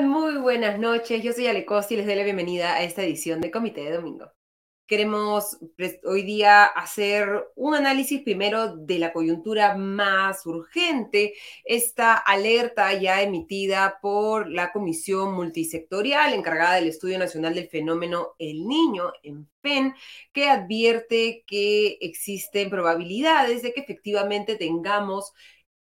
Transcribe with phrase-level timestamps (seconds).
[0.00, 1.22] Muy buenas noches.
[1.22, 4.30] Yo soy Ale y les doy la bienvenida a esta edición de Comité de Domingo.
[4.92, 5.56] Queremos
[6.04, 11.32] hoy día hacer un análisis primero de la coyuntura más urgente,
[11.64, 18.68] esta alerta ya emitida por la Comisión Multisectorial encargada del Estudio Nacional del Fenómeno El
[18.68, 19.94] Niño, en FEN,
[20.30, 25.32] que advierte que existen probabilidades de que efectivamente tengamos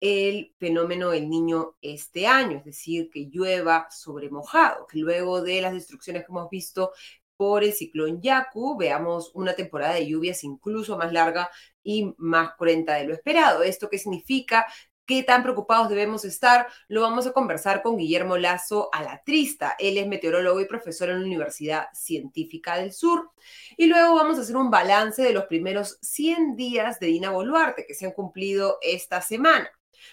[0.02, 5.62] el fenómeno del niño este año, es decir, que llueva sobre mojado, que luego de
[5.62, 6.92] las destrucciones que hemos visto
[7.42, 11.50] por el ciclón Yaku, veamos una temporada de lluvias incluso más larga
[11.82, 13.64] y más cruenta de lo esperado.
[13.64, 14.68] ¿Esto qué significa?
[15.08, 16.68] ¿Qué tan preocupados debemos estar?
[16.88, 19.76] Lo vamos a conversar con Guillermo Lazo Alatrista.
[19.80, 23.32] Él es meteorólogo y profesor en la Universidad Científica del Sur.
[23.76, 27.88] Y luego vamos a hacer un balance de los primeros 100 días de Dina Boluarte
[27.88, 29.68] que se han cumplido esta semana.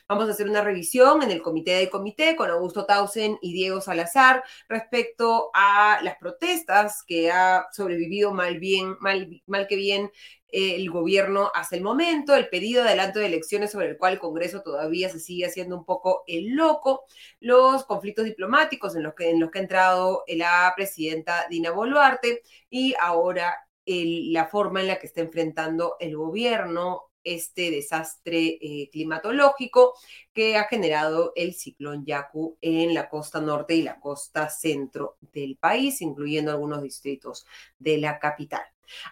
[0.08, 3.80] Vamos a hacer una revisión en el comité de comité con Augusto Tausen y Diego
[3.80, 10.10] Salazar respecto a las protestas que ha sobrevivido mal, bien, mal, mal que bien
[10.50, 14.14] eh, el gobierno hasta el momento, el pedido de adelanto de elecciones sobre el cual
[14.14, 17.04] el Congreso todavía se sigue haciendo un poco el loco,
[17.40, 22.42] los conflictos diplomáticos en los que, en los que ha entrado la presidenta Dina Boluarte
[22.70, 29.94] y ahora la forma en la que está enfrentando el gobierno este desastre eh, climatológico
[30.32, 35.56] que ha generado el ciclón Yaku en la costa norte y la costa centro del
[35.56, 37.46] país, incluyendo algunos distritos
[37.78, 38.62] de la capital.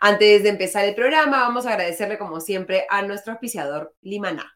[0.01, 4.56] Antes de empezar el programa, vamos a agradecerle como siempre a nuestro auspiciador Limaná.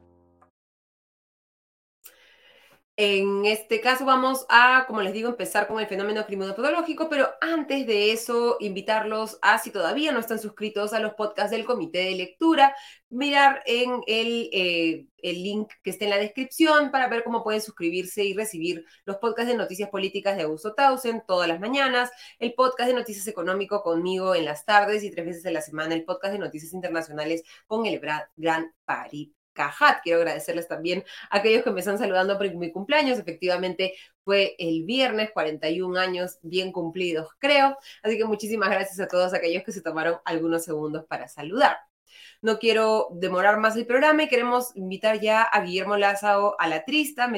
[3.03, 7.87] En este caso vamos a, como les digo, empezar con el fenómeno criminopatológico, pero antes
[7.87, 12.15] de eso, invitarlos a, si todavía no están suscritos a los podcasts del Comité de
[12.15, 12.75] Lectura,
[13.09, 17.61] mirar en el, eh, el link que está en la descripción para ver cómo pueden
[17.61, 22.53] suscribirse y recibir los podcasts de noticias políticas de Augusto Tausen todas las mañanas, el
[22.53, 26.05] podcast de noticias económico conmigo en las tardes y tres veces a la semana el
[26.05, 27.99] podcast de noticias internacionales con el
[28.37, 29.40] Gran París
[30.03, 33.19] Quiero agradecerles también a aquellos que me están saludando por mi cumpleaños.
[33.19, 37.77] Efectivamente, fue el viernes, 41 años bien cumplidos, creo.
[38.03, 41.77] Así que muchísimas gracias a todos aquellos que se tomaron algunos segundos para saludar.
[42.41, 47.31] No quiero demorar más el programa y queremos invitar ya a Guillermo Lázaro Alatrista,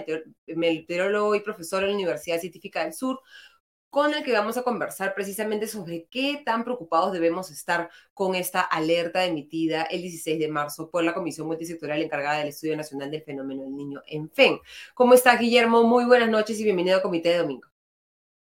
[0.48, 3.20] meteorólogo y profesor en la Universidad Científica del Sur,
[3.94, 8.62] con el que vamos a conversar precisamente sobre qué tan preocupados debemos estar con esta
[8.62, 13.22] alerta emitida el 16 de marzo por la Comisión Multisectorial encargada del Estudio Nacional del
[13.22, 14.60] Fenómeno del Niño en FEN.
[14.96, 15.84] ¿Cómo está, Guillermo?
[15.84, 17.68] Muy buenas noches y bienvenido al Comité de Domingo.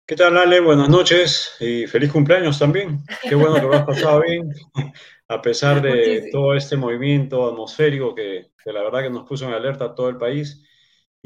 [0.08, 0.62] ¿Qué tal, Ale?
[0.62, 3.00] Buenas noches y feliz cumpleaños también.
[3.22, 4.50] Qué bueno que lo has pasado bien,
[5.28, 9.54] a pesar de todo este movimiento atmosférico que, que la verdad que nos puso en
[9.54, 10.64] alerta a todo el país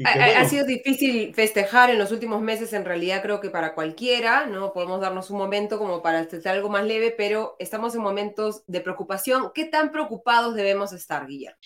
[0.04, 4.72] ha, sido difícil festejar en los últimos meses, en realidad creo que para cualquiera, ¿no?
[4.72, 8.80] Podemos darnos un momento como para festejar algo más leve, pero estamos en momentos de
[8.80, 9.50] preocupación.
[9.54, 11.58] ¿Qué tan preocupados debemos estar, Guillermo?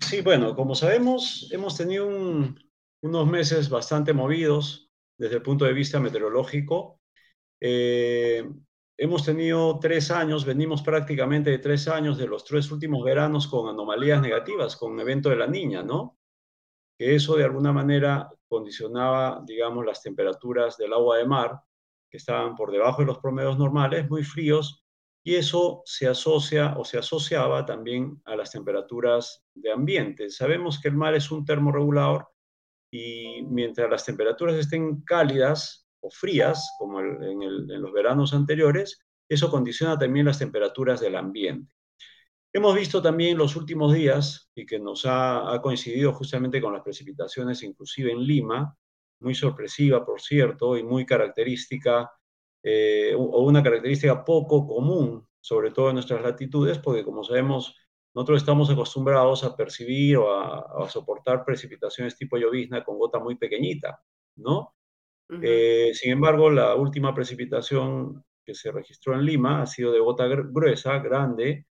[0.00, 6.00] Sí, bueno, como sabemos, hemos tenido unos meses bastante movidos desde el punto de vista
[6.00, 7.00] meteorológico.
[7.60, 8.48] Eh,
[8.96, 13.68] hemos tenido tres años, venimos prácticamente de tres años de los tres últimos veranos con
[13.68, 16.17] anomalías negativas, con evento de la niña, ¿no?
[16.98, 21.60] Que eso de alguna manera condicionaba, digamos, las temperaturas del agua de mar,
[22.10, 24.84] que estaban por debajo de los promedios normales, muy fríos,
[25.22, 30.30] y eso se asocia o se asociaba también a las temperaturas de ambiente.
[30.30, 32.28] Sabemos que el mar es un termorregulador
[32.90, 39.50] y mientras las temperaturas estén cálidas o frías, como en, en los veranos anteriores, eso
[39.50, 41.77] condiciona también las temperaturas del ambiente.
[42.52, 47.62] Hemos visto también los últimos días, y que nos ha, coincidido justamente con las precipitaciones,
[47.62, 48.74] inclusive en Lima,
[49.20, 52.10] muy sorpresiva, por cierto, y muy característica,
[52.62, 57.76] eh, o una característica poco común, sobre todo en nuestras latitudes, porque como sabemos,
[58.14, 64.02] nosotros estamos acostumbrados a percibir o a, soportar precipitaciones tipo llovizna con gota muy pequeñita,
[64.36, 64.74] ¿no?
[65.42, 70.26] Eh, sin embargo, la última precipitación que se registró en Lima ha sido de gota
[70.26, 71.67] gruesa, grande,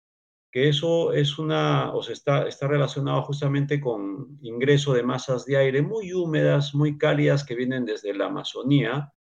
[0.55, 5.57] que eso es una, o sea, está, está relacionado justamente con ingreso de masas de
[5.57, 9.11] aire muy húmedas, muy cálidas que vienen desde la Amazonía,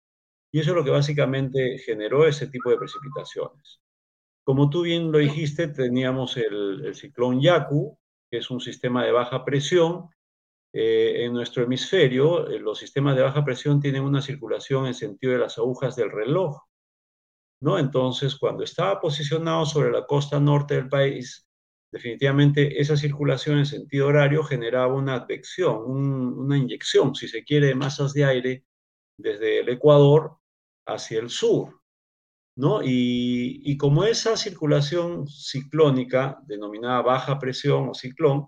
[0.52, 3.80] y eso es lo que básicamente generó ese tipo de precipitaciones.
[4.44, 7.98] Como tú bien lo dijiste, teníamos el, el ciclón Yaku,
[8.30, 10.10] que es un sistema de baja presión.
[10.72, 15.32] Eh, en nuestro hemisferio, eh, los sistemas de baja presión tienen una circulación en sentido
[15.32, 16.60] de las agujas del reloj.
[17.64, 17.78] ¿No?
[17.78, 21.48] Entonces, cuando estaba posicionado sobre la costa norte del país,
[21.90, 27.74] definitivamente esa circulación en sentido horario generaba una advección, una inyección, si se quiere, de
[27.74, 28.64] masas de aire
[29.16, 30.36] desde el Ecuador
[30.86, 31.80] hacia el sur,
[32.54, 32.80] ¿no?
[32.84, 38.46] Y, como esa circulación ciclónica, denominada baja presión o ciclón,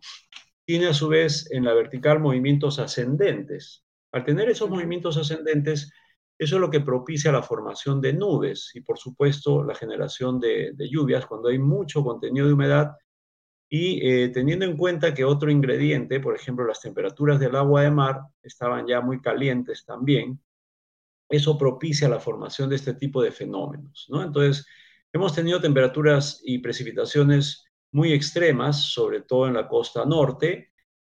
[0.66, 3.82] tiene a su vez en la vertical movimientos ascendentes.
[4.12, 5.90] Al tener esos movimientos ascendentes,
[6.38, 10.74] eso es lo que propicia la formación de nubes y, por supuesto, la generación de,
[10.90, 12.92] lluvias cuando hay mucho contenido de humedad
[13.68, 17.90] y eh, teniendo en cuenta que otro ingrediente, por ejemplo, las temperaturas del agua de
[17.90, 20.40] mar estaban ya muy calientes también,
[21.28, 24.22] eso propicia la formación de este tipo de fenómenos, ¿no?
[24.22, 24.66] Entonces,
[25.12, 30.70] hemos tenido temperaturas y precipitaciones muy extremas, sobre todo en la costa norte,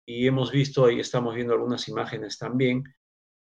[0.06, 2.84] y hemos visto, ahí estamos viendo algunas imágenes también,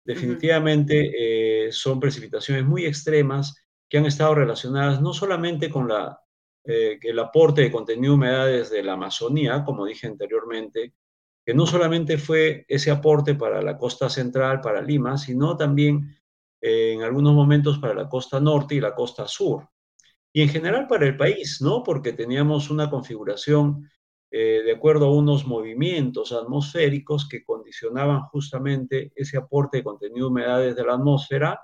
[0.05, 3.55] definitivamente eh, son precipitaciones muy extremas
[3.89, 6.19] que han estado relacionadas no solamente con la,
[6.65, 10.95] eh, el aporte de contenido de humedades de la Amazonía, como dije anteriormente,
[11.45, 16.17] que no solamente fue ese aporte para la costa central, para Lima, sino también
[16.61, 19.69] en algunos momentos para la costa norte y la costa sur.
[20.33, 21.83] Y en general para el país, ¿no?
[21.83, 23.89] Porque teníamos una configuración
[24.37, 30.31] eh, de acuerdo a unos movimientos atmosféricos que condicionaban justamente ese aporte de contenido de
[30.33, 31.61] humedades de la atmósfera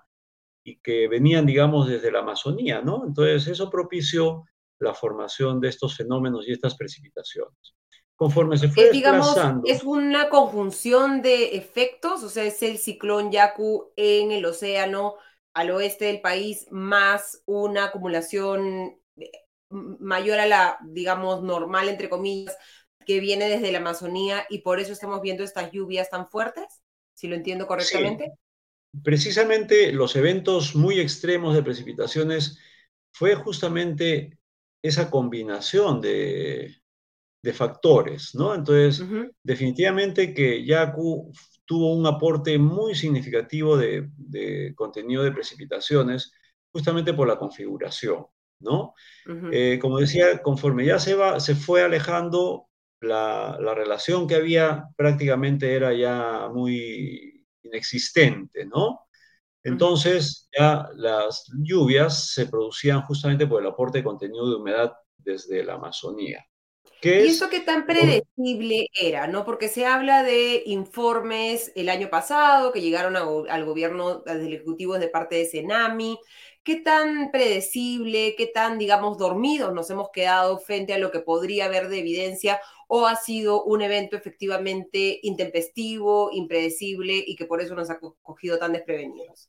[0.63, 3.05] y que venían, digamos, desde la Amazonía, ¿no?
[3.05, 4.45] Entonces eso propició
[4.79, 7.75] la formación de estos fenómenos y estas precipitaciones
[8.15, 9.35] conforme se fue digamos,
[9.65, 15.15] Es una conjunción de efectos, o sea, es el ciclón Yaku en el océano
[15.55, 19.00] al oeste del país, más una acumulación
[19.71, 22.57] mayor a la, digamos, normal, entre comillas,
[23.07, 26.83] que viene desde la Amazonía y por eso estamos viendo estas lluvias tan fuertes,
[27.15, 28.33] si lo entiendo correctamente.
[29.03, 32.59] Precisamente los eventos muy extremos de precipitaciones
[33.13, 34.39] fue justamente
[34.83, 36.81] esa combinación de,
[37.43, 38.55] de factores, ¿no?
[38.55, 39.03] Entonces,
[39.43, 41.33] definitivamente que Yaku
[41.65, 44.11] tuvo un aporte muy significativo de,
[44.75, 46.33] contenido de precipitaciones,
[46.73, 48.27] justamente por la configuración,
[48.61, 48.95] ¿no?
[49.53, 52.69] Eh, como decía, conforme ya se, va, se fue alejando,
[53.01, 59.07] la, relación que había prácticamente era ya muy inexistente, ¿no?
[59.63, 65.63] Entonces, ya las lluvias se producían justamente por el aporte de contenido de humedad desde
[65.63, 66.45] la Amazonía.
[67.03, 69.27] ¿Y eso qué tan predecible era?
[69.27, 69.45] ¿no?
[69.45, 75.09] Porque se habla de informes el año pasado que llegaron al gobierno, al Ejecutivo de
[75.09, 76.19] parte de Senami.
[76.63, 81.65] ¿Qué tan predecible, qué tan, digamos, dormidos nos hemos quedado frente a lo que podría
[81.65, 87.75] haber de evidencia o ha sido un evento efectivamente intempestivo, impredecible y que por eso
[87.75, 89.49] nos ha cogido tan desprevenidos?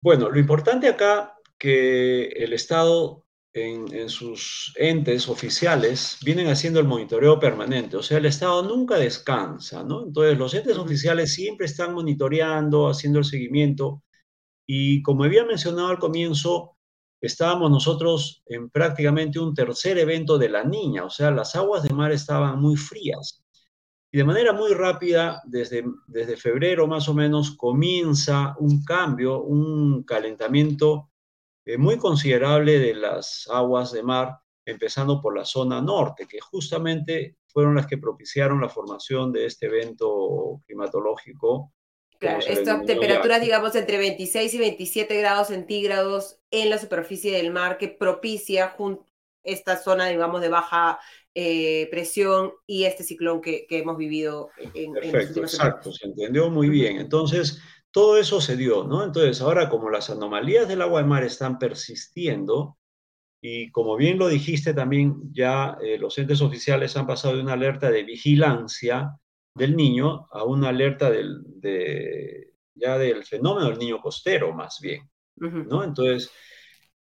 [0.00, 7.40] Bueno, lo importante acá que el Estado en, sus entes oficiales vienen haciendo el monitoreo
[7.40, 10.04] permanente, o sea, el Estado nunca descansa, ¿no?
[10.04, 14.02] Entonces, los entes oficiales siempre están monitoreando, haciendo el seguimiento,
[14.72, 16.76] y como había mencionado al comienzo,
[17.20, 21.92] estábamos nosotros en prácticamente un tercer evento de la niña, o sea, las aguas de
[21.92, 23.42] mar estaban muy frías.
[24.12, 30.04] Y de manera muy rápida, desde, desde febrero más o menos, comienza un cambio, un
[30.04, 31.10] calentamiento
[31.64, 37.38] eh, muy considerable de las aguas de mar, empezando por la zona norte, que justamente
[37.48, 41.72] fueron las que propiciaron la formación de este evento climatológico.
[42.20, 47.78] Claro, esta temperatura, digamos, entre 26 y 27 grados centígrados en la superficie del mar
[47.78, 48.76] que propicia
[49.42, 51.00] esta zona, digamos, de baja
[51.34, 56.98] eh, presión y este ciclón que, hemos vivido en Perfecto, exacto, se entendió muy bien.
[56.98, 59.02] Entonces, todo eso se dio, ¿no?
[59.02, 62.76] Entonces, ahora como las anomalías del agua de mar están persistiendo,
[63.40, 67.54] y como bien lo dijiste también, ya eh, los entes oficiales han pasado de una
[67.54, 69.18] alerta de vigilancia
[69.54, 75.10] del niño a una alerta del, de, ya del fenómeno del niño costero, más bien,
[75.36, 75.84] ¿no?
[75.84, 76.30] Entonces,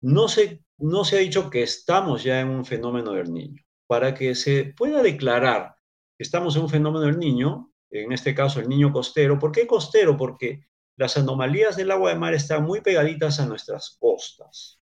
[0.02, 3.64] no se, no se ha dicho que estamos ya en un fenómeno del niño.
[3.88, 5.76] Para que se pueda declarar
[6.18, 9.66] que estamos en un fenómeno del niño, en este caso el niño costero, ¿por qué
[9.66, 10.18] costero?
[10.18, 10.66] Porque
[10.98, 14.82] las anomalías del agua de mar están muy pegaditas a nuestras costas,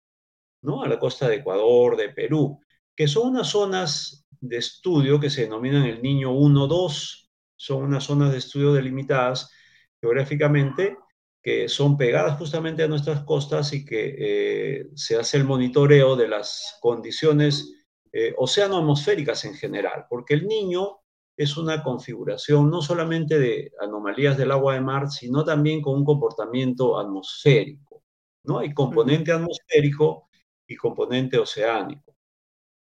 [0.63, 0.83] ¿no?
[0.83, 2.61] A la costa de Ecuador, de Perú.
[2.97, 7.24] que son unas zonas de estudio que se denominan el Niño 1-2,
[7.57, 9.51] son unas zonas de estudio delimitadas
[10.01, 10.97] geográficamente
[11.45, 16.27] que son pegadas justamente a nuestras costas y que eh, se hace el monitoreo de
[16.27, 21.01] las condiciones eh, océano-atmosféricas en general, porque el niño
[21.37, 26.05] es una configuración no solamente de anomalías del agua de mar, sino también con un
[26.05, 28.05] comportamiento atmosférico,
[28.45, 28.61] ¿no?
[28.61, 30.29] Hay componente atmosférico
[30.67, 32.17] y componente oceánico.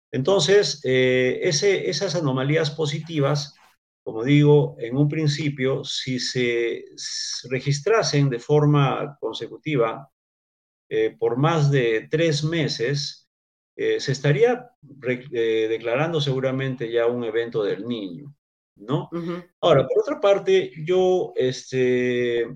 [0.09, 3.55] Entonces, eh, ese, esas anomalías positivas,
[4.03, 6.86] como digo, en un principio, si se
[7.50, 10.10] registrasen de forma consecutiva
[10.89, 13.29] eh, por más de tres meses,
[13.75, 18.36] eh, se estaría declarando seguramente ya un evento del niño.
[18.75, 19.10] ¿no?
[19.62, 22.48] Ahora, por otra parte, yo este,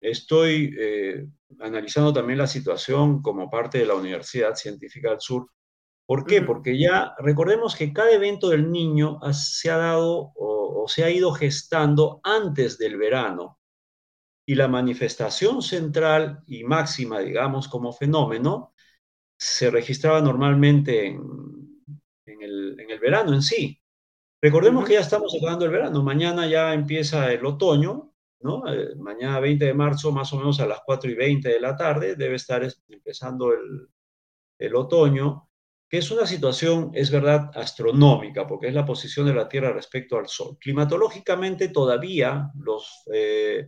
[0.00, 1.26] estoy eh,
[1.60, 5.46] analizando también la situación como parte de la Universidad Científica del Sur.
[6.08, 6.40] ¿Por qué?
[6.40, 11.32] Porque ya recordemos que cada evento del niño se ha dado o, se ha ido
[11.32, 13.58] gestando antes del verano
[14.46, 18.72] y la manifestación central y máxima, digamos, como fenómeno,
[19.38, 23.78] se registraba normalmente en, el, en el verano en sí.
[24.40, 28.66] Recordemos que ya estamos acabando el verano, mañana ya empieza el otoño, ¿no?
[28.72, 31.76] Eh, mañana 20 de marzo, más o menos a las 4 y 20 de la
[31.76, 33.90] tarde, debe estar empezando el,
[34.58, 35.47] el otoño,
[35.88, 40.18] que es una situación, es verdad, astronómica, porque es la posición de la Tierra respecto
[40.18, 40.58] al Sol.
[40.60, 43.66] Climatológicamente todavía los eh,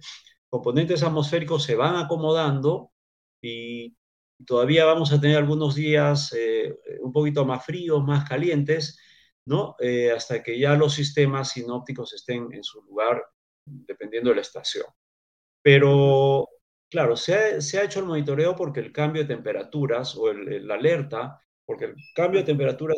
[0.48, 2.92] componentes atmosféricos se van acomodando
[3.40, 3.96] y
[4.44, 8.98] todavía vamos a tener algunos días eh, un poquito más fríos, más calientes,
[9.46, 9.76] ¿no?
[9.80, 13.24] Eh, hasta que ya los sistemas sinópticos estén en su lugar,
[13.64, 14.86] dependiendo de la estación.
[15.62, 16.48] Pero,
[16.90, 21.84] claro, se ha, hecho el monitoreo porque el cambio de temperaturas o la alerta, porque
[21.84, 22.94] el cambio de temperatura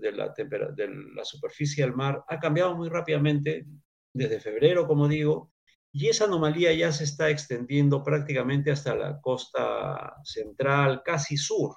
[0.00, 0.34] de, la,
[0.74, 3.64] de la superficie del mar ha cambiado muy rápidamente
[4.12, 5.52] desde febrero, como digo,
[5.92, 11.76] y esa anomalía ya se está extendiendo prácticamente hasta la costa central, casi sur.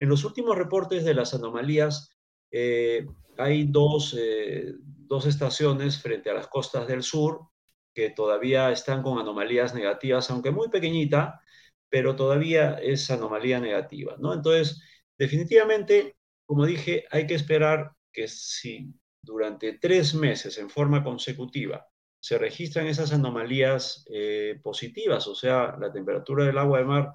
[0.00, 2.16] En los últimos reportes de las anomalías,
[2.50, 7.50] eh, hay dos, eh, dos estaciones frente a las costas del sur
[7.92, 11.42] que todavía están con anomalías negativas, aunque muy pequeñita,
[11.90, 14.32] pero todavía es anomalía negativa, ¿no?
[14.32, 14.80] Entonces,
[15.20, 18.90] definitivamente, como dije, hay que esperar que si
[19.22, 21.86] durante tres meses en forma consecutiva
[22.18, 27.12] se registran esas anomalías eh, positivas, o sea, la temperatura del agua de mar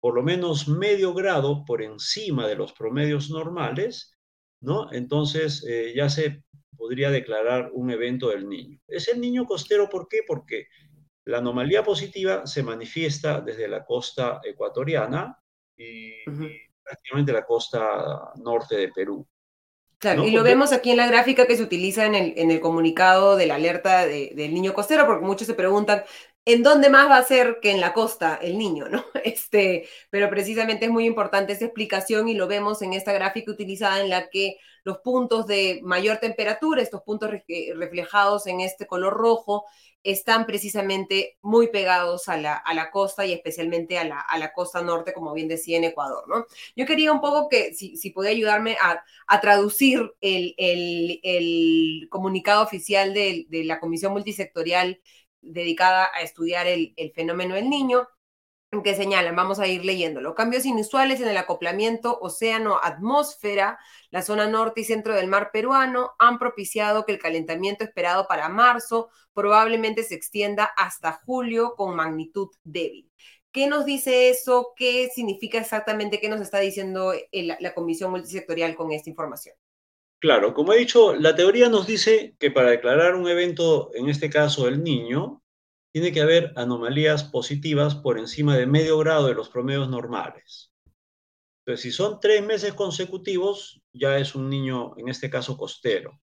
[0.00, 4.18] por lo menos medio grado por encima de los promedios normales,
[4.60, 4.90] ¿no?
[4.92, 6.42] Entonces eh, ya se
[6.76, 8.80] podría declarar un evento del niño.
[8.88, 10.20] Es el niño costero, ¿por qué?
[10.26, 10.68] Porque
[11.24, 15.38] la anomalía positiva se manifiesta desde la costa ecuatoriana
[15.76, 16.24] y,
[16.82, 19.26] prácticamente la costa norte de Perú.
[19.98, 22.58] Claro, y lo vemos aquí en la gráfica que se utiliza en el, en el
[22.58, 26.02] comunicado de la alerta del niño costero, porque muchos se preguntan,
[26.44, 29.04] ¿en dónde más va a ser que en la costa el niño, no?
[29.24, 34.00] Este, pero precisamente es muy importante esa explicación y lo vemos en esta gráfica utilizada
[34.00, 37.30] en la que los puntos de mayor temperatura, estos puntos
[37.76, 39.66] reflejados en este color rojo,
[40.04, 44.52] están precisamente muy pegados a la, a la costa y especialmente a la, a la,
[44.52, 46.46] costa norte, como bien decía en Ecuador, ¿no?
[46.76, 52.08] Yo quería un poco que, si, si podía ayudarme a, a traducir el, el, el,
[52.10, 55.00] comunicado oficial de, de la Comisión Multisectorial
[55.42, 58.08] dedicada a estudiar el, fenómeno del niño,
[58.80, 63.78] que señalan, vamos a ir leyéndolo, cambios inusuales en el acoplamiento océano-atmósfera,
[64.10, 68.48] la zona norte y centro del mar peruano han propiciado que el calentamiento esperado para
[68.48, 73.10] marzo probablemente se extienda hasta julio con magnitud débil.
[73.50, 74.72] ¿Qué nos dice eso?
[74.74, 76.18] ¿Qué significa exactamente?
[76.18, 79.54] ¿Qué nos está diciendo la Comisión Multisectorial con esta información?
[80.18, 84.30] Claro, como he dicho, la teoría nos dice que para declarar un evento, en este
[84.30, 85.41] caso el niño,
[85.92, 90.72] tiene que haber anomalías positivas por encima de medio grado de los promedios normales.
[91.64, 96.20] Entonces, si son tres meses consecutivos, ya es un niño, en este caso, costero,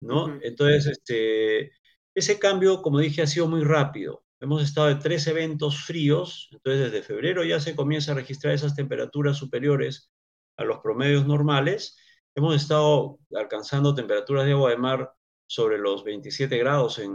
[0.00, 0.38] ¿no?
[0.42, 1.72] Entonces, este,
[2.14, 4.24] ese cambio, como dije, ha sido muy rápido.
[4.40, 8.74] Hemos estado de tres eventos fríos, entonces desde febrero ya se comienza a registrar esas
[8.74, 10.10] temperaturas superiores
[10.56, 11.96] a los promedios normales,
[12.34, 15.12] hemos estado alcanzando temperaturas de agua de mar
[15.52, 17.12] sobre los 27 grados en,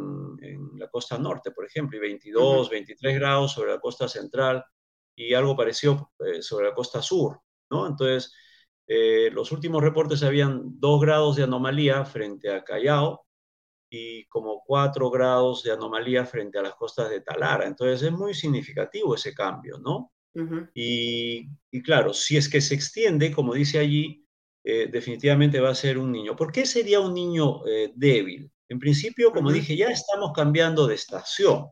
[0.75, 4.63] la costa norte, por ejemplo, y 22, 23 grados sobre la costa central
[5.15, 7.41] y algo parecido eh, sobre la costa sur,
[7.71, 7.87] ¿no?
[7.87, 8.31] Entonces,
[8.85, 13.25] eh, los últimos reportes habían 2 grados de anomalía frente a Callao
[13.89, 17.65] y como 4 grados de anomalía frente a las costas de Talara.
[17.65, 20.11] Entonces, es muy significativo ese cambio, ¿no?
[20.75, 24.26] y, y claro, si es que se extiende, como dice allí,
[24.69, 26.35] eh, definitivamente va a ser un niño.
[26.35, 28.51] ¿Por qué sería un niño eh, débil?
[28.67, 31.67] En principio, como dije, ya estamos cambiando de estación.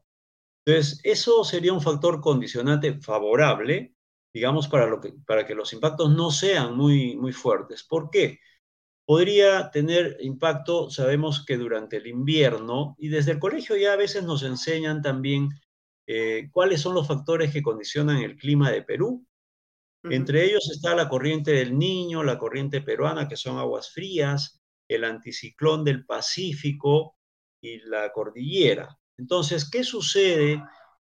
[0.65, 3.93] Entonces, eso sería un factor condicionante favorable,
[4.33, 7.83] digamos, para, lo que, para que los impactos no sean muy, muy fuertes.
[7.83, 8.39] ¿Por qué?
[9.05, 14.23] Podría tener impacto, sabemos que durante el invierno, y desde el colegio ya a veces
[14.23, 15.49] nos enseñan también
[16.07, 19.27] eh, cuáles son los factores que condicionan el clima de Perú.
[20.11, 25.03] Entre ellos está la corriente del Niño, la corriente peruana, que son aguas frías, el
[25.03, 27.15] anticiclón del Pacífico
[27.61, 28.97] y la cordillera.
[29.17, 30.61] Entonces, ¿qué sucede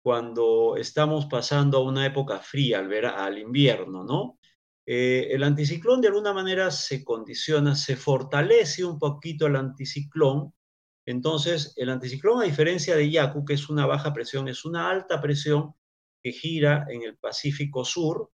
[0.02, 4.40] cuando estamos pasando a una época fría, al, ver, al invierno, no?
[4.86, 10.54] Eh, el anticiclón de alguna manera se condiciona, se fortalece un poquito el anticiclón.
[11.08, 15.20] Entonces, el anticiclón, a diferencia de Yaku, que es una baja presión, es una alta
[15.22, 15.74] presión
[16.22, 18.32] que gira en el Pacífico Sur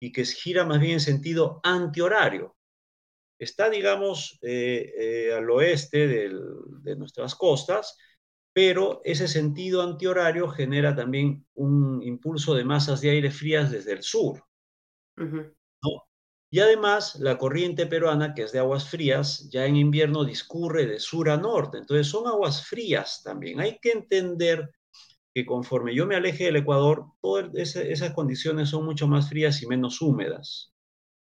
[0.00, 2.56] y que gira más bien en sentido antihorario.
[3.38, 7.96] Está, digamos, eh, eh, al oeste de nuestras costas,
[8.52, 14.02] pero ese sentido antihorario genera también un impulso de masas de aire frías desde el
[14.02, 14.42] sur.
[16.50, 20.98] Y además, la corriente peruana, que es de aguas frías, ya en invierno discurre de
[20.98, 21.78] sur a norte.
[21.78, 23.60] Entonces, son aguas frías también.
[23.60, 24.68] Hay que entender
[25.38, 29.68] que conforme yo me aleje del Ecuador, todas esas condiciones son mucho más frías y
[29.68, 30.74] menos húmedas,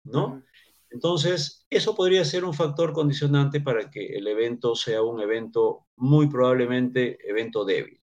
[0.04, 0.44] ¿no?
[0.92, 6.30] Entonces, eso podría ser un factor condicionante para que el evento sea un evento muy
[6.30, 8.00] probablemente evento débil.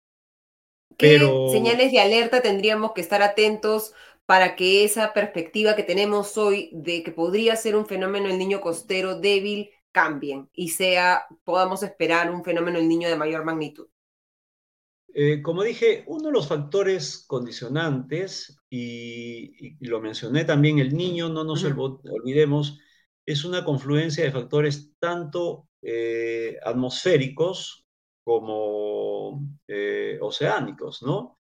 [0.97, 1.19] ¿Qué
[1.51, 3.93] señales de alerta tendríamos que estar atentos
[4.25, 8.59] para que esa perspectiva que tenemos hoy de que podría ser un fenómeno el niño
[8.59, 13.87] costero débil cambien y sea podamos esperar un fenómeno el niño de mayor magnitud?
[15.13, 21.43] Eh, como dije, uno de los factores condicionantes, y, lo mencioné también, el niño, no
[21.43, 22.79] nos olvidemos,
[23.25, 27.85] es una confluencia de factores tanto eh, atmosféricos
[28.23, 31.39] como eh, oceánicos, ¿no?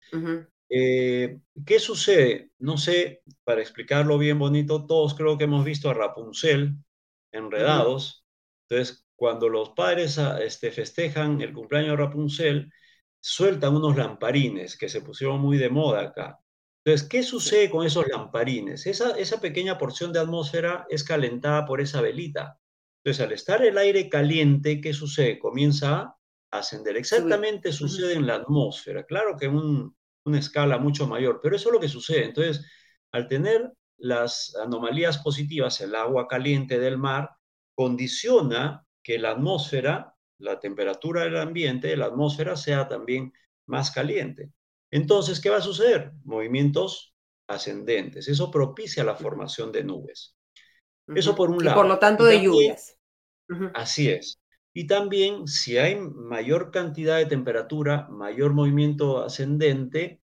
[0.71, 2.51] ¿Qué sucede?
[2.59, 6.77] No sé, para explicarlo bien bonito, todos creo que hemos visto a Rapunzel
[7.33, 8.25] enredados.
[8.69, 12.73] Entonces, cuando los padres ah, este, festejan el cumpleaños de Rapunzel,
[13.21, 16.41] sueltan unos lamparines que se pusieron muy de moda acá.
[16.85, 18.87] Entonces, ¿qué sucede con esos lamparines?
[18.87, 22.59] Esa, esa pequeña porción de atmósfera es calentada por esa velita.
[23.05, 25.39] Entonces, al estar el aire caliente, ¿qué sucede?
[25.39, 26.15] Comienza
[26.51, 26.97] a ascender.
[26.97, 29.05] Exactamente sucede en la atmósfera.
[29.05, 32.25] Claro que en una escala mucho mayor, pero eso es lo que sucede.
[32.25, 32.65] Entonces,
[33.13, 37.31] al tener las anomalías positivas, el agua caliente del mar
[37.75, 43.33] condiciona que la atmósfera la temperatura del ambiente, de la atmósfera, sea también
[43.67, 44.51] más caliente.
[44.91, 46.13] Entonces, ¿qué va a suceder?
[46.25, 47.15] Movimientos
[47.49, 48.29] ascendentes.
[48.29, 50.37] Eso propicia la formación de nubes.
[51.15, 51.77] Eso por un lado.
[51.77, 52.99] Y por lo tanto, de lluvias.
[53.75, 54.41] Así es.
[54.75, 60.21] Y también, si hay mayor cantidad de temperatura, mayor movimiento ascendente,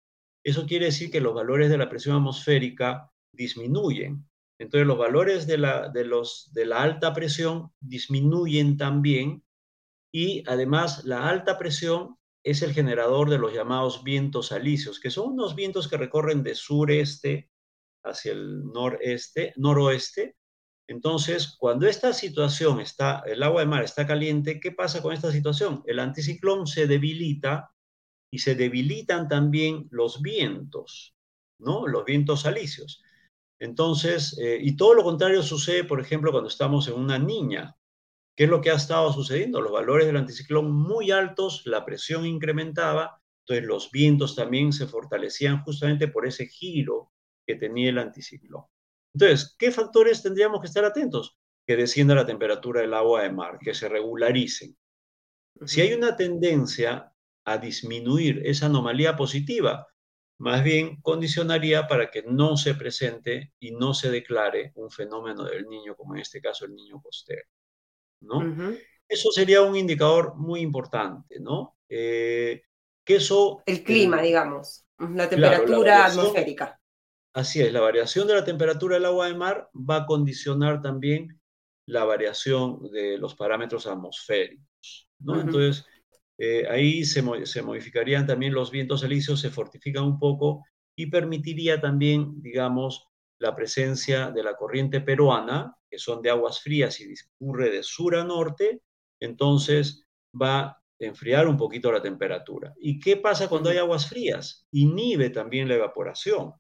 [0.45, 4.29] eso quiere decir que los valores de la presión atmosférica disminuyen.
[4.59, 9.43] Entonces, los valores de la, de los, de la alta presión disminuyen también
[10.13, 15.33] y además la alta presión es el generador de los llamados vientos alisios, que son
[15.33, 17.51] unos vientos que recorren de sureste
[18.05, 20.37] hacia el noreste, noroeste.
[20.89, 25.31] Entonces, cuando esta situación está, el agua de mar está caliente, ¿qué pasa con esta
[25.31, 25.83] situación?
[25.87, 27.71] El anticiclón se debilita
[28.31, 31.15] y se debilitan también los vientos,
[31.59, 31.87] ¿no?
[31.87, 33.03] Los vientos alisios.
[33.61, 37.77] Entonces, eh, y todo lo contrario sucede, por ejemplo, cuando estamos en una niña.
[38.35, 39.61] ¿Qué es lo que ha estado sucediendo?
[39.61, 45.63] Los valores del anticiclón muy altos, la presión incrementaba, entonces los vientos también se fortalecían
[45.63, 47.13] justamente por ese giro
[47.47, 48.65] que tenía el anticiclón.
[49.15, 51.37] Entonces, ¿qué factores tendríamos que estar atentos?
[51.67, 54.77] Que descienda la temperatura del agua de mar, que se regularicen.
[55.67, 57.13] Si hay una tendencia
[57.45, 59.87] a disminuir esa anomalía positiva,
[60.39, 65.67] más bien condicionaría para que no se presente y no se declare un fenómeno del
[65.67, 67.43] niño, como en este caso el niño costero.
[68.23, 68.77] ¿No?
[69.09, 71.77] Eso sería un indicador muy importante, ¿no?
[71.89, 72.63] Eh,
[73.05, 73.63] que eso...
[73.67, 76.81] El clima, digamos, la temperatura atmosférica.
[77.35, 81.41] Así es, la variación de la temperatura del agua de mar va a condicionar también
[81.87, 85.41] la variación de los parámetros atmosféricos, ¿no?
[85.41, 85.85] Entonces,
[86.39, 90.65] eh, ahí se, se, modificarían también los vientos alisios, se fortifican un poco
[90.97, 93.09] y permitiría también, digamos,
[93.39, 98.17] la presencia de la corriente peruana, que son de aguas frías y discurre de sur
[98.17, 98.81] a norte,
[99.21, 100.07] entonces
[100.41, 102.73] va a enfriar un poquito la temperatura.
[102.81, 104.67] ¿Y qué pasa cuando hay aguas frías?
[104.73, 106.55] Inhibe también la evaporación,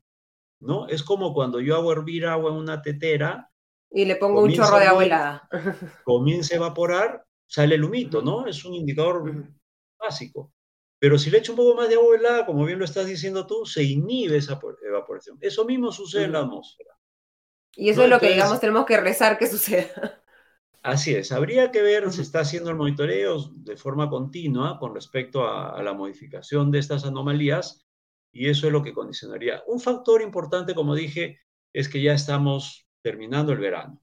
[0.60, 0.86] ¿no?
[0.86, 3.50] Es como cuando yo hago hervir agua en una tetera,
[3.90, 5.48] Y le pongo un chorro de agua helada.
[6.04, 8.46] Comienza a evaporar, sale el humito, ¿no?
[8.46, 9.46] Es un indicador
[9.98, 10.52] básico.
[10.98, 13.46] Pero si le echo un poco más de agua helada, como bien lo estás diciendo
[13.46, 15.38] tú, se inhibe esa evaporación.
[15.40, 16.91] Eso mismo sucede en la atmósfera.
[17.76, 20.22] Y eso es lo que, digamos, tenemos que rezar que suceda.
[20.82, 25.46] Así es, habría que ver, se está haciendo el monitoreo de forma continua con respecto
[25.46, 27.86] a, la modificación de estas anomalías
[28.32, 29.62] y eso es lo que condicionaría.
[29.68, 31.38] Un factor importante, como dije,
[31.72, 34.02] es que ya estamos terminando el verano.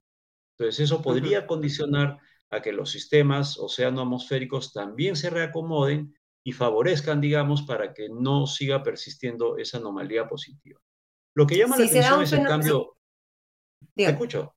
[0.56, 7.62] Entonces, eso podría condicionar a que los sistemas océano-atmosféricos también se reacomoden y favorezcan, digamos,
[7.62, 10.80] para que no siga persistiendo esa anomalía positiva.
[11.34, 12.96] Lo que llama la atención es el cambio.
[13.94, 14.54] Te escucho.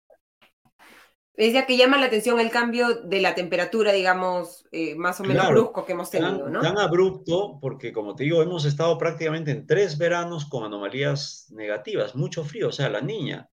[1.35, 5.49] Decía que llama la atención el cambio de la temperatura, digamos, eh, más o menos
[5.49, 6.61] brusco que hemos tenido, ¿no?
[6.61, 12.15] Tan abrupto, porque como te digo, hemos estado prácticamente en tres veranos con anomalías negativas,
[12.15, 13.49] mucho frío, o sea, la niña.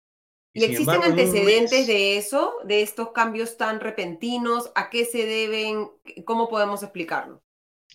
[0.54, 4.72] ¿Y, existen antecedentes de eso, de estos cambios tan repentinos?
[4.74, 5.90] ¿A qué se deben?
[6.24, 7.42] ¿Cómo podemos explicarlo?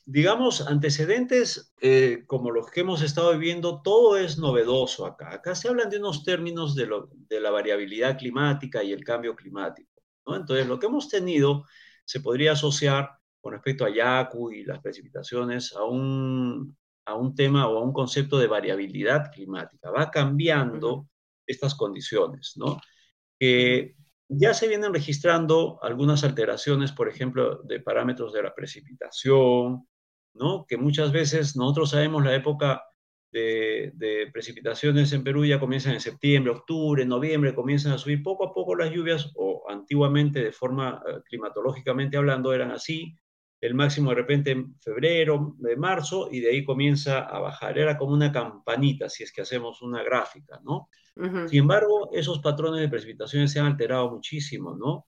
[0.05, 5.33] Digamos, antecedentes eh, como los que hemos estado viviendo, todo es novedoso acá.
[5.33, 6.87] Acá se hablan de unos términos de,
[7.39, 9.89] la variabilidad climática y el cambio climático.
[10.25, 11.65] Entonces, lo que hemos tenido
[12.05, 13.09] se podría asociar
[13.39, 17.93] con respecto a Yaku y las precipitaciones a un, a un tema o a un
[17.93, 19.91] concepto de variabilidad climática.
[19.91, 21.07] Va cambiando
[21.45, 22.77] estas condiciones, ¿no?
[24.33, 29.87] ya se vienen registrando algunas alteraciones, por ejemplo, de parámetros de la precipitación,
[30.33, 30.65] ¿no?
[30.67, 32.83] Que muchas veces nosotros sabemos la época
[33.31, 38.53] de, precipitaciones en Perú ya comienzan en septiembre, octubre, noviembre, comienzan a subir poco a
[38.53, 43.15] poco las lluvias, o antiguamente de forma eh, climatológicamente hablando eran así,
[43.61, 47.77] el máximo de repente en febrero, de marzo, y de ahí comienza a bajar.
[47.77, 50.89] Era como una campanita, si es que hacemos una gráfica, ¿no?
[51.47, 55.05] Sin embargo, esos patrones de precipitaciones se han alterado muchísimo, ¿no?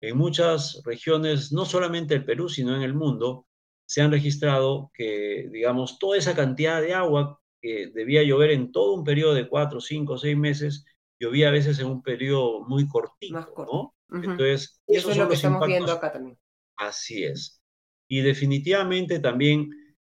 [0.00, 3.46] En muchas regiones, no solamente el Perú, sino en el mundo,
[3.86, 8.94] se han registrado que, digamos, toda esa cantidad de agua que debía llover en todo
[8.94, 10.84] un periodo de cuatro, cinco, seis meses,
[11.20, 13.94] llovía a veces en un periodo muy cortito, ¿no?
[14.10, 16.38] Entonces, eso es lo que estamos viendo acá también.
[16.76, 17.60] Así es.
[18.08, 19.70] Y definitivamente también,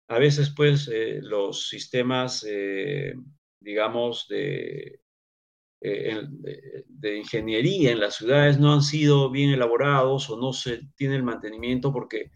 [0.09, 3.14] a veces, pues, eh, los sistemas, eh,
[3.61, 5.00] digamos, de,
[5.83, 10.83] eh, de, de, ingeniería en las ciudades no han sido bien elaborados o no se
[10.94, 12.30] tiene el mantenimiento porque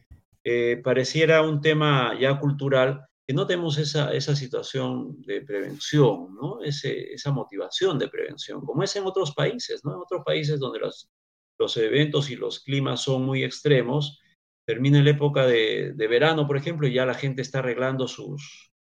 [0.45, 6.59] eh, pareciera un tema ya cultural que no tenemos esa, esa situación de prevención, ¿no?
[6.63, 9.93] esa motivación de prevención, como es en otros países, ¿no?
[9.95, 11.11] En otros países donde los,
[11.59, 14.21] los eventos y los climas son muy extremos,
[14.67, 18.74] termina la época de, de verano, por ejemplo, y ya la gente está arreglando sus,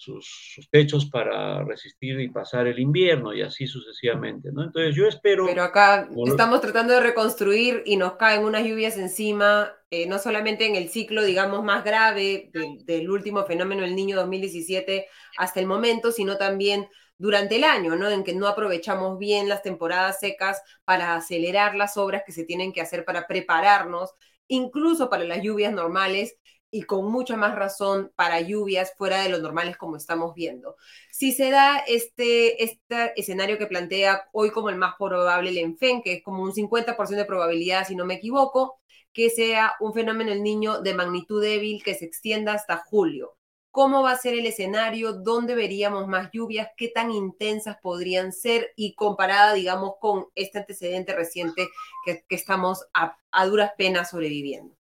[0.00, 4.64] sus, techos para resistir y pasar el invierno y así sucesivamente, ¿no?
[4.64, 5.44] Entonces yo espero...
[5.46, 10.66] Pero acá estamos tratando de reconstruir y nos caen unas lluvias encima, eh, no solamente
[10.66, 12.50] en el ciclo, digamos, más grave
[12.84, 18.08] del último fenómeno el Niño 2017 hasta el momento, sino también durante el año, ¿no?
[18.08, 22.72] En que no aprovechamos bien las temporadas secas para acelerar las obras que se tienen
[22.72, 24.14] que hacer para prepararnos,
[24.48, 26.38] incluso para las lluvias normales
[26.70, 30.76] y con mucha más razón para lluvias fuera de lo normales como estamos viendo.
[31.10, 36.02] Si se da este, este escenario que plantea hoy como el más probable el ENFEN,
[36.02, 38.80] que es como un 50% de probabilidad, si no me equivoco,
[39.12, 43.36] que sea un fenómeno el niño de magnitud débil que se extienda hasta julio.
[43.72, 45.12] ¿Cómo va a ser el escenario?
[45.12, 46.68] ¿Dónde veríamos más lluvias?
[46.76, 48.72] ¿Qué tan intensas podrían ser?
[48.74, 51.68] Y comparada, digamos, con este antecedente reciente
[52.04, 54.79] que, estamos a duras penas sobreviviendo.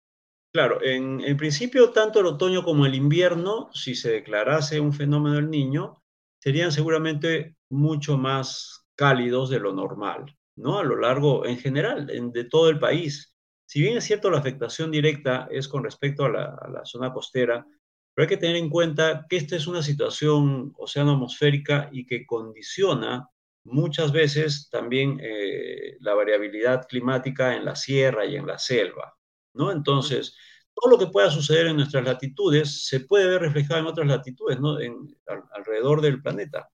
[0.55, 5.49] Claro, en, principio tanto el otoño como el invierno, si se declarase un fenómeno del
[5.49, 6.01] niño,
[6.39, 10.79] serían seguramente mucho más cálidos de lo normal, ¿no?
[10.79, 13.35] A lo largo, en general, de todo el país.
[13.65, 17.67] Si bien es cierto la afectación directa es con respecto a la, zona costera,
[18.13, 23.29] pero hay que tener en cuenta que esta es una situación oceano-atmosférica y que condiciona
[23.65, 29.17] muchas veces también eh, la variabilidad climática en la sierra y en la selva.
[29.55, 29.71] ¿No?
[29.71, 30.35] Entonces,
[30.73, 34.59] todo lo que pueda suceder en nuestras latitudes se puede ver reflejado en otras latitudes,
[34.59, 34.79] ¿no?
[34.79, 35.15] En,
[35.53, 36.69] alrededor del planeta,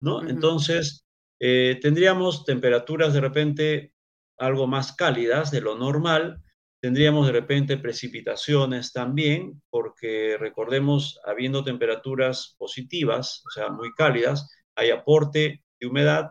[0.00, 0.22] ¿no?
[0.26, 1.06] Entonces,
[1.40, 3.94] eh, tendríamos temperaturas de repente
[4.38, 6.42] algo más cálidas de lo normal,
[6.80, 14.90] tendríamos de repente precipitaciones también, porque recordemos, habiendo temperaturas positivas, o sea, muy cálidas, hay
[14.90, 16.30] aporte de humedad,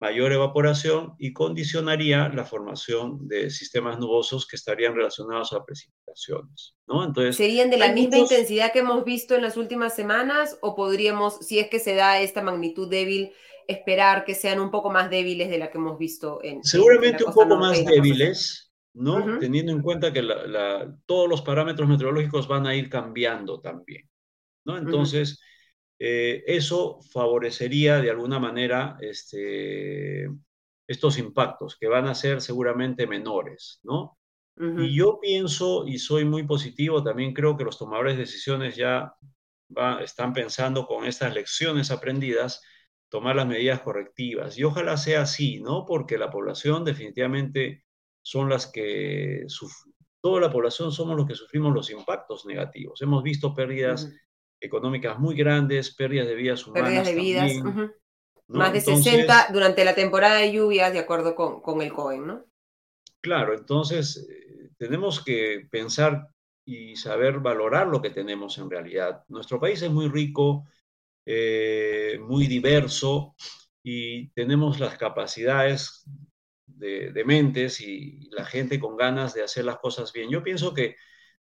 [0.00, 6.76] mayor evaporación y condicionaría la formación de sistemas nubosos que estarían relacionados a precipitaciones.
[6.86, 7.04] ¿no?
[7.04, 11.38] Entonces, ¿Serían de la misma intensidad que hemos visto en las últimas semanas o podríamos,
[11.40, 13.32] si es que se da esta magnitud débil,
[13.66, 16.62] esperar que sean un poco más débiles de la que hemos visto en...
[16.62, 19.38] Seguramente un poco más débiles, ¿no?
[19.38, 20.22] Teniendo en cuenta que
[21.06, 24.08] todos los parámetros meteorológicos van a ir cambiando también,
[24.64, 24.78] ¿no?
[24.78, 25.40] Entonces,
[25.98, 30.30] eh, eso favorecería de alguna manera este,
[30.86, 34.16] estos impactos, que van a ser seguramente menores, ¿no?
[34.60, 39.14] Y yo pienso, y soy muy positivo, también creo que los tomadores de decisiones ya
[40.00, 42.60] están pensando con estas lecciones aprendidas,
[43.08, 44.58] tomar las medidas correctivas.
[44.58, 45.86] Y ojalá sea así, ¿no?
[45.86, 47.84] Porque la población definitivamente
[48.20, 49.46] son las que,
[50.20, 53.00] toda la población somos los que sufrimos los impactos negativos.
[53.00, 54.12] Hemos visto pérdidas
[54.60, 56.84] económicas muy grandes, pérdidas de vidas humanas.
[56.84, 57.52] Pérdidas de vidas.
[58.48, 62.44] Más de 60 durante la temporada de lluvias, de acuerdo con, con el COEN, ¿no?
[63.20, 66.28] Claro, entonces eh, tenemos que pensar
[66.64, 69.24] y saber valorar lo que tenemos en realidad.
[69.28, 70.66] Nuestro país es muy rico,
[71.26, 73.34] eh, muy diverso
[73.82, 76.04] y tenemos las capacidades
[76.66, 80.30] de, mentes y, la gente con ganas de hacer las cosas bien.
[80.30, 80.96] Yo pienso que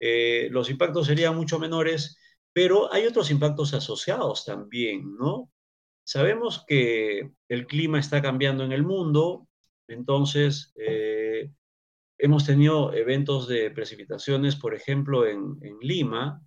[0.01, 2.19] eh, los impactos serían mucho menores,
[2.53, 5.51] pero hay otros impactos asociados también, ¿no?
[6.05, 9.47] Sabemos que el clima está cambiando en el mundo,
[9.89, 11.51] entonces eh,
[12.19, 16.43] hemos tenido eventos de precipitaciones, por ejemplo, en, en Lima,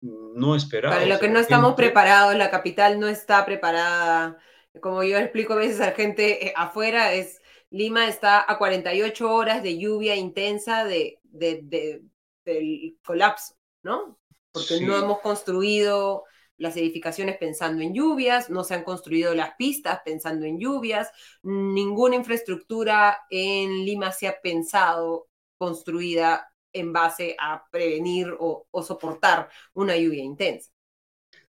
[0.00, 0.98] no esperados.
[0.98, 4.38] Para lo que no estamos preparados, la capital no está preparada.
[4.80, 9.32] Como yo explico a veces a la gente eh, afuera, es Lima está a 48
[9.32, 14.18] horas de lluvia intensa de, del colapso, ¿no?
[14.56, 16.24] Porque no hemos construido
[16.58, 21.10] las edificaciones pensando en lluvias, no se han construido las pistas pensando en lluvias,
[21.42, 29.96] ninguna infraestructura en Lima se ha pensado construida en base a prevenir o, soportar una
[29.96, 30.70] lluvia intensa.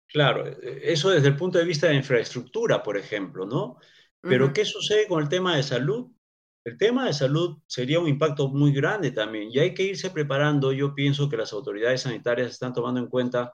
[0.08, 3.78] Claro, e, eso desde el punto de vista de infraestructura, por ejemplo, ¿no?
[4.22, 6.08] Pero ¿qué sucede con el tema de salud?
[6.66, 10.72] El tema de salud sería un impacto muy grande también y hay que irse preparando.
[10.72, 13.54] Yo pienso que las autoridades sanitarias están tomando en cuenta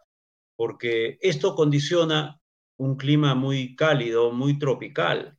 [0.56, 2.39] porque esto condiciona
[2.78, 5.38] un clima muy cálido, muy tropical,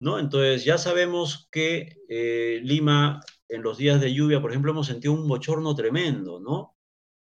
[0.00, 0.20] ¿no?
[0.20, 5.12] Entonces ya sabemos que eh, Lima en los días de lluvia, por ejemplo, hemos sentido
[5.12, 6.76] un bochorno tremendo, ¿no?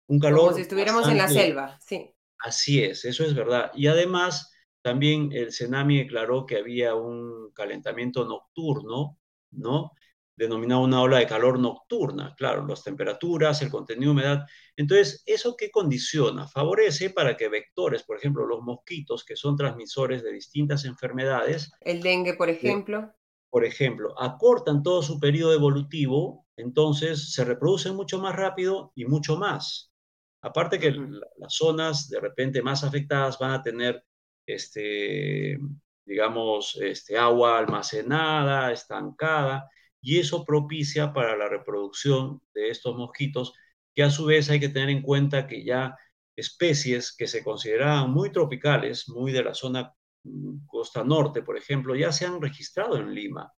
[0.07, 0.39] Un calor.
[0.39, 2.13] Como si estuviéramos en la selva, sí.
[2.39, 3.71] Así es, eso es verdad.
[3.73, 9.17] Y además, también el CENAMI declaró que había un calentamiento nocturno,
[9.57, 9.91] ¿no?
[10.35, 14.45] denominado una ola de calor nocturna, claro, las temperaturas, el contenido de humedad.
[14.75, 16.47] Entonces, ¿eso qué condiciona?
[16.47, 21.71] Favorece para que vectores, por ejemplo, los mosquitos, que son transmisores de distintas enfermedades.
[21.79, 23.13] El dengue, por eh, ejemplo.
[23.49, 29.37] por ejemplo, acortan todo su periodo evolutivo, entonces se reproducen mucho más rápido y mucho
[29.37, 29.93] más.
[30.41, 34.03] Aparte que las zonas de repente más afectadas van a tener,
[34.45, 35.57] este,
[36.05, 39.69] digamos, este, agua almacenada, estancada,
[40.01, 43.53] y eso propicia para la reproducción de estos mosquitos,
[43.93, 45.95] que a su vez hay que tener en cuenta que ya
[46.35, 51.95] especies que se consideraban muy tropicales, muy de la zona mm, costa norte, por ejemplo,
[51.95, 53.51] ya se han registrado en Lima.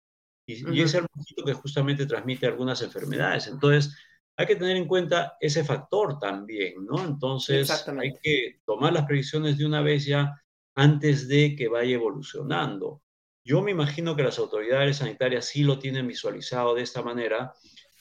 [0.45, 3.47] Y, es el mosquito que justamente transmite algunas enfermedades.
[3.47, 3.93] Entonces,
[4.37, 7.03] hay que tener en cuenta ese factor también, ¿no?
[7.03, 10.41] Entonces, hay que tomar las previsiones de una vez ya
[10.77, 13.01] antes de que vaya evolucionando.
[13.43, 17.53] Yo me imagino que las autoridades sanitarias sí lo tienen visualizado de esta manera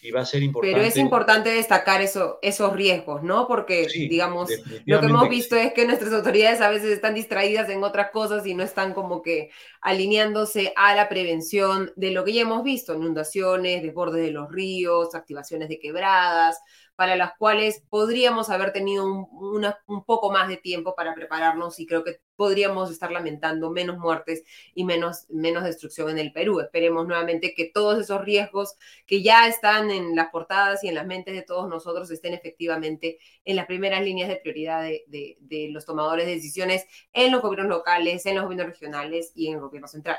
[0.02, 0.74] y va a ser importante.
[0.74, 3.48] Pero es importante destacar eso, esos riesgos, ¿no?
[3.48, 4.50] Porque, digamos,
[4.84, 8.46] lo que hemos visto es que nuestras autoridades a veces están distraídas en otras cosas
[8.46, 12.94] y no están como que alineándose a la prevención de lo que ya hemos visto,
[12.94, 16.60] inundaciones, desbordes de los ríos, activaciones de quebradas,
[16.96, 21.87] para las cuales podríamos haber tenido un, un, poco más de tiempo para prepararnos y
[21.87, 26.61] creo que podríamos estar lamentando menos muertes y menos, menos destrucción en el Perú.
[26.61, 31.06] Esperemos nuevamente que todos esos riesgos que ya están en las portadas y en las
[31.06, 35.68] mentes de todos nosotros estén efectivamente en las primeras líneas de prioridad de, de, de
[35.70, 39.61] los tomadores de decisiones en los gobiernos locales, en los gobiernos regionales y en el
[39.61, 40.16] gobierno central.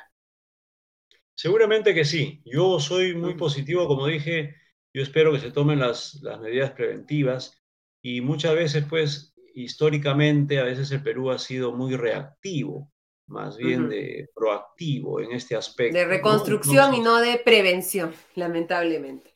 [1.34, 2.42] Seguramente que sí.
[2.46, 4.56] Yo soy muy positivo, como dije
[4.98, 7.62] yo espero que se tomen las, medidas preventivas
[8.02, 12.92] y muchas veces, pues, históricamente, a veces el Perú ha sido muy reactivo,
[13.28, 15.96] más bien de proactivo en este aspecto.
[15.96, 19.36] De reconstrucción y no de prevención, lamentablemente.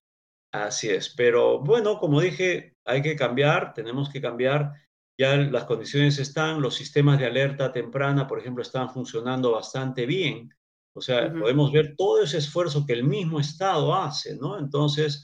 [0.52, 4.72] Así es, pero bueno, como dije, hay que cambiar, tenemos que cambiar.
[5.16, 10.50] Ya las condiciones están, los sistemas de alerta temprana, por ejemplo, están funcionando bastante bien.
[10.94, 14.58] O sea, podemos ver todo ese esfuerzo que el mismo Estado hace, ¿no?
[14.58, 15.24] Entonces,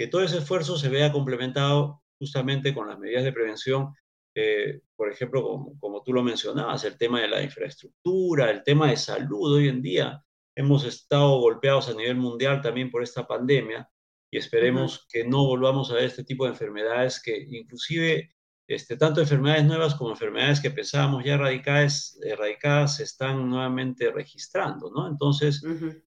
[0.00, 3.92] que todo ese esfuerzo se vea complementado justamente con las medidas de prevención
[4.34, 8.88] eh, por ejemplo, como, como, tú lo mencionabas, el tema de la infraestructura, el tema
[8.88, 10.24] de salud hoy en día.
[10.56, 13.90] Hemos estado golpeados a nivel mundial también por esta pandemia
[14.30, 18.34] y esperemos que no volvamos a ver este tipo de enfermedades que inclusive
[18.66, 24.90] este, tanto enfermedades nuevas como enfermedades que pensábamos ya erradicadas, erradicadas se están nuevamente registrando,
[24.90, 25.06] ¿no?
[25.08, 25.62] Entonces,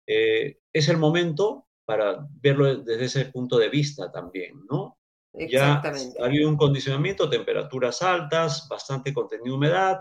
[0.09, 4.99] eh, es el momento para verlo desde ese punto de vista también, ¿no?
[5.33, 10.01] Ya ha habido un condicionamiento, temperaturas altas, bastante contenido de humedad,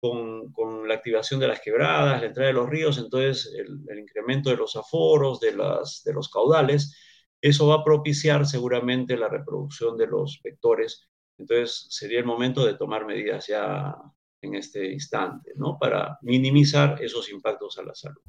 [0.00, 3.98] con, con, la activación de las quebradas, la entrada de los ríos, entonces el, el,
[3.98, 6.94] incremento de los aforos, de, las, de los caudales,
[7.40, 11.08] eso va a propiciar seguramente la reproducción de los vectores.
[11.38, 13.94] Entonces sería el momento de tomar medidas ya
[14.42, 15.78] en este instante, ¿no?
[15.78, 18.22] Para minimizar esos impactos a la salud.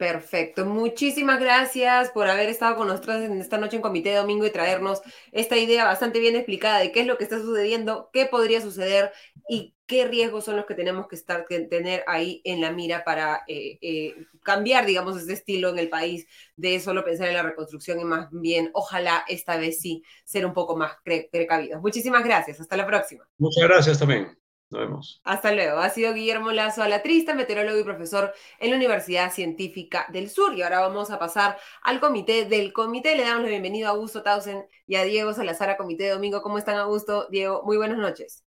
[0.00, 0.64] Perfecto.
[0.64, 4.50] Muchísimas gracias por haber estado con nosotros en esta noche en Comité de Domingo y
[4.50, 8.62] traernos esta idea bastante bien explicada de qué es lo que está sucediendo, qué podría
[8.62, 9.12] suceder
[9.46, 13.04] y qué riesgos son los que tenemos que estar que tener ahí en la mira
[13.04, 17.42] para eh, eh, cambiar, digamos, ese estilo en el país de solo pensar en la
[17.42, 21.82] reconstrucción y más bien, ojalá esta vez sí, ser un poco más precavidos.
[21.82, 22.58] Muchísimas gracias.
[22.58, 23.28] Hasta la próxima.
[23.36, 24.40] Muchas gracias también.
[24.70, 25.20] Nos vemos.
[25.24, 25.78] Hasta luego.
[25.78, 30.54] Ha sido Guillermo Lazo Alatrista, meteorólogo y profesor en la Universidad Científica del Sur.
[30.54, 33.16] Y ahora vamos a pasar al comité del comité.
[33.16, 36.40] Le damos la bienvenida a Augusto Tausen y a Diego Salazar a Comité de Domingo.
[36.40, 37.26] ¿Cómo están, Augusto?
[37.30, 38.44] Diego, muy buenas noches.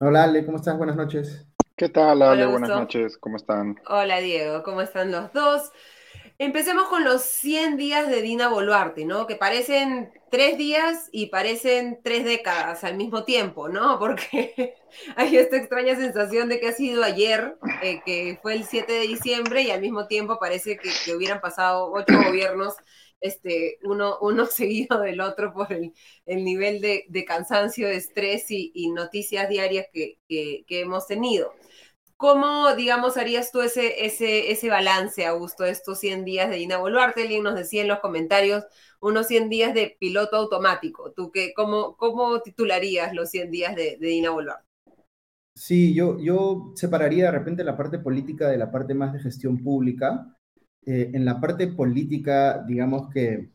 [0.00, 0.78] Hola, Ale, ¿cómo estás?
[0.78, 1.46] Buenas noches.
[1.76, 2.46] ¿Qué tal, Ale?
[2.46, 3.76] buenas noches, ¿cómo están?
[3.88, 5.70] Hola, Diego, ¿cómo están los dos?
[6.40, 9.26] Empecemos con los 100 días de Dina Boluarte, ¿no?
[9.26, 13.98] Que parecen tres días y parecen tres décadas al mismo tiempo, ¿no?
[13.98, 14.76] Porque
[15.16, 19.08] hay esta extraña sensación de que ha sido ayer, eh, que fue el 7 de
[19.08, 22.74] diciembre, y al mismo tiempo parece que, hubieran pasado ocho gobiernos,
[23.20, 25.92] este, uno, uno seguido del otro por el,
[26.26, 31.52] nivel de, cansancio, de estrés y, noticias diarias que, que hemos tenido.
[32.18, 36.78] ¿Cómo, digamos, harías tú ese, ese, ese balance, Augusto, de estos 100 días de Dina
[36.78, 37.22] Boluarte?
[37.22, 38.64] Alguien nos decía en los comentarios
[39.00, 41.12] unos 100 días de piloto automático.
[41.12, 44.66] ¿Tú qué, cómo, cómo titularías los 100 días de, de Dina Boluarte?
[45.54, 49.62] Sí, yo, yo separaría de repente la parte política de la parte más de gestión
[49.62, 50.36] pública.
[50.86, 53.50] Eh, en la parte política, digamos que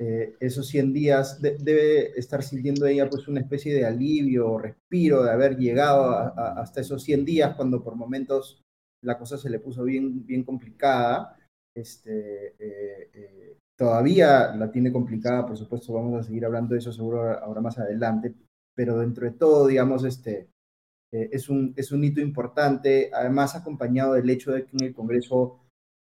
[0.00, 5.32] eh, esos 100 días debe estar sintiendo ella pues una especie de alivio, respiro de
[5.32, 8.62] haber llegado hasta esos 100 días cuando por momentos
[9.02, 11.36] la cosa se le puso bien, bien complicada.
[11.74, 16.92] Este, eh, eh, todavía la tiene complicada, por supuesto, vamos a seguir hablando de eso
[16.92, 18.34] seguro ahora más adelante,
[18.76, 20.48] pero dentro de todo, digamos, este,
[21.10, 25.67] es, un, es un hito importante, además acompañado del hecho de que en el Congreso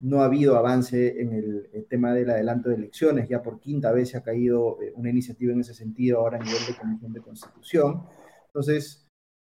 [0.01, 3.27] no ha habido avance en el, tema del adelanto de elecciones.
[3.27, 6.43] Ya por quinta vez se ha caído eh, una iniciativa en ese sentido ahora a
[6.43, 8.03] nivel de Comisión de Constitución.
[8.47, 9.07] Entonces,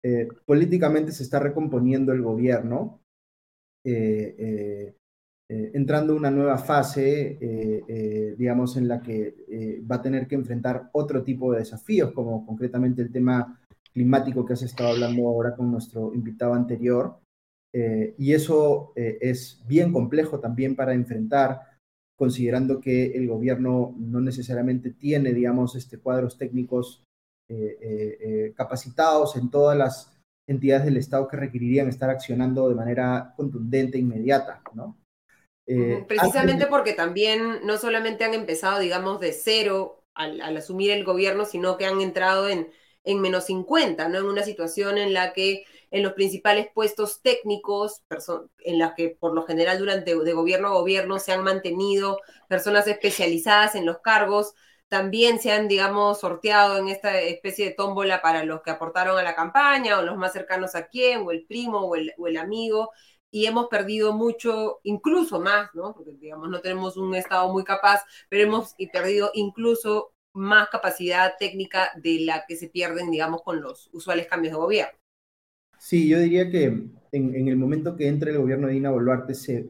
[0.03, 3.01] eh, políticamente se está recomponiendo el gobierno,
[3.85, 4.95] eh,
[5.49, 7.37] entrando a una nueva fase,
[8.37, 9.35] digamos, en la que
[9.89, 13.61] va a tener que enfrentar otro tipo de desafíos, como concretamente el tema
[13.93, 17.19] climático que has estado hablando ahora con nuestro invitado anterior.
[17.73, 21.61] Eh, y eso eh, es bien complejo también para enfrentar,
[22.15, 27.03] considerando que el gobierno no necesariamente tiene, digamos, este, cuadros técnicos
[27.49, 30.11] eh, capacitados en todas las
[30.47, 34.97] entidades del Estado que requerirían estar accionando de manera contundente e inmediata, ¿no?
[36.07, 41.45] Precisamente porque también no solamente han empezado, digamos, de cero al, al asumir el gobierno,
[41.45, 42.69] sino que han entrado en,
[43.03, 44.19] en menos 50, ¿no?
[44.19, 48.01] En una situación en la que en los principales puestos técnicos,
[48.65, 52.87] en las que por lo general durante de gobierno a gobierno se han mantenido personas
[52.87, 54.55] especializadas en los cargos,
[54.87, 59.23] también se han, digamos, sorteado en esta especie de tómbola para los que aportaron a
[59.23, 62.37] la campaña, o los más cercanos a quién, o el primo, o el, o el
[62.37, 62.89] amigo,
[63.29, 65.93] y hemos perdido mucho, incluso más, ¿no?
[65.93, 71.91] Porque, digamos, no tenemos un Estado muy capaz, pero hemos perdido incluso más capacidad técnica
[71.95, 75.02] de la que se pierden, digamos, con los usuales cambios de gobierno.
[75.85, 79.69] Sí, yo diría que en, el momento que entre el gobierno de Dina Boluarte se,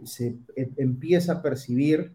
[0.56, 2.14] e, empieza a percibir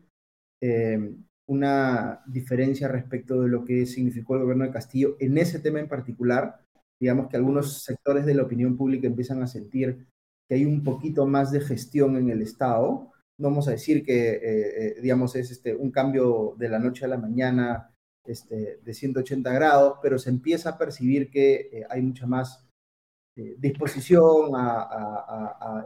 [0.62, 1.16] eh,
[1.48, 5.88] una diferencia respecto de lo que significó el gobierno de Castillo en ese tema en
[5.88, 6.60] particular.
[7.00, 10.06] Digamos que algunos sectores de la opinión pública empiezan a sentir
[10.48, 13.10] que hay un poquito más de gestión en el Estado.
[13.36, 17.04] No vamos a decir que, eh, eh, digamos, es este, un cambio de la noche
[17.04, 17.90] a la mañana
[18.24, 22.67] este, de 180 grados, pero se empieza a percibir que hay mucha más
[23.38, 24.52] eh, disposición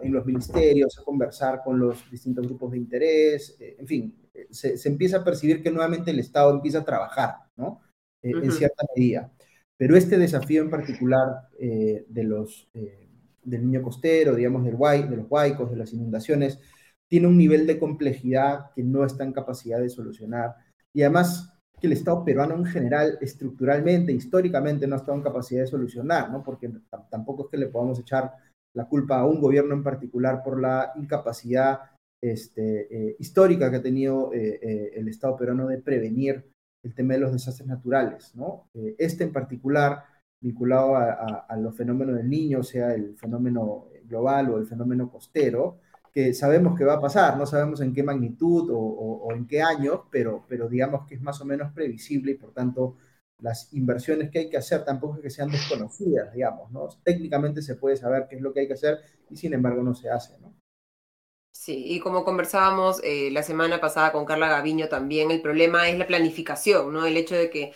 [0.03, 4.47] en los ministerios, a conversar con los distintos grupos de interés, eh, en fin, eh,
[4.51, 7.81] se, empieza a percibir que nuevamente el Estado empieza a trabajar, ¿no?
[8.23, 9.33] En cierta medida.
[9.77, 13.09] Pero este desafío en particular eh, de los, eh,
[13.43, 16.61] del niño costero, digamos, del de los huaicos, de las inundaciones,
[17.09, 20.55] tiene un nivel de complejidad que no está en capacidad de solucionar.
[20.95, 21.52] Y además
[21.83, 26.31] que el Estado peruano en general, estructuralmente, históricamente, no ha estado en capacidad de solucionar,
[26.31, 26.41] ¿no?
[26.41, 26.71] porque
[27.11, 28.35] tampoco es que le podamos echar
[28.77, 31.81] la culpa a un gobierno en particular por la incapacidad
[32.23, 36.45] este, eh, histórica que ha tenido eh, eh, el Estado peruano de prevenir
[36.85, 38.33] el tema de los desastres naturales.
[38.37, 38.69] ¿no?
[38.97, 40.05] este en particular,
[40.41, 45.81] vinculado a, los fenómenos del niño, sea el fenómeno global o el fenómeno costero,
[46.13, 50.09] que sabemos que va a pasar, no sabemos en qué magnitud o, en qué año,
[50.11, 52.97] pero, pero digamos que es más o menos previsible y por tanto
[53.41, 56.89] las inversiones que hay que hacer tampoco es que sean desconocidas, digamos, ¿no?
[57.03, 59.01] Técnicamente se puede saber qué es lo que hay que hacer
[59.31, 60.55] y sin embargo no se hace, ¿no?
[61.51, 65.99] Sí, y como conversábamos eh, la semana pasada con Carla Gaviño también, el problema es
[65.99, 67.05] la planificación, ¿no?
[67.05, 67.73] El hecho de que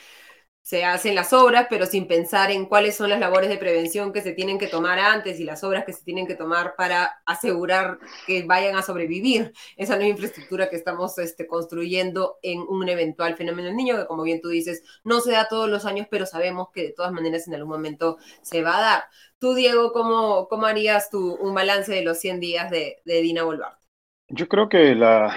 [0.67, 4.21] se hacen las obras, pero sin pensar en cuáles son las labores de prevención que
[4.21, 8.01] se tienen que tomar antes y las obras que se tienen que tomar para asegurar
[8.27, 13.69] que vayan a sobrevivir esa nueva infraestructura que estamos este, construyendo en un eventual fenómeno
[13.69, 16.71] del niño, que como bien tú dices, no se da todos los años, pero sabemos
[16.75, 19.05] que de todas maneras en algún momento se va a dar.
[19.39, 23.45] Tú, Diego, ¿cómo, cómo harías tú un balance de los 100 días de, de Dina
[23.45, 23.87] Boluarte?
[24.31, 25.33] Yo creo que la,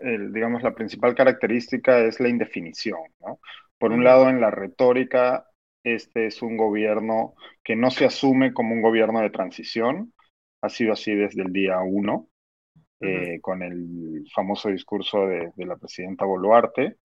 [0.00, 3.38] digamos, la principal característica es la indefinición, ¿no?
[3.82, 5.44] Por un lado, en la retórica,
[5.82, 10.14] este es un gobierno que no se asume como un gobierno de transición,
[10.60, 12.28] ha sido así desde el día uno,
[13.00, 16.98] eh, con el famoso discurso de, la presidenta Boluarte,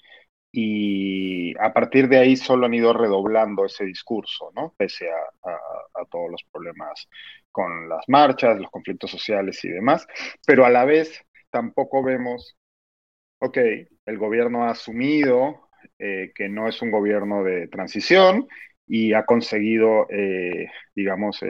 [0.51, 4.75] y a partir de ahí solo han ido redoblando ese discurso, ¿no?
[4.77, 7.09] Pese a, a, todos los problemas
[7.51, 10.05] con las marchas, los conflictos sociales y demás,
[10.45, 12.55] pero a la vez tampoco vemos,
[13.39, 13.57] ok,
[14.05, 15.66] el gobierno ha asumido
[15.99, 18.47] eh, que no es un gobierno de transición
[18.87, 21.41] y ha conseguido, eh, digamos,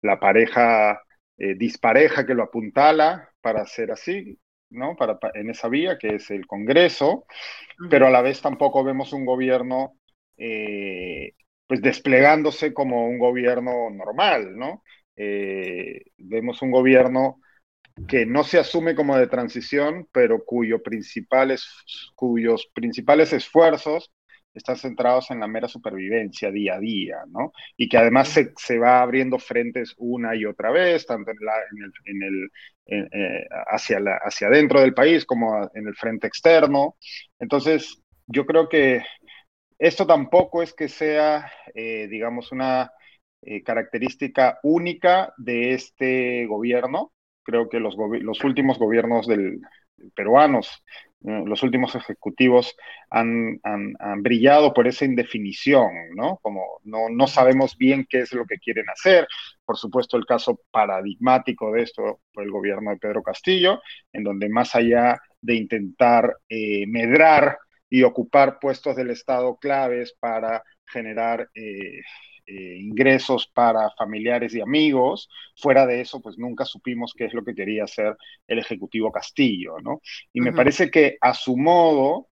[0.00, 1.02] la pareja
[1.38, 4.38] eh, dispareja que lo apuntala para ser así,
[4.70, 4.96] ¿no?
[4.96, 7.26] Para, en esa vía, que es el Congreso,
[7.90, 9.98] pero a la vez tampoco vemos un gobierno,
[11.66, 14.82] pues, desplegándose como un gobierno normal, ¿no?
[15.14, 17.40] vemos un gobierno
[18.08, 21.66] que no se asume como de transición, pero cuyo principales,
[22.14, 24.12] cuyos principales esfuerzos
[24.54, 27.52] están centrados en la mera supervivencia día a día, ¿no?
[27.76, 31.54] Y que además se, se va abriendo frentes una y otra vez, tanto en, la,
[31.70, 32.50] en el, en el
[33.12, 36.96] eh, hacia, la, hacia adentro del país como en el frente externo.
[37.38, 39.02] Entonces, yo creo que
[39.78, 42.92] esto tampoco es que sea, eh, digamos, una
[43.42, 47.12] eh, característica única de este gobierno,
[47.42, 49.60] creo que los, los últimos gobiernos del,
[50.14, 50.84] peruanos,
[51.24, 52.74] eh, los últimos ejecutivos
[53.10, 56.38] han, han, brillado por esa indefinición, ¿no?
[56.42, 59.26] Como no, no sabemos bien qué es lo que quieren hacer.
[59.64, 63.80] Por supuesto, el caso paradigmático de esto fue el gobierno de Pedro Castillo,
[64.12, 70.62] en donde más allá de intentar eh, medrar y ocupar puestos del Estado claves para
[70.86, 72.00] generar eh,
[72.46, 75.28] eh, ingresos para familiares y amigos.
[75.56, 78.16] Fuera de eso, pues nunca supimos qué es lo que quería hacer
[78.46, 80.00] el Ejecutivo Castillo, ¿no?
[80.32, 82.28] Y me parece que a su modo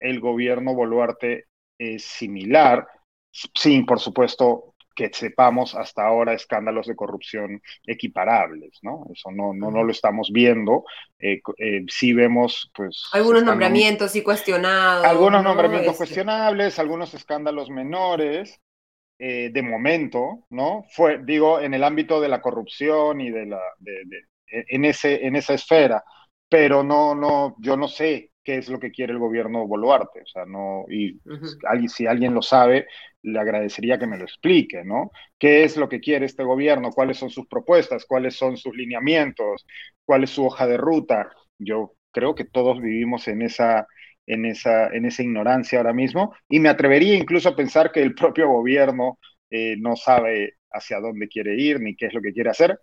[0.00, 1.44] el gobierno Boluarte
[1.78, 2.86] es similar,
[3.30, 9.06] sin, por supuesto, que sepamos hasta ahora escándalos de corrupción equiparables, ¿no?
[9.12, 10.84] Eso no, no, no lo estamos viendo.
[11.18, 13.04] Eh, eh, sí vemos, pues...
[13.12, 15.04] Algunos nombramientos sí cuestionados.
[15.04, 18.58] Algunos nombramientos este cuestionables, algunos escándalos menores,
[19.18, 20.84] eh, de momento, ¿no?
[20.90, 23.92] Fue, digo, en el ámbito de la corrupción y de la, de,
[24.50, 26.02] e, en, ese, en esa esfera,
[26.48, 30.26] pero no, no, yo no sé qué es lo que quiere el gobierno Boluarte, o
[30.26, 31.18] sea, no, y
[31.88, 32.86] si alguien lo sabe,
[33.22, 35.10] le agradecería que me lo explique, ¿no?
[35.38, 36.90] ¿Qué es lo que quiere este gobierno?
[36.92, 38.06] ¿Cuáles son sus propuestas?
[38.06, 39.66] ¿Cuáles son sus lineamientos?
[40.04, 41.30] ¿Cuál es su hoja de ruta?
[41.58, 43.86] Yo creo que todos vivimos en esa,
[44.26, 48.14] en esa, en esa ignorancia ahora mismo y me atrevería incluso a pensar que el
[48.14, 49.18] propio gobierno
[49.50, 52.78] eh, no sabe hacia dónde quiere ir ni qué es lo que quiere hacer.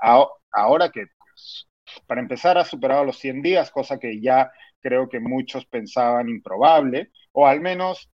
[0.52, 1.68] Ahora que, pues,
[2.08, 7.12] para empezar, ha superado los 100 días, cosa que ya creo que muchos pensaban improbable,
[7.32, 8.10] o al menos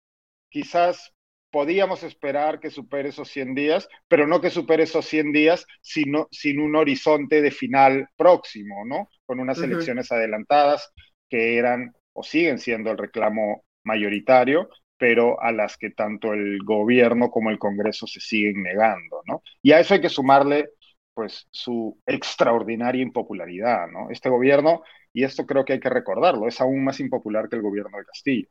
[0.50, 1.12] quizás
[1.50, 6.28] podíamos esperar que supere esos 100 días, pero no que supere esos 100 días sino,
[6.30, 9.08] sin un horizonte de final próximo, ¿no?
[9.24, 10.92] Con unas elecciones adelantadas
[11.28, 17.30] que eran o siguen siendo el reclamo mayoritario, pero a las que tanto el gobierno
[17.30, 19.42] como el Congreso se siguen negando, ¿no?
[19.62, 20.70] Y a eso hay que sumarle,
[21.14, 24.10] pues, su extraordinaria impopularidad, ¿no?
[24.10, 27.62] Este gobierno, y esto creo que hay que recordarlo, es aún más impopular que el
[27.62, 28.48] gobierno de Castillo.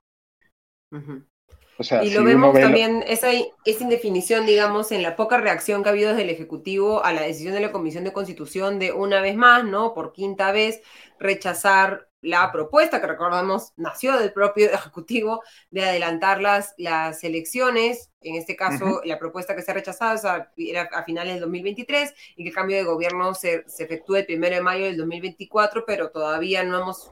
[2.04, 6.10] Y lo vemos también, esa, esa, indefinición, digamos, en la poca reacción que ha habido
[6.10, 9.64] desde el Ejecutivo a la decisión de la Comisión de Constitución de una vez más,
[9.64, 9.94] ¿no?
[9.94, 10.82] Por quinta vez,
[11.20, 18.36] rechazar la propuesta, que recordamos nació del propio Ejecutivo, de adelantar las, las elecciones, en
[18.36, 22.50] este caso la propuesta que se ha rechazado era a finales del 2023 y que
[22.50, 26.64] el cambio de gobierno se, se efectúe el primero de mayo del 2024, pero todavía
[26.64, 27.12] no hemos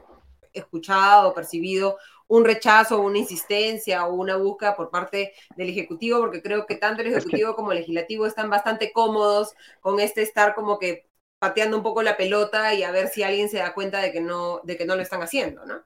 [0.56, 1.98] escuchado o percibido
[2.28, 7.02] un rechazo, una insistencia o una búsqueda por parte del Ejecutivo, porque creo que tanto
[7.02, 11.06] el Ejecutivo como el Legislativo están bastante cómodos con este estar como que
[11.40, 14.22] pateando un poco la pelota y a ver si alguien se da cuenta de que
[14.22, 15.84] no, de que no lo están haciendo, ¿no?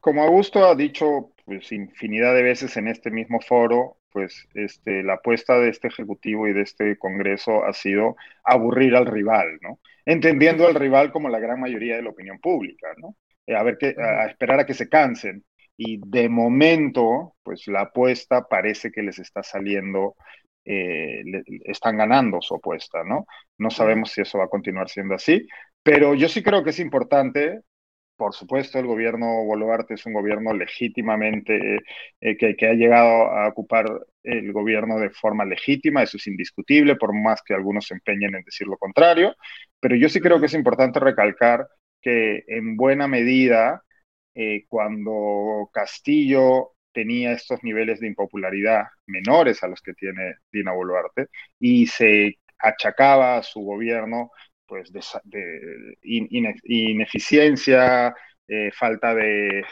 [0.00, 5.14] Como Augusto ha dicho pues infinidad de veces en este mismo foro, pues este, la
[5.14, 9.80] apuesta de este Ejecutivo y de este Congreso ha sido aburrir al rival, ¿no?
[10.04, 13.16] Entendiendo al rival como la gran mayoría de la opinión pública, ¿no?
[13.46, 15.44] Eh, a ver que, a esperar a que se cansen
[15.78, 20.16] y de momento, pues la apuesta parece que les está saliendo,
[20.64, 21.22] eh,
[21.64, 23.26] están ganando su apuesta, ¿no?
[23.58, 25.46] No sabemos si eso va a continuar siendo así,
[25.82, 27.62] pero yo sí creo que es importante.
[28.16, 31.80] Por supuesto, el gobierno Boluarte es un gobierno legítimamente
[32.20, 33.86] eh, que, que, ha llegado a ocupar
[34.24, 38.42] el gobierno de forma legítima, eso es indiscutible, por más que algunos se empeñen en
[38.42, 39.36] decir lo contrario,
[39.80, 41.68] pero yo sí creo que es importante recalcar
[42.02, 43.84] que en buena medida
[44.40, 51.26] eh, cuando Castillo tenía estos niveles de impopularidad menores a los que tiene Dina Boluarte
[51.58, 54.30] y se achacaba a su gobierno
[54.64, 54.92] pues
[55.24, 55.98] de,
[56.62, 58.14] ineficiencia,
[58.46, 59.64] eh, falta, de,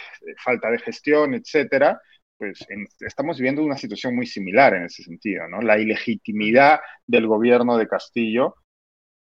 [0.42, 2.00] falta de gestión, etcétera,
[2.36, 2.66] pues
[2.98, 5.60] estamos viviendo una situación muy similar en ese sentido, ¿no?
[5.62, 8.56] La ilegitimidad del gobierno de Castillo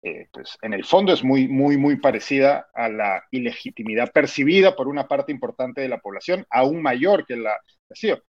[0.02, 4.88] eh, pues en el fondo es muy, muy, muy parecida a la ilegitimidad percibida por
[4.88, 7.56] una parte importante de la población, aún mayor que la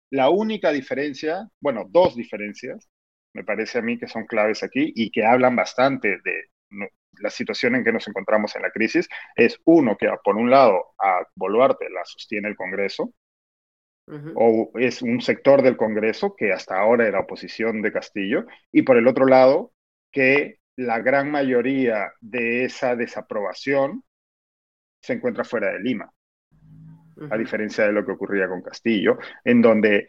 [0.09, 2.87] La única diferencia, bueno, dos diferencias,
[3.33, 6.43] me parece a mí que son claves aquí y que hablan bastante de
[7.19, 10.93] la situación en que nos encontramos en la crisis, es uno, que por un lado
[10.99, 13.13] a Boluarte la sostiene el Congreso,
[14.35, 18.97] o es un sector del Congreso que hasta ahora era oposición de Castillo, y por
[18.97, 19.71] el otro lado,
[20.11, 24.03] que la gran mayoría de esa desaprobación
[25.01, 26.09] se encuentra fuera de Lima,
[27.29, 30.07] a diferencia de lo que ocurría con Castillo, en donde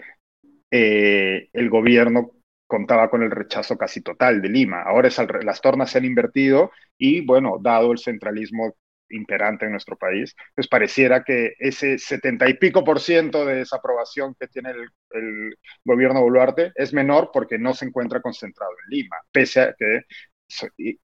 [0.71, 2.33] eh, el gobierno
[2.67, 4.83] contaba con el rechazo casi total de Lima.
[4.83, 8.75] Ahora es las tornas se han invertido y, bueno, dado el centralismo
[9.11, 14.35] imperante en nuestro país, pues pareciera que ese setenta y pico por ciento de desaprobación
[14.39, 15.55] que tiene el, el,
[15.85, 20.03] gobierno Boluarte es menor porque no se encuentra concentrado en Lima, pese a que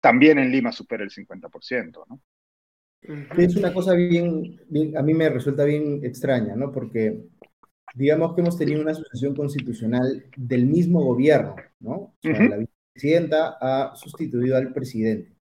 [0.01, 2.21] también en Lima supera el 50%, ¿no?
[3.37, 4.61] Es una cosa bien,
[4.97, 6.73] a mí me resulta bien extraña, ¿no?
[6.73, 7.29] Porque
[7.95, 12.15] digamos que hemos tenido una asociación constitucional del mismo gobierno, ¿no?
[12.23, 15.39] La vicepresidenta ha sustituido al presidente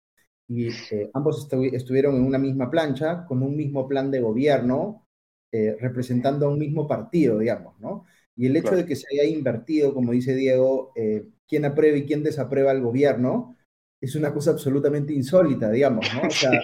[0.47, 5.07] y eh, ambos estuvieron en una misma plancha, con un mismo plan de gobierno,
[5.51, 8.05] eh, representando a un mismo partido, digamos, ¿no?
[8.35, 12.05] Y el hecho de que se haya invertido, como dice Diego, eh, quién aprueba y
[12.05, 13.55] quién desaprueba el gobierno,
[14.03, 16.27] es una cosa absolutamente insólita, digamos, ¿no?
[16.27, 16.61] O sea,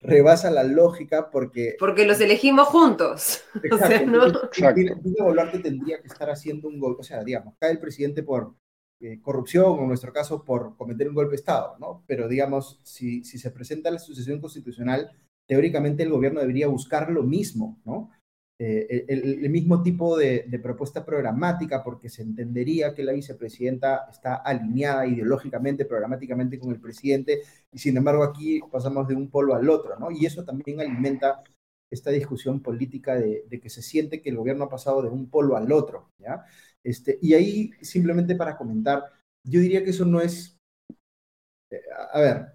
[0.00, 1.76] rebasa la lógica porque...
[1.78, 3.42] Porque los elegimos juntos.
[3.62, 4.26] Exacto, o sea, ¿no?
[4.26, 5.62] Exacto.
[5.62, 8.54] tendría que estar haciendo un golpe, o sea, digamos, cae el presidente por
[9.00, 12.04] eh, corrupción, o en nuestro caso por cometer un golpe de Estado, ¿no?
[12.06, 15.12] Pero digamos, si, si se presenta la sucesión constitucional,
[15.46, 18.10] teóricamente el gobierno debería buscar lo mismo, ¿no?
[18.60, 25.06] Eh, el, mismo tipo de, propuesta programática, porque se entendería que la vicepresidenta está alineada
[25.06, 29.96] ideológicamente, programáticamente con el presidente, y sin embargo aquí pasamos de un polo al otro,
[29.98, 30.10] ¿no?
[30.10, 31.42] Y eso también alimenta
[31.88, 35.56] esta discusión política de, que se siente que el gobierno ha pasado de un polo
[35.56, 36.44] al otro, ¿ya?
[36.82, 39.04] Este, y ahí, simplemente para comentar,
[39.44, 40.58] yo diría que eso no es...
[41.70, 41.80] Eh,
[42.12, 42.46] a ver,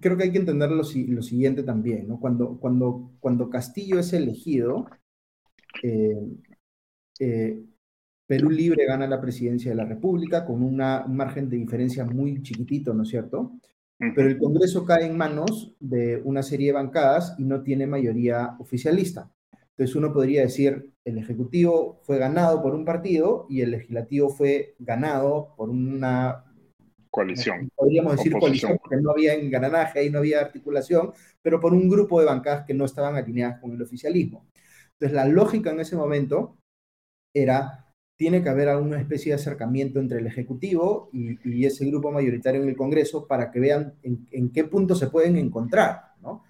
[0.00, 2.18] creo que hay que entender lo, lo siguiente también, ¿no?
[2.20, 4.86] Cuando, cuando, cuando Castillo es elegido,
[5.82, 6.16] eh,
[7.18, 7.62] eh,
[8.26, 12.92] Perú Libre gana la presidencia de la República con un margen de diferencia muy chiquitito,
[12.92, 13.52] ¿no es cierto?
[13.98, 18.54] Pero el Congreso cae en manos de una serie de bancadas y no tiene mayoría
[18.58, 19.30] oficialista.
[19.70, 24.74] Entonces uno podría decir, el Ejecutivo fue ganado por un partido y el Legislativo fue
[24.78, 26.44] ganado por una
[27.10, 27.70] coalición.
[27.74, 32.20] Podríamos decir coalición porque no había engananaje y no había articulación, pero por un grupo
[32.20, 34.46] de bancadas que no estaban alineadas con el oficialismo.
[34.98, 36.56] Entonces, la lógica en ese momento
[37.34, 37.86] era,
[38.18, 42.68] tiene que haber alguna especie de acercamiento entre el Ejecutivo y, ese grupo mayoritario en
[42.68, 46.44] el Congreso para que vean en, qué punto se pueden encontrar, ¿no?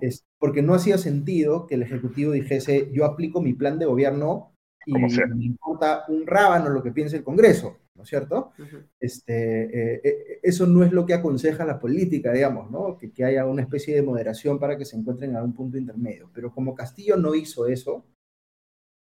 [0.00, 4.54] Es, porque no hacía sentido que el Ejecutivo dijese, yo aplico mi plan de gobierno
[4.86, 8.52] y me importa un rábano lo que piense el Congreso, ¿no es cierto?
[8.98, 12.98] este, eh, eh, eso no es lo que aconseja la política, digamos, ¿no?
[12.98, 16.30] Que, que, haya una especie de moderación para que se encuentren en algún punto intermedio.
[16.34, 18.04] Pero como Castillo no hizo eso,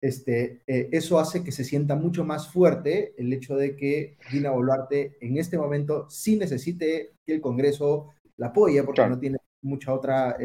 [0.02, 4.52] este, eh, eso hace que se sienta mucho más fuerte el hecho de que Dina
[4.52, 9.94] Boluarte en este momento sí necesite que el Congreso la apoye, porque no tiene mucha
[9.94, 10.38] otra,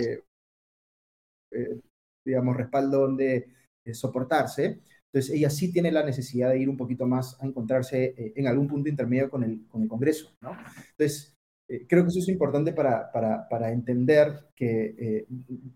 [2.25, 3.49] digamos, respaldo donde
[3.93, 4.81] soportarse.
[5.13, 8.47] Entonces, ella sí tiene la necesidad de ir un poquito más a encontrarse eh, en
[8.47, 10.53] algún punto intermedio con el, con el Congreso, ¿no?
[10.91, 11.35] Entonces,
[11.71, 15.27] eh, creo que eso es importante para, para, para entender que eh,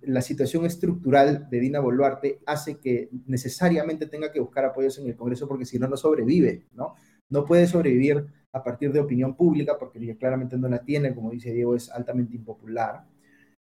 [0.02, 5.16] la situación estructural de Dina Boluarte hace que necesariamente tenga que buscar apoyos en el
[5.16, 6.94] Congreso porque si no, no sobrevive, ¿no?
[7.30, 11.30] No puede sobrevivir a partir de opinión pública porque ella claramente no la tiene, como
[11.30, 13.06] dice Diego, es altamente impopular.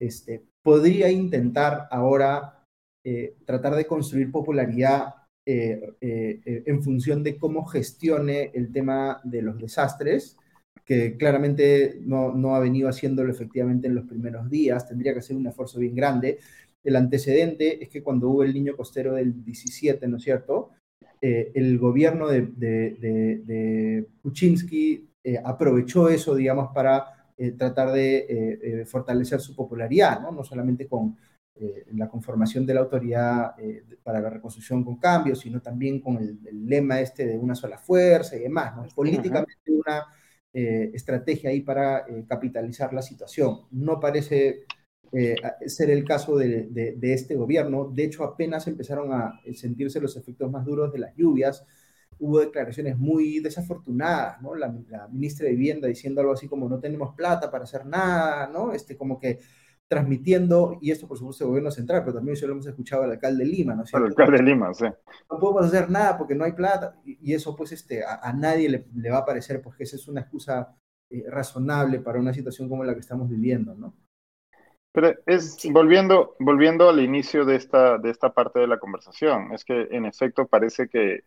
[0.00, 2.54] Este, podría intentar ahora
[3.46, 5.14] tratar de construir popularidad
[5.50, 10.36] eh, eh, en función de cómo gestione el tema de los desastres,
[10.84, 15.36] que claramente no, no, ha venido haciéndolo efectivamente en los primeros días, tendría que hacer
[15.36, 16.38] un esfuerzo bien grande.
[16.84, 20.68] El antecedente es que cuando hubo el niño costero del 17, ¿no es cierto?
[21.22, 25.08] Eh, el gobierno de, de, de, Kuczynski
[25.44, 27.26] aprovechó eso, digamos, para
[27.56, 30.30] tratar de fortalecer su popularidad, ¿no?
[30.30, 31.16] No solamente con
[31.60, 36.16] eh, la conformación de la autoridad eh, para la reconstrucción con cambios, sino también con
[36.16, 38.86] el, lema este de una sola fuerza y demás, ¿no?
[38.94, 40.06] Políticamente una
[40.52, 43.62] eh, estrategia ahí para capitalizar la situación.
[43.72, 44.66] No parece
[45.66, 47.90] ser el caso de, de, este gobierno.
[47.92, 51.64] De hecho, apenas empezaron a sentirse los efectos más duros de las lluvias.
[52.20, 54.54] Hubo declaraciones muy desafortunadas, ¿no?
[54.54, 58.48] La, la ministra de Vivienda diciendo algo así como no tenemos plata para hacer nada,
[58.48, 58.72] ¿no?
[58.72, 59.40] Este, como que
[59.88, 63.12] transmitiendo, y esto por supuesto el gobierno central, pero también eso lo hemos escuchado al
[63.12, 64.04] alcalde de Lima, ¿no es cierto?
[64.04, 64.84] Al alcalde de Lima, sí.
[65.30, 69.10] No podemos hacer nada porque no hay plata, y, eso pues este, a, nadie le,
[69.10, 70.76] va a parecer pues que esa es una excusa
[71.10, 73.94] eh, razonable para una situación como la que estamos viviendo, ¿no?
[74.92, 79.64] Pero es, volviendo, volviendo al inicio de esta, de esta parte de la conversación, es
[79.64, 81.20] que en efecto parece que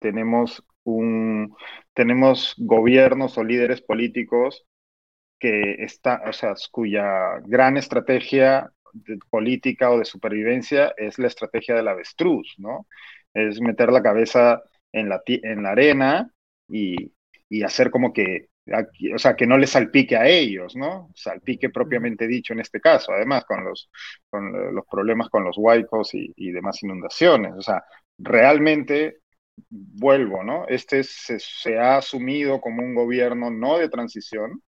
[0.00, 1.54] tenemos un,
[1.94, 4.66] tenemos gobiernos o líderes políticos
[5.44, 8.70] que está, o sea, cuya gran estrategia
[9.28, 12.86] política o de supervivencia es la estrategia del avestruz, ¿no?
[13.34, 16.32] Es meter la cabeza en la, en la arena
[16.66, 17.12] y,
[17.50, 18.48] y hacer como que,
[19.14, 21.10] o sea, que no le salpique a ellos, ¿no?
[21.14, 23.90] Salpique propiamente dicho en este caso, además con los,
[24.30, 27.52] con los problemas con los huaicos y, y demás inundaciones.
[27.58, 27.84] O sea,
[28.16, 29.18] realmente
[29.68, 30.66] vuelvo, ¿no?
[30.68, 34.62] Este se, se, ha asumido como un gobierno no de transición,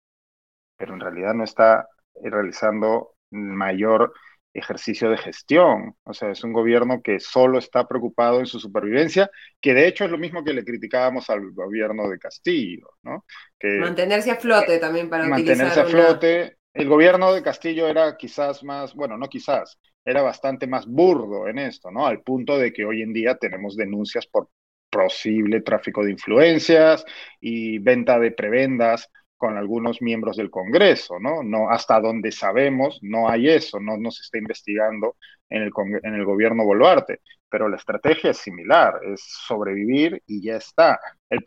[0.77, 1.87] pero en realidad no está
[2.21, 4.13] realizando mayor
[4.53, 5.95] ejercicio de gestión.
[6.03, 10.05] O sea, es un gobierno que solo está preocupado en su supervivencia, que de hecho
[10.05, 13.25] es lo mismo que le criticábamos al gobierno de Castillo, ¿no?
[13.59, 16.57] Que, mantenerse a flote también para mantenerse a flote.
[16.73, 21.59] El gobierno de Castillo era quizás más, bueno, no quizás, era bastante más burdo en
[21.59, 22.05] esto, ¿no?
[22.05, 24.49] Al punto de que hoy en día tenemos denuncias por
[24.89, 27.03] posible tráfico de influencias
[27.39, 31.43] y venta de prebendas con algunos miembros del Congreso, ¿no?
[31.43, 35.17] No, hasta donde sabemos, no hay eso, no, no se está investigando
[35.49, 35.71] en el,
[36.03, 37.19] en el gobierno Boluarte,
[37.49, 40.99] pero la estrategia es similar, es sobrevivir y ya está.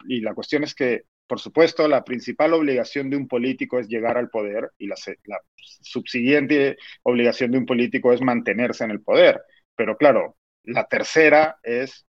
[0.08, 4.16] y la cuestión es que, por supuesto, la principal obligación de un político es llegar
[4.18, 9.42] al poder y la, la subsiguiente obligación de un político es mantenerse en el poder.
[9.74, 12.06] Pero claro, la tercera es,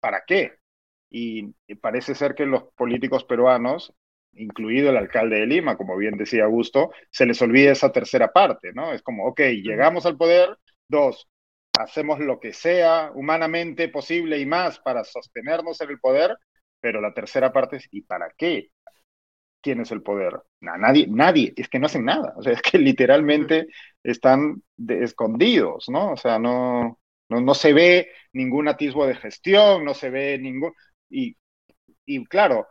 [0.00, 0.52] ¿para qué?
[1.12, 3.92] y parece ser que los políticos peruanos
[4.32, 8.72] incluido el alcalde de Lima, como bien decía Augusto, se les olvida esa tercera parte,
[8.72, 8.92] ¿no?
[8.92, 10.56] Es como, ok, llegamos al poder,
[10.88, 11.28] dos,
[11.78, 16.36] hacemos lo que sea humanamente posible y más para sostenernos en el poder,
[16.80, 18.70] pero la tercera parte es, ¿y para qué?
[19.62, 20.40] ¿Quién es el poder?
[20.60, 23.66] nadie, nadie, es que no hacen nada, o sea, es que literalmente
[24.02, 26.12] están escondidos, ¿no?
[26.12, 30.72] O sea, no, no, no se ve ningún atisbo de gestión, no se ve ningún...
[31.10, 31.36] Y,
[32.06, 32.66] y claro,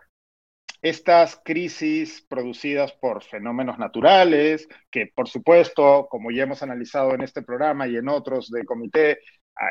[0.82, 7.41] estas crisis producidas por fenómenos naturales, que por supuesto, como ya hemos analizado en este
[7.41, 9.19] programa y en otros de comité,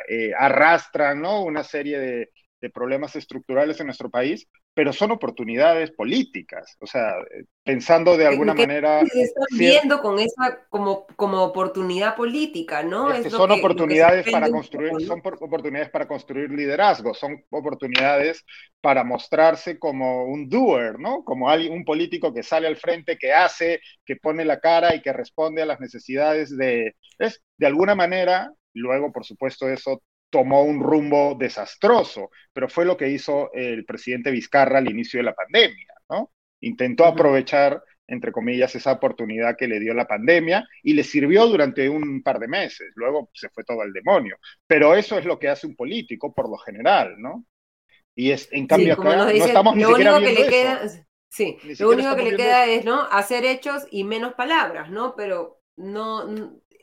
[0.08, 1.42] eh, arrastran ¿no?
[1.42, 2.30] una serie de,
[2.60, 7.14] de problemas estructurales en nuestro país, pero son oportunidades políticas, o sea,
[7.64, 9.00] pensando de alguna manera...
[9.06, 13.22] Se están viendo con esa como, como oportunidad política, ¿no?
[13.24, 18.44] son oportunidades para construir, son oportunidades para construir liderazgo, son oportunidades
[18.80, 21.24] para mostrarse como un doer, ¿no?
[21.24, 25.02] Como alguien, un político que sale al frente, que hace, que pone la cara y
[25.02, 30.62] que responde a las necesidades de, es, de alguna manera, luego, por supuesto, eso tomó
[30.62, 35.34] un rumbo desastroso, pero fue lo que hizo el presidente Vizcarra al inicio de la
[35.34, 36.32] pandemia, ¿no?
[36.60, 41.88] Intentó aprovechar, entre comillas, esa oportunidad que le dio la pandemia y le sirvió durante
[41.88, 44.36] un par de meses, luego se fue todo al demonio.
[44.66, 47.44] Pero eso es lo que hace un político por lo general, ¿no?
[48.14, 50.80] Y es, en cambio, acá no estamos ni siquiera viendo que Queda,
[51.28, 53.02] sí, lo único que le queda es, ¿no?
[53.12, 55.14] Hacer hechos y menos palabras, ¿no?
[55.14, 56.26] Pero no,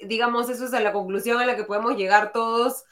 [0.07, 2.85] digamos, eso es a la conclusión a la que podemos llegar todos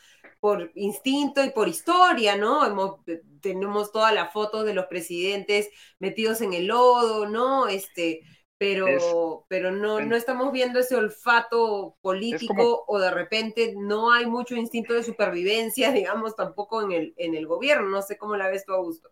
[0.44, 2.66] por instinto y por historia, ¿no?
[2.66, 3.00] Hemos,
[3.40, 5.70] tenemos todas las fotos de los presidentes
[6.00, 7.70] metidos en el lodo, ¿no?
[7.70, 8.20] Este,
[8.58, 14.58] pero, pero no, no estamos viendo ese olfato político o de repente no hay mucho
[14.58, 17.88] instinto de supervivencia, digamos, tampoco en el, en el gobierno.
[17.88, 19.12] No sé cómo la ves tú, Augusto.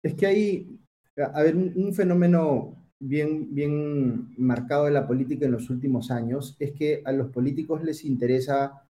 [0.00, 0.78] Es que hay,
[1.16, 6.70] a ver, un, fenómeno bien, bien marcado de la política en los últimos años es
[6.70, 8.88] que a los políticos les interesa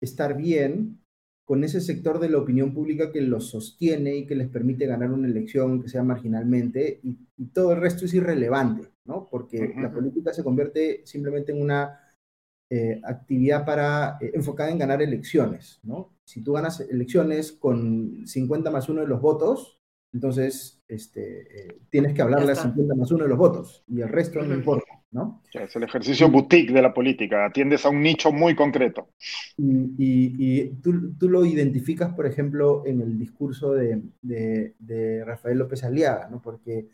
[0.00, 1.02] estar bien
[1.48, 5.10] con ese sector de la opinión pública que los sostiene y que les permite ganar
[5.10, 7.16] una elección que sea marginalmente y,
[7.54, 9.26] todo el resto es irrelevante, ¿no?
[9.30, 12.00] Porque la política se convierte simplemente en una
[12.68, 16.18] eh, actividad para, eh, enfocada en ganar elecciones, ¿no?
[16.24, 19.80] Si tú ganas elecciones con 50 más 1 de los votos,
[20.12, 24.08] entonces este, eh, tienes que hablarle a 50 más 1 de los votos y el
[24.10, 24.97] resto no importa.
[25.10, 25.42] ¿No?
[25.52, 29.08] Es el ejercicio boutique de la política, atiendes a un nicho muy concreto.
[29.56, 36.28] Y, tú, tú, lo identificas, por ejemplo, en el discurso de, de, Rafael López Aliaga,
[36.28, 36.42] ¿no?
[36.42, 36.88] Porque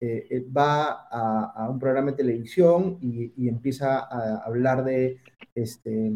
[0.00, 5.20] eh, va a, un programa de televisión y, empieza a hablar de,
[5.54, 6.12] este,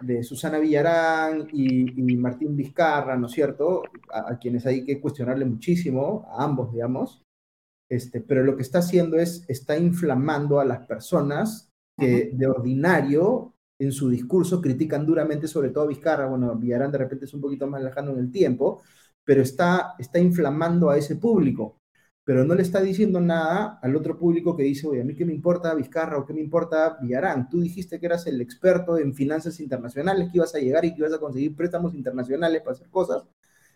[0.00, 1.84] de Susana Villarán y,
[2.16, 3.82] Martín Vizcarra, ¿no es cierto?
[4.10, 7.25] A, a, quienes hay que cuestionarle muchísimo, a ambos, digamos.
[7.88, 13.54] Este, pero lo que está haciendo es, está inflamando a las personas que de ordinario
[13.78, 17.40] en su discurso critican duramente, sobre todo a Vizcarra, bueno, Villarán de repente es un
[17.40, 18.82] poquito más lejano en el tiempo,
[19.24, 21.80] pero está, está inflamando a ese público,
[22.24, 25.24] pero no le está diciendo nada al otro público que dice, oye, a mí qué
[25.24, 29.14] me importa Vizcarra o qué me importa Villarán, tú dijiste que eras el experto en
[29.14, 32.88] finanzas internacionales, que ibas a llegar y que ibas a conseguir préstamos internacionales para hacer
[32.90, 33.24] cosas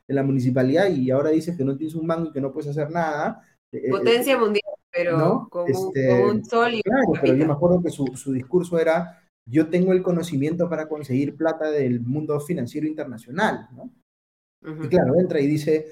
[0.08, 2.70] en la municipalidad y ahora dices que no tienes un mango y que no puedes
[2.70, 3.42] hacer nada,
[3.72, 7.82] eh, eh, Potencia mundial, pero como, este, un sol y Claro, pero yo me acuerdo
[7.82, 12.86] que su, su, discurso era, yo tengo el conocimiento para conseguir plata del mundo financiero
[12.86, 13.90] internacional, ¿no?
[14.62, 15.86] Y claro, entra y dice,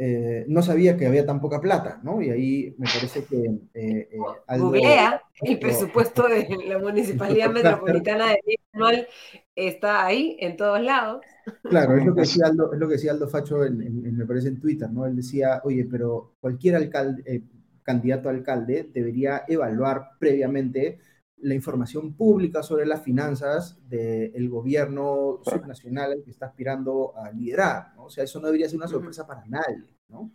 [0.00, 2.22] eh, no sabía que había tan poca plata, ¿no?
[2.22, 3.50] Y ahí me parece que...
[3.74, 4.08] Eh,
[4.58, 8.92] Googlea el presupuesto de la Municipalidad Metropolitana de Lima
[9.54, 11.22] está ahí, en todos lados.
[11.64, 14.48] Claro, es lo que decía Aldo, es lo que decía Aldo Facho, en, me parece
[14.48, 15.04] en Twitter, ¿no?
[15.04, 17.42] Él decía, oye, pero cualquier alcalde, eh,
[17.82, 20.98] candidato a alcalde debería evaluar previamente
[21.40, 27.94] la información pública sobre las finanzas del gobierno subnacional al que está aspirando a liderar,
[27.94, 28.04] ¿no?
[28.04, 30.32] O sea, eso no debería ser una sorpresa para nadie, ¿no?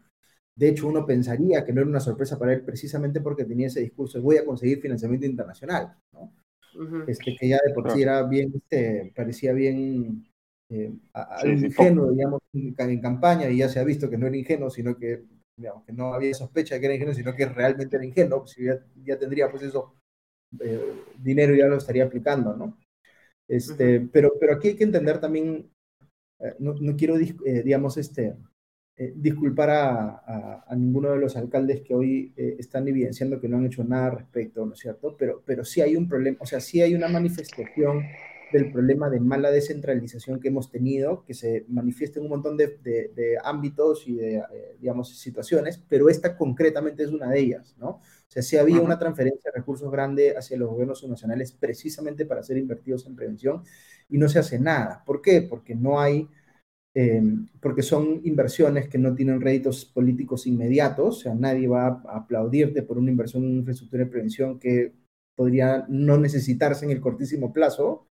[0.56, 3.82] De hecho, uno pensaría que no era una sorpresa para él precisamente porque tenía ese
[3.82, 6.32] discurso de voy a conseguir financiamiento internacional, ¿no?
[7.08, 10.26] este, que ya de por sí era bien, este, parecía bien
[10.70, 10.94] eh,
[11.46, 15.24] ingenuo, digamos, en, campaña, y ya se ha visto que no era ingenuo, sino que,
[15.58, 18.56] digamos, que no había sospecha de que era ingenuo, sino que realmente era ingenuo, pues
[18.56, 19.96] ya, ya tendría, pues eso,
[20.62, 22.78] eh, dinero ya lo estaría aplicando, ¿no?
[23.48, 25.70] Este, pero, pero aquí hay que entender también,
[26.40, 28.36] eh, no, no, quiero, digamos, este,
[29.16, 33.84] disculpar a, a, ninguno de los alcaldes que hoy están evidenciando que no han hecho
[33.84, 35.16] nada al respecto, ¿no es cierto?
[35.18, 38.04] Pero, pero sí hay un problema, o sea, sí hay una manifestación
[38.54, 42.78] del problema de mala descentralización que hemos tenido, que se manifiesta en un montón de,
[42.84, 48.00] de, ámbitos y de, eh, digamos, situaciones, pero esta concretamente es una de ellas, ¿no?
[48.34, 52.42] O sea, si había una transferencia de recursos grande hacia los gobiernos nacionales precisamente para
[52.42, 53.62] ser invertidos en prevención
[54.10, 55.04] y no se hace nada.
[55.06, 55.44] ¿Por qué?
[55.44, 56.28] Porque no hay,
[56.96, 62.18] em, porque son inversiones que no tienen réditos políticos inmediatos, o sea, nadie va a
[62.18, 64.94] aplaudirte por una inversión en infraestructura de prevención que
[65.36, 68.08] podría no necesitarse en el cortísimo plazo,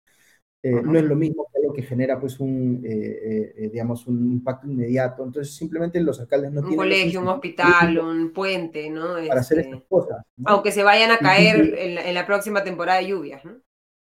[0.62, 4.30] eh, no es lo mismo que lo que genera pues un, eh, eh, digamos, un
[4.30, 5.24] impacto inmediato.
[5.24, 6.78] Entonces simplemente los alcaldes no un tienen...
[6.78, 9.14] Un colegio, un hospital, un puente, ¿no?
[9.26, 10.22] Para hacer estas cosas.
[10.44, 13.58] Aunque se vayan a caer en la, próxima temporada de lluvias, ¿no?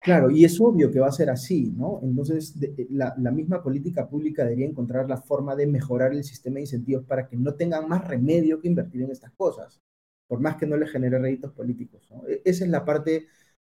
[0.03, 2.01] Claro, y es obvio que va a ser así, ¿no?
[2.03, 2.55] Entonces,
[2.89, 7.05] la, la, misma política pública debería encontrar la forma de mejorar el sistema de incentivos
[7.05, 9.83] para que no tengan más remedio que invertir en estas cosas,
[10.27, 12.09] por más que no les genere réditos políticos.
[12.11, 12.27] ¿no?
[12.27, 13.27] E, esa es la parte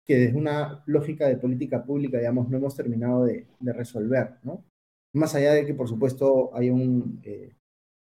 [0.09, 4.65] que desde una lógica de política pública, digamos, no hemos terminado de, resolver, ¿no?
[5.13, 7.53] Más allá de que, por supuesto, hay un, eh,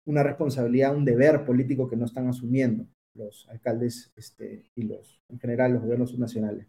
[0.05, 5.38] una responsabilidad, un deber político que no están asumiendo los alcaldes este, y los, en
[5.38, 6.66] general, los gobiernos subnacionales.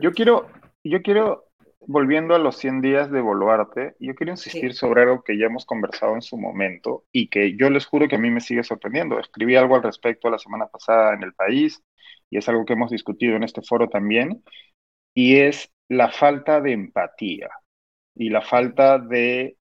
[0.00, 0.46] Yo quiero,
[0.82, 1.50] yo quiero
[1.86, 5.66] volviendo a los 100 días de Boluarte, yo quiero insistir sobre algo que ya hemos
[5.66, 9.18] conversado en su momento y que yo les juro que a mí me sigue sorprendiendo.
[9.18, 11.82] Escribí algo al respecto la semana pasada en El País
[12.30, 14.42] y es algo que hemos discutido en este foro también,
[15.14, 17.50] y es la falta de empatía
[18.14, 19.56] y la falta de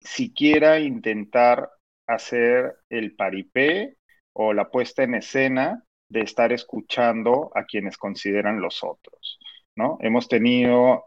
[0.00, 1.70] siquiera intentar
[2.06, 3.96] hacer el paripé
[4.32, 9.38] o la puesta en escena de estar escuchando a quienes consideran los otros.
[9.76, 9.98] ¿no?
[10.00, 11.04] Hemos tenido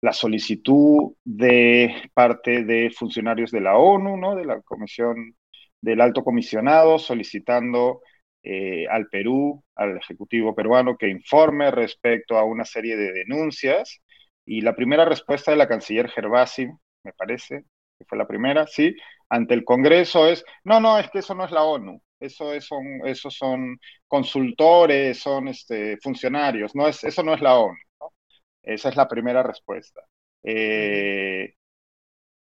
[0.00, 4.36] la solicitud de parte de funcionarios de la ONU, ¿no?
[4.36, 5.34] de la Comisión
[5.80, 8.00] del Alto Comisionado, solicitando
[8.44, 14.00] eh, al Perú, al Ejecutivo peruano, que informe respecto a una serie de denuncias.
[14.44, 16.66] Y la primera respuesta de la canciller Gervasi,
[17.02, 17.64] me parece,
[17.98, 18.94] que fue la primera, sí,
[19.30, 22.66] ante el Congreso es, no, no, es que eso no es la ONU, eso es,
[22.66, 27.76] son, esos son consultores, son este, funcionarios, no es, eso no es la ONU.
[28.62, 30.02] Esa es la primera respuesta.
[30.42, 31.54] Eh,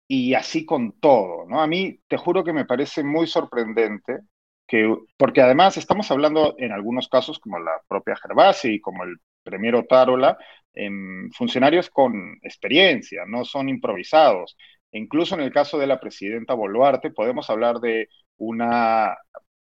[0.07, 1.61] y así con todo, ¿no?
[1.61, 4.19] A mí te juro que me parece muy sorprendente
[4.67, 9.17] que, porque además estamos hablando en algunos casos, como la propia Gervasi y como el
[9.43, 10.37] premier Otárola,
[10.73, 14.57] en funcionarios con experiencia, no son improvisados.
[14.91, 19.15] E incluso en el caso de la presidenta Boluarte, podemos hablar de una,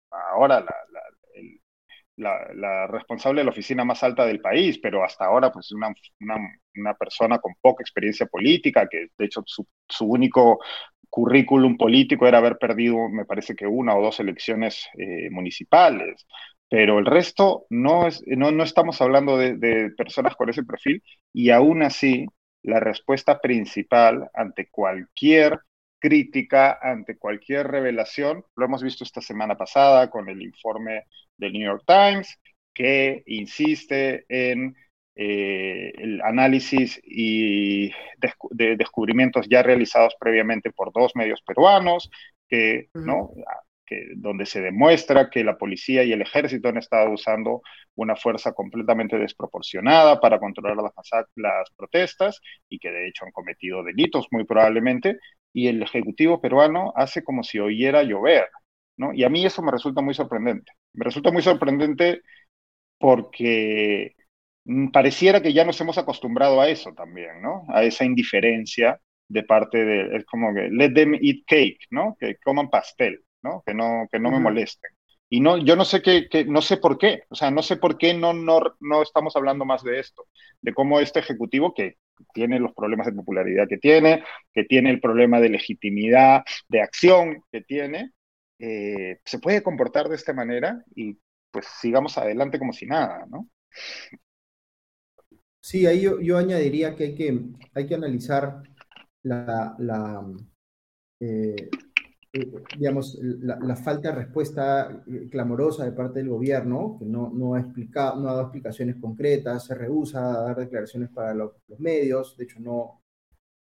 [0.09, 0.65] ahora
[2.17, 5.93] la, la, responsable de la oficina más alta del país, pero hasta ahora pues una,
[6.19, 6.35] una,
[6.75, 10.59] una persona con poca experiencia política, que de hecho su, su, único
[11.11, 16.25] currículum político era haber perdido, me parece que una o dos elecciones eh, municipales,
[16.69, 21.03] pero el resto no, es, no, no estamos hablando de, de personas con ese perfil
[21.33, 22.25] y aún así
[22.63, 25.59] la respuesta principal ante cualquier
[25.99, 28.43] crítica, ante cualquier revelación.
[28.55, 31.05] Lo hemos visto esta semana pasada con el informe
[31.37, 32.39] del New York Times,
[32.73, 34.75] que insiste en
[35.15, 37.91] eh, el análisis y
[38.51, 42.09] de descubrimientos ya realizados previamente por dos medios peruanos,
[42.47, 43.31] que, ¿no?
[44.15, 47.61] donde se demuestra que la policía y el ejército han estado usando
[47.95, 50.93] una fuerza completamente desproporcionada para controlar las,
[51.35, 52.39] las protestas
[52.69, 55.17] y que de hecho han cometido delitos muy probablemente,
[55.53, 58.47] y el Ejecutivo peruano hace como si oyera llover,
[58.97, 59.13] ¿no?
[59.13, 60.71] Y a mí eso me resulta muy sorprendente.
[60.93, 62.21] Me resulta muy sorprendente
[62.97, 64.15] porque
[64.91, 67.65] pareciera que ya nos hemos acostumbrado a eso también, ¿no?
[67.69, 72.15] A esa indiferencia de parte de, es como que, let them eat cake, ¿no?
[72.19, 73.23] Que coman pastel.
[73.43, 73.63] ¿no?
[73.65, 74.91] Que no, que no me molesten.
[75.29, 77.97] Y no, yo no sé qué, no sé por qué, o sea, no sé por
[77.97, 80.27] qué no, no, no estamos hablando más de esto,
[80.61, 81.95] de cómo este ejecutivo que
[82.33, 87.43] tiene los problemas de popularidad que tiene, que tiene el problema de legitimidad, de acción
[87.49, 88.11] que tiene,
[88.59, 91.17] eh, se puede comportar de esta manera y
[91.49, 93.47] pues sigamos adelante como si nada, ¿no?
[95.71, 98.61] Sí, ahí yo, añadiría que hay que, hay que analizar
[99.23, 100.29] la, la
[101.17, 101.69] eh,
[102.33, 107.53] eh, digamos, la, falta de respuesta eh, clamorosa de parte del gobierno, que no, no,
[107.53, 112.35] ha explicado, no ha dado explicaciones concretas, se rehúsa a dar declaraciones para los, medios,
[112.35, 113.01] de hecho no,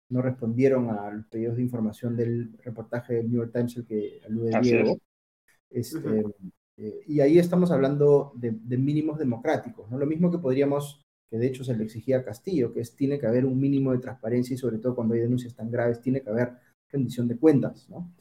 [0.09, 4.21] no respondieron a los pedidos de información del reportaje del New York Times, el que
[4.23, 4.99] alude Diego.
[5.71, 6.23] Este,
[6.77, 9.97] eh, y ahí estamos hablando de, de, mínimos democráticos, ¿no?
[9.97, 13.19] Lo mismo que podríamos, que de hecho se le exigía a Castillo, que es tiene
[13.19, 16.21] que haber un mínimo de transparencia y sobre todo cuando hay denuncias tan graves, tiene
[16.21, 16.53] que haber
[16.89, 18.13] rendición de cuentas, ¿no?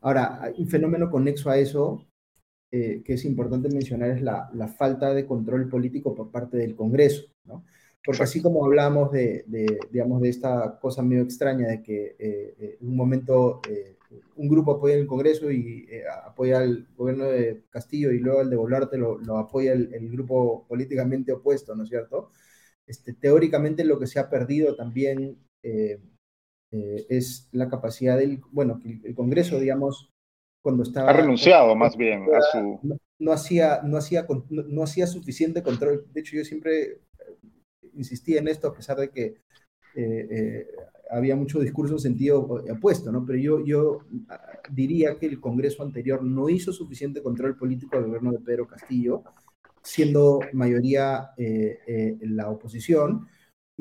[0.00, 2.06] Ahora, un fenómeno conexo a eso
[2.72, 7.24] eh, que es importante mencionar es la, falta de control político por parte del Congreso,
[7.44, 7.64] ¿no?
[8.04, 9.44] Porque así como hablamos de,
[9.90, 13.60] digamos, de esta cosa medio extraña de que en eh, eh, un momento
[14.36, 15.88] un grupo apoya el Congreso y
[16.24, 20.66] apoya al gobierno de Castillo y luego al de Boluarte lo, lo apoya el, grupo
[20.68, 22.30] políticamente opuesto, ¿no es cierto?
[22.86, 26.00] Este, teóricamente lo que se ha perdido también eh,
[27.08, 30.10] es la capacidad del, bueno, que el Congreso, digamos,
[30.62, 31.10] cuando estaba...
[31.10, 32.98] Ha renunciado más bien a su...
[33.18, 36.06] No, hacía, no, hacía, no, hacía suficiente control.
[36.12, 36.98] De hecho, yo siempre eh,
[37.94, 39.40] insistía en esto, a pesar de que
[39.94, 40.66] eh,
[41.10, 43.24] había mucho discurso en sentido opuesto, ¿no?
[43.24, 44.40] Pero yo, yo ah,
[44.70, 49.22] diría que el Congreso anterior no hizo suficiente control político al gobierno de Pedro Castillo,
[49.82, 51.30] siendo mayoría
[52.20, 53.28] la oposición,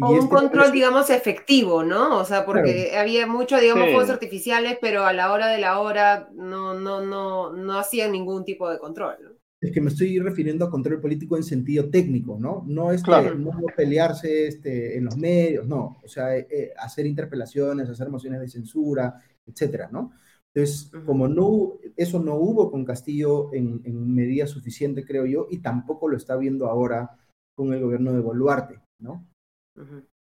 [0.02, 2.18] o un este control, digamos, efectivo, ¿no?
[2.18, 6.28] O sea, porque había mucho, digamos, fuegos artificiales, pero a la hora de la hora
[6.34, 9.35] no, no, no, no hacían ningún tipo de control.
[9.62, 12.64] Es que me estoy refiriendo a control político en sentido técnico, ¿no?
[12.68, 13.36] No es claro.
[13.36, 15.97] no pelearse este, en los medios, no.
[16.03, 20.12] O sea, eh, eh, hacer interpelaciones, hacer mociones de censura, etcétera, ¿no?
[20.53, 25.60] Entonces, como no, eso no hubo con Castillo en, en medida suficiente, creo yo, y
[25.60, 27.18] tampoco lo está viendo ahora
[27.56, 29.28] con el gobierno de Boluarte, ¿no?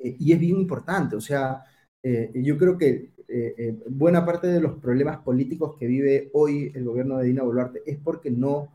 [0.01, 1.62] y es bien importante, o sea,
[2.03, 3.12] yo creo que
[3.89, 7.97] buena parte de los problemas políticos que vive hoy el gobierno de Dina Boluarte es
[7.99, 8.74] porque no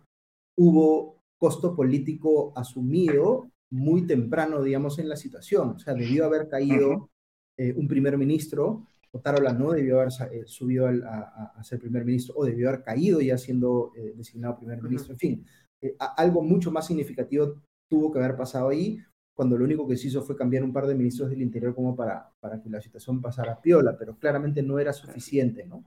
[0.60, 5.70] hubo costo político asumido muy temprano, digamos, en la situación.
[5.72, 7.10] O sea, debió haber caído
[7.76, 12.70] un primer ministro Otárola no debió haber eh, subido a, ser primer ministro o debió
[12.70, 15.14] haber caído ya siendo eh, designado primer ministro.
[15.14, 15.46] En fin,
[15.82, 17.56] eh, algo mucho más significativo
[17.88, 19.00] tuvo que haber pasado ahí
[19.34, 21.96] cuando lo único que se hizo fue cambiar un par de ministros del interior como
[21.96, 25.84] para, para que la situación pasara piola, pero claramente no era suficiente, ¿no?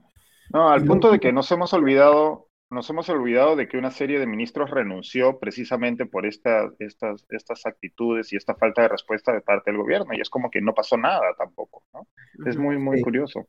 [0.51, 4.19] No, al punto de que nos hemos olvidado nos hemos olvidado de que una serie
[4.19, 9.41] de ministros renunció precisamente por esta, estas, estas actitudes y esta falta de respuesta de
[9.41, 12.07] parte del gobierno, y es como que no pasó nada tampoco, ¿no?
[12.45, 13.47] Es muy, muy curioso.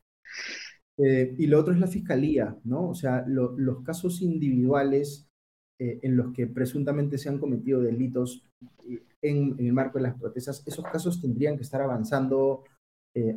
[0.99, 2.89] Eh, y lo otro es la fiscalía, ¿no?
[2.89, 5.27] O sea, los casos individuales
[5.81, 8.47] eh, en los que presuntamente se han cometido delitos
[8.89, 12.65] eh, en, el marco de las protestas, esos casos tendrían que estar avanzando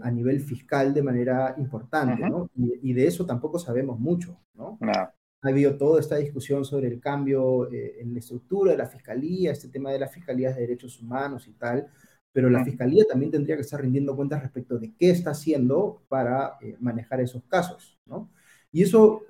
[0.02, 2.50] a nivel fiscal de manera importante, ¿no?
[2.56, 4.76] Y, de eso tampoco sabemos mucho, ¿no?
[4.82, 8.88] Nada ha habido toda esta discusión sobre el cambio eh, en la estructura de la
[8.88, 11.88] fiscalía, este tema de las fiscalías de derechos humanos y tal,
[12.32, 16.58] pero la fiscalía también tendría que estar rindiendo cuentas respecto de qué está haciendo para
[16.62, 18.32] eh, manejar esos casos, ¿no?
[18.72, 19.24] Y eso,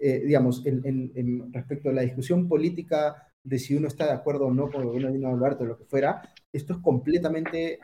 [0.00, 4.54] eh, digamos, en, respecto a la discusión política de si uno está de acuerdo o
[4.54, 7.80] no con el gobierno de Dino Alberto o lo que fuera, esto es completamente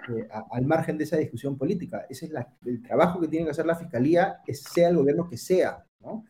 [0.50, 2.06] al margen de esa discusión política.
[2.08, 2.32] Ese es
[2.64, 6.24] el trabajo que tiene que hacer la fiscalía, sea el gobierno que sea, ¿no?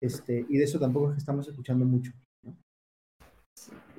[0.00, 2.12] Este, y de eso tampoco es que estamos escuchando mucho.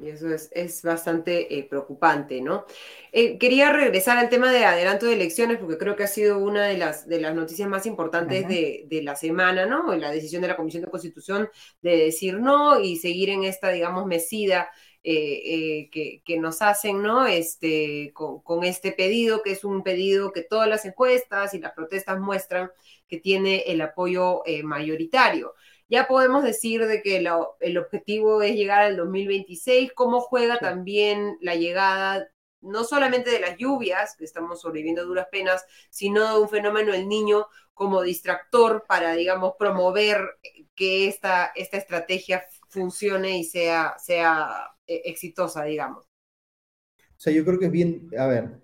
[0.02, 2.66] Y eso es, es bastante eh, preocupante, ¿no?
[3.12, 6.68] Eh, quería regresar al tema de adelanto de elecciones, porque creo que ha sido una
[6.68, 9.96] de las, de las noticias más importantes de, de, la semana, ¿no?
[9.96, 11.50] La decisión de la Comisión de Constitución
[11.82, 14.70] de decir no y seguir en esta, digamos, mesida
[15.04, 17.26] eh, que, que, nos hacen, ¿no?
[17.26, 21.74] Este, con, con, este pedido, que es un pedido que todas las encuestas y las
[21.74, 22.70] protestas muestran
[23.08, 25.56] que tiene el apoyo mayoritario
[25.90, 31.56] ya podemos decir de que el objetivo es llegar al 2026, cómo juega también la
[31.56, 32.28] llegada
[32.62, 36.92] no solamente de las lluvias, que estamos sobreviviendo a duras penas, sino de un fenómeno
[36.92, 40.20] del niño como distractor para, digamos, promover
[40.76, 46.06] que esta, esta estrategia funcione y sea, sea eh, exitosa, digamos.
[47.00, 48.62] O sea, yo creo que es bien, a ver,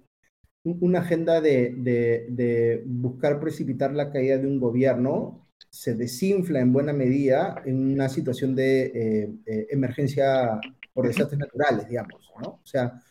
[0.64, 5.43] una agenda de, de buscar precipitar la caída de un gobierno
[5.74, 10.62] se desinfla en buena medida en una situación de eh, eh, emergencia
[10.94, 12.60] por desastres naturales, digamos, ¿no?
[12.64, 13.02] O sea,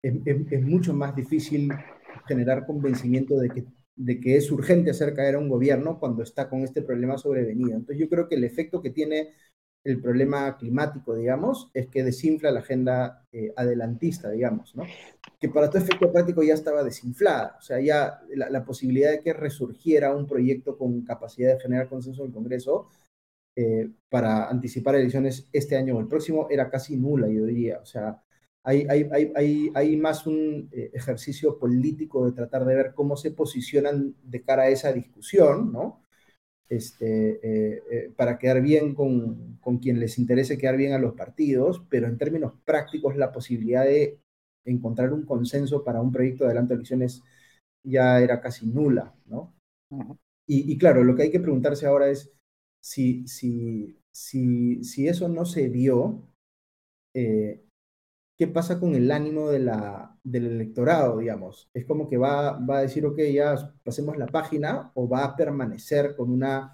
[0.00, 1.68] es, mucho más difícil
[2.28, 3.64] generar convencimiento de que,
[3.96, 7.72] de que es urgente hacer caer a un gobierno cuando está con este problema sobrevenido.
[7.72, 9.30] Entonces yo creo que el efecto que tiene
[9.88, 14.84] el problema climático, digamos, es que desinfla la agenda eh, adelantista, digamos, ¿no?
[15.40, 17.56] Que para todo efecto práctico ya estaba desinflada.
[17.58, 22.22] O sea, ya la, posibilidad de que resurgiera un proyecto con capacidad de generar consenso
[22.22, 22.88] en el Congreso
[23.56, 27.78] eh, para anticipar elecciones este año o el próximo era casi nula, yo diría.
[27.80, 28.22] O sea,
[28.64, 28.86] hay,
[29.74, 34.64] hay, más un eh, ejercicio político de tratar de ver cómo se posicionan de cara
[34.64, 36.02] a esa discusión, ¿no?
[36.68, 41.14] Este, eh, eh, para quedar bien con, con, quien les interese quedar bien a los
[41.14, 44.18] partidos, pero en términos prácticos la posibilidad de
[44.64, 47.22] encontrar un consenso para un proyecto de adelanto de elecciones
[47.82, 49.54] ya era casi nula, ¿no?
[50.46, 52.30] y, y, claro, lo que hay que preguntarse ahora es
[52.80, 56.28] si, si, si, si eso no se dio,
[57.14, 57.62] eh,
[58.38, 61.68] ¿qué pasa con el ánimo de la, del electorado, digamos?
[61.74, 65.36] Es como que va, va a decir, ok, ya pasemos la página, o va a
[65.36, 66.72] permanecer con una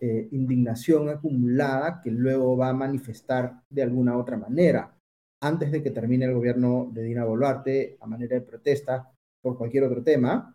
[0.00, 4.94] eh, indignación acumulada que luego va a manifestar de alguna otra manera,
[5.40, 9.10] antes de que termine el gobierno de Dina Boluarte a manera de protesta
[9.40, 10.54] por cualquier otro tema,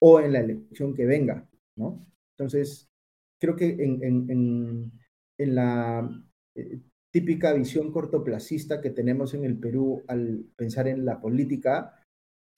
[0.00, 2.06] o en la elección que venga, ¿no?
[2.36, 2.88] Entonces,
[3.40, 4.92] creo que en, en,
[5.38, 6.08] en, la...
[6.54, 6.80] Eh,
[7.14, 12.02] típica visión cortoplacista que tenemos en el Perú al pensar en la política,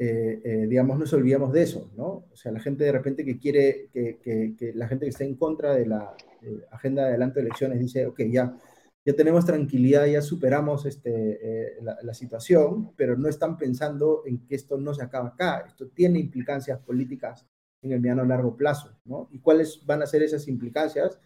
[0.01, 2.25] eh, eh, digamos, nos olvidamos de eso, ¿no?
[2.33, 5.35] O sea, la gente de repente que quiere, que, que, la gente que está en
[5.35, 8.57] contra de la eh, agenda de adelanto de elecciones dice, ok, ya,
[9.05, 14.55] ya tenemos tranquilidad, ya superamos este, la, la, situación, pero no están pensando en que
[14.55, 17.47] esto no se acaba acá, esto tiene implicancias políticas
[17.83, 19.29] en el mediano largo plazo, ¿no?
[19.31, 21.21] ¿Y cuáles van a ser esas implicancias?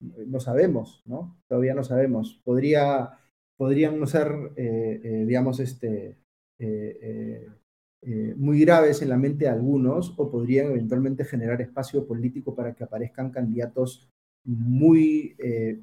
[0.00, 1.36] No sabemos, ¿no?
[1.48, 2.40] Todavía no sabemos.
[2.44, 3.18] Podría,
[3.56, 6.16] podrían no ser, eh, eh, digamos, este,
[6.58, 7.46] eh,
[8.36, 12.84] muy graves en la mente de algunos o podrían eventualmente generar espacio político para que
[12.84, 14.08] aparezcan candidatos
[14.44, 15.36] muy,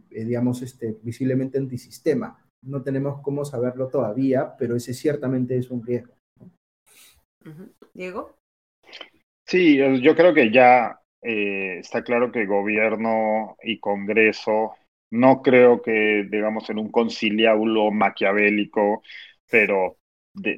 [0.09, 2.43] digamos, este, visiblemente antisistema.
[2.63, 6.15] No tenemos cómo saberlo todavía, pero ese ciertamente es un riesgo.
[7.93, 8.35] Diego.
[9.45, 14.75] Sí, yo creo que ya eh, está claro que gobierno y Congreso,
[15.11, 19.01] no creo que, digamos, en un conciliábulo maquiavélico,
[19.49, 19.97] pero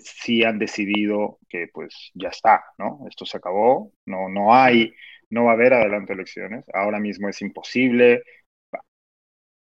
[0.02, 3.06] sí han decidido que pues ya está, ¿no?
[3.10, 4.94] Esto se acabó, no, no hay,
[5.30, 8.24] no va a haber adelante elecciones, ahora mismo es imposible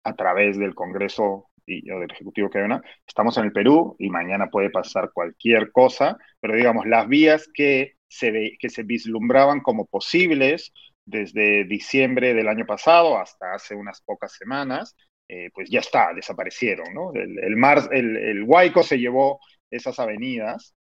[0.03, 3.95] a través del Congreso y, o del Ejecutivo que hay una, estamos en el Perú
[3.99, 9.61] y mañana puede pasar cualquier cosa, pero digamos, las vías que se, que se vislumbraban
[9.61, 10.71] como posibles
[11.05, 14.95] desde diciembre del año pasado hasta hace unas pocas semanas,
[15.27, 17.13] eh, pues ya está, desaparecieron, ¿no?
[17.13, 19.39] El, el, mar, el, el Huayco se llevó
[19.69, 20.75] esas avenidas.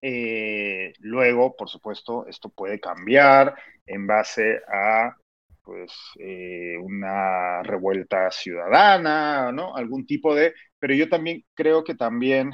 [0.00, 3.54] Eh, luego, por supuesto, esto puede cambiar
[3.86, 5.16] en base a
[5.62, 9.76] pues eh, una revuelta ciudadana, ¿no?
[9.76, 12.50] Algún tipo de, pero yo también creo que también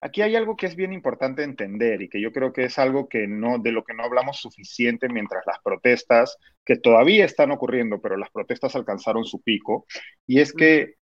[0.00, 3.08] aquí hay algo que es bien importante entender y que yo creo que es algo
[3.08, 8.00] que no de lo que no hablamos suficiente mientras las protestas que todavía están ocurriendo,
[8.00, 9.86] pero las protestas alcanzaron su pico
[10.26, 10.94] y es que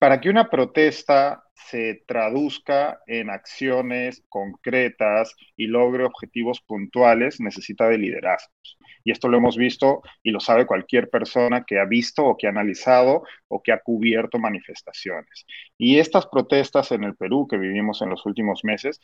[0.00, 7.98] para que una protesta se traduzca en acciones concretas y logre objetivos puntuales, necesita de
[7.98, 8.78] liderazgos.
[9.04, 12.46] Y esto lo hemos visto y lo sabe cualquier persona que ha visto o que
[12.46, 15.44] ha analizado o que ha cubierto manifestaciones.
[15.76, 19.02] Y estas protestas en el Perú que vivimos en los últimos meses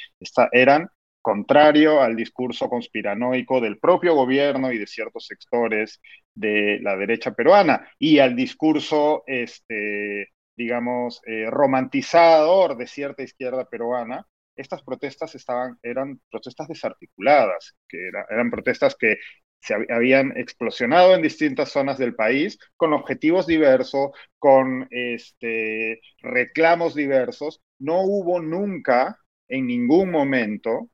[0.52, 0.88] eran
[1.20, 6.00] contrario al discurso conspiranoico del propio gobierno y de ciertos sectores
[6.34, 14.26] de la derecha peruana y al discurso este, digamos, eh, romantizador de cierta izquierda peruana,
[14.56, 19.18] estas protestas estaban, eran protestas desarticuladas, que eran protestas que
[19.60, 27.60] se habían explosionado en distintas zonas del país con objetivos diversos, con este, reclamos diversos.
[27.78, 30.90] No hubo nunca, en ningún momento,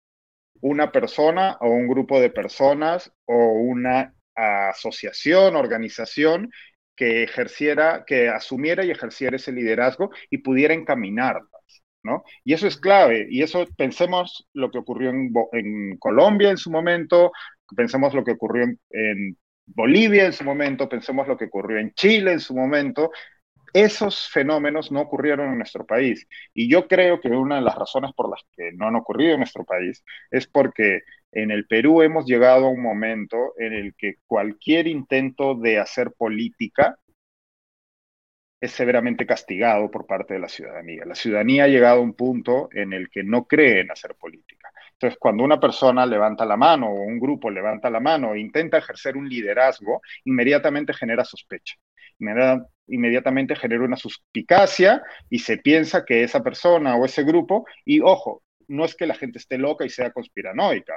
[0.61, 6.51] una persona o un grupo de personas o una asociación, organización
[6.97, 12.25] que ejerciera, que asumiera y ejerciera ese liderazgo y pudiera encaminarlas, ¿no?
[12.45, 17.33] Y eso es clave, y eso pensemos lo que ocurrió en, Colombia en su momento,
[17.77, 22.33] pensemos lo que ocurrió en, Bolivia en su momento, pensemos lo que ocurrió en Chile
[22.33, 23.11] en su momento,
[23.73, 26.27] esos fenómenos no ocurrieron en nuestro país.
[26.53, 29.39] Y yo creo que una de las razones por las que no han ocurrido en
[29.39, 31.03] nuestro país es porque
[31.33, 36.13] en el Perú hemos llegado a un momento en el que cualquier intento de hacer
[36.13, 36.99] política
[38.61, 41.05] es severamente castigado por parte de la ciudadanía.
[41.05, 44.71] La ciudadanía ha llegado a un punto en el que no cree en hacer política.
[44.93, 48.79] Entonces, cuando una persona levanta la mano o un grupo levanta la mano e intenta
[48.79, 51.75] ejercer un liderazgo, inmediatamente genera sospecha.
[52.87, 58.45] Inmediatamente genera una suspicacia y se piensa que esa persona o ese grupo, y ojo,
[58.69, 60.95] no es que la gente esté loca y sea conspiranoica,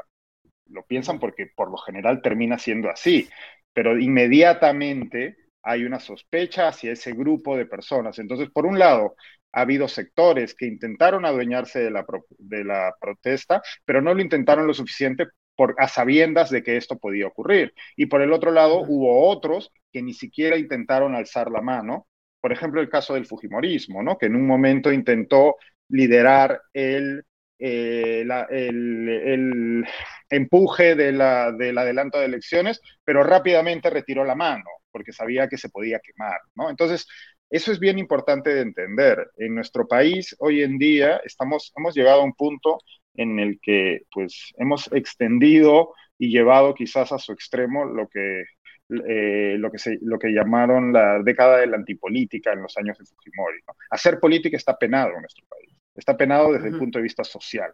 [0.67, 3.29] lo piensan porque por lo general termina siendo así,
[3.73, 8.19] pero inmediatamente hay una sospecha hacia ese grupo de personas.
[8.19, 9.15] Entonces, por un lado,
[9.51, 12.05] ha habido sectores que intentaron adueñarse de la,
[12.37, 16.97] de la protesta, pero no lo intentaron lo suficiente por, a sabiendas de que esto
[16.99, 17.73] podía ocurrir.
[17.95, 22.07] Y por el otro lado, hubo otros que ni siquiera intentaron alzar la mano.
[22.41, 24.17] Por ejemplo, el caso del Fujimorismo, ¿no?
[24.17, 25.55] que en un momento intentó
[25.89, 27.23] liderar el
[27.59, 29.85] eh, el,
[30.29, 35.57] empuje de la, del adelanto de elecciones, pero rápidamente retiró la mano porque sabía que
[35.57, 36.69] se podía quemar, ¿no?
[36.69, 37.05] Entonces,
[37.49, 39.29] eso es bien importante de entender.
[39.35, 42.79] En nuestro país hoy en día estamos, hemos llegado a un punto
[43.13, 48.45] en el que pues hemos extendido y llevado quizás a su extremo lo que,
[49.07, 52.97] eh, lo, que se, lo que llamaron la década de la antipolítica en los años
[52.97, 53.59] de Fujimori.
[53.89, 55.74] Hacer política está penado en nuestro país.
[55.95, 57.71] Está penado desde el punto de vista social.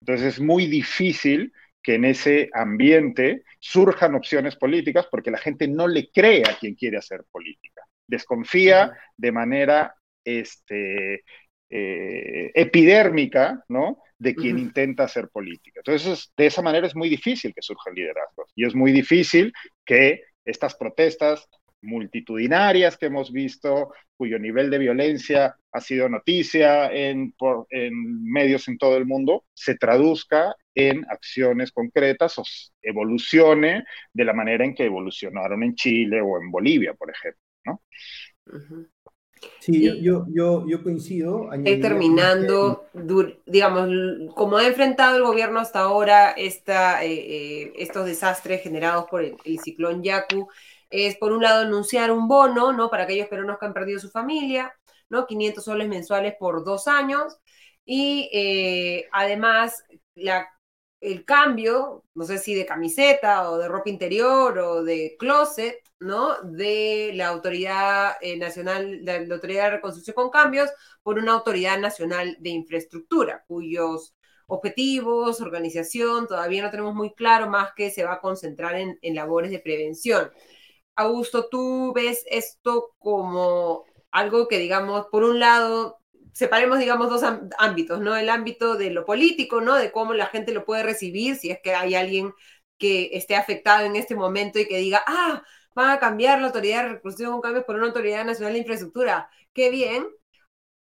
[0.00, 1.52] Entonces es muy difícil
[1.82, 6.74] que en ese ambiente surjan opciones políticas porque la gente no le cree a quien
[6.74, 7.82] quiere hacer política.
[8.06, 9.94] Desconfía de manera
[10.24, 11.24] este,
[11.68, 13.98] eh, epidérmica, ¿no?
[14.18, 15.80] De quien intenta hacer política.
[15.80, 19.52] Entonces, de esa manera es muy difícil que surjan liderazgos y es muy difícil
[19.84, 21.48] que estas protestas
[21.84, 27.34] multitudinarias que hemos visto, cuyo nivel de violencia ha sido noticia en,
[27.70, 32.44] en medios en todo el mundo, se traduzca en acciones concretas o
[32.82, 37.40] evolucione de la manera en que evolucionaron en Chile o en Bolivia, por ejemplo.
[37.66, 37.82] ¿no?
[39.60, 41.48] Sí, yo, yo, yo, coincido.
[41.64, 42.86] terminando,
[43.46, 43.88] digamos,
[44.34, 49.36] como ha enfrentado el gobierno hasta ahora esta, eh, eh, estos desastres generados por el,
[49.44, 50.48] el ciclón Yaku,
[50.94, 52.90] es por un lado anunciar un bono, ¿no?
[52.90, 54.72] Para aquellos peruanos que han perdido su familia,
[55.08, 55.26] ¿no?
[55.26, 57.36] 500 soles mensuales por dos años.
[57.84, 59.84] Y eh, además
[60.14, 60.48] la,
[61.00, 66.40] el cambio, no sé si de camiseta o de ropa interior o de closet, ¿no?
[66.42, 70.70] De la Autoridad eh, Nacional, de la Autoridad de Reconstrucción con Cambios
[71.02, 74.14] por una Autoridad Nacional de Infraestructura, cuyos
[74.46, 79.14] objetivos, organización, todavía no tenemos muy claro, más que se va a concentrar en, en
[79.14, 80.30] labores de prevención.
[80.96, 85.98] Augusto, ¿tú ves esto como algo que, digamos, por un lado,
[86.32, 87.22] separemos, digamos, dos
[87.58, 88.16] ámbitos, ¿no?
[88.16, 89.74] El ámbito de lo político, ¿no?
[89.76, 92.32] De cómo la gente lo puede recibir, si es que hay alguien
[92.78, 95.42] que esté afectado en este momento y que diga, ah,
[95.74, 99.30] van a cambiar la autoridad de reconstrucción con cambios por una autoridad nacional de infraestructura.
[99.52, 100.06] Qué bien,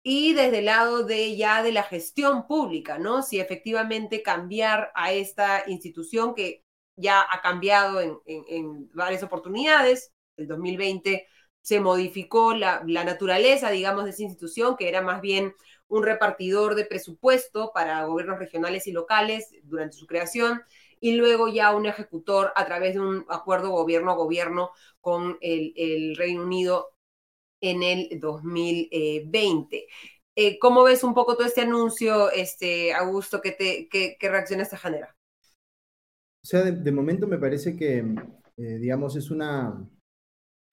[0.04, 3.22] y desde el lado de ya de la gestión pública, ¿no?
[3.22, 6.64] Si efectivamente cambiar a esta institución que
[7.02, 11.28] ya ha cambiado en, varias oportunidades, el 2020
[11.62, 15.54] se modificó la, naturaleza, digamos, de esa institución, que era más bien
[15.88, 20.62] un repartidor de presupuesto para gobiernos regionales y locales durante su creación,
[21.00, 24.72] y luego ya un ejecutor a través de un acuerdo gobierno a gobierno
[25.02, 26.96] con el, Reino Unido
[27.62, 29.88] en el 2020.
[30.36, 33.42] Eh, ¿Cómo ves un poco todo este anuncio, este, Augusto?
[33.42, 35.16] ¿Qué, te, qué, qué reacciones te genera?
[36.44, 38.00] O sea, de, momento me parece que,
[38.58, 39.88] eh, digamos, es una,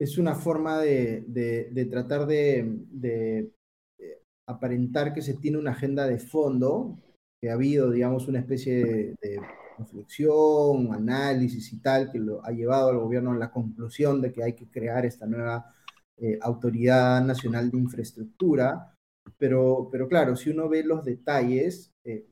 [0.00, 6.18] es una forma de, de, tratar de, eh, aparentar que se tiene una agenda de
[6.18, 6.98] fondo,
[7.40, 9.40] que ha habido, digamos, una especie de,
[9.78, 14.42] reflexión, análisis y tal, que lo ha llevado al gobierno a la conclusión de que
[14.42, 15.72] hay que crear esta nueva
[16.16, 18.92] eh, Autoridad Nacional de Infraestructura,
[19.36, 22.26] pero, pero claro, si uno ve los detalles, eh,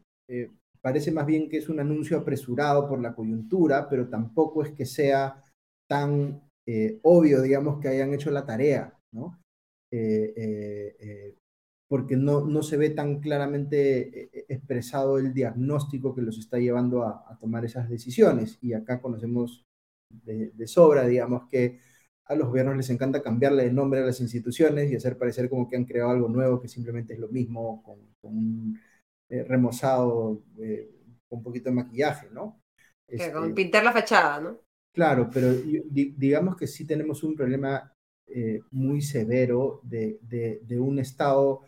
[0.86, 4.86] parece más bien que es un anuncio apresurado por la coyuntura, pero tampoco es que
[4.86, 5.42] sea
[5.90, 6.40] tan
[7.02, 9.36] obvio, digamos, que hayan hecho la tarea, ¿no?
[11.88, 17.36] porque no, no se ve tan claramente expresado el diagnóstico que los está llevando a,
[17.40, 18.56] tomar esas decisiones.
[18.62, 19.64] Y acá conocemos
[20.08, 21.80] de, sobra, digamos, que
[22.26, 25.68] a los gobiernos les encanta cambiarle el nombre a las instituciones y hacer parecer como
[25.68, 28.78] que han creado algo nuevo que simplemente es lo mismo con, un
[29.28, 30.90] eh, remozado eh,
[31.28, 32.60] con un poquito de maquillaje, ¿no?
[33.06, 34.60] con este, pintar la fachada, ¿no?
[34.92, 37.92] Claro, pero digamos que sí tenemos un problema
[38.28, 41.62] eh, muy severo de, de, un Estado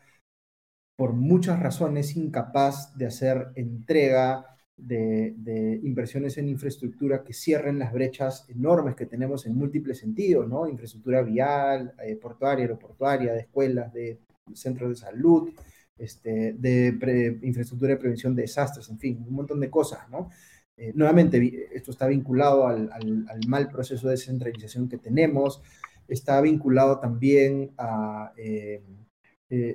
[0.97, 8.49] por muchas razones incapaz de hacer entrega de, inversiones en infraestructura que cierren las brechas
[8.49, 10.67] enormes que tenemos en múltiples sentidos, ¿no?
[10.67, 14.21] Infraestructura vial, eh, portuaria, aeroportuaria, de escuelas, de
[14.55, 15.51] centros de salud,
[15.99, 20.31] este, de infraestructura de prevención de desastres, en fin, un montón de cosas, ¿no?
[20.77, 22.91] Eh, nuevamente, esto está vinculado al,
[23.49, 25.61] mal proceso de descentralización que tenemos,
[26.07, 28.83] está vinculado también a eh,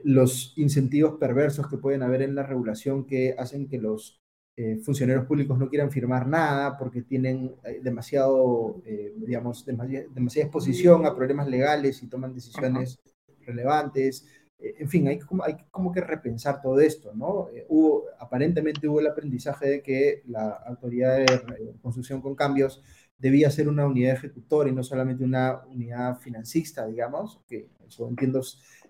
[0.03, 4.23] los incentivos perversos que pueden haber en la regulación que hacen que los
[4.55, 10.05] eh, funcionarios públicos no quieran firmar nada porque tienen eh, demasiado, eh, digamos, demasiada,
[10.45, 12.99] exposición a problemas legales y toman decisiones
[13.47, 14.27] relevantes.
[14.59, 17.47] En fin, hay como, que repensar todo esto, ¿no?
[17.67, 22.81] hubo, aparentemente hubo el aprendizaje de que la autoridad de construcción con cambios
[23.17, 28.41] debía ser una unidad ejecutora y no solamente una unidad financista, digamos, que eso entiendo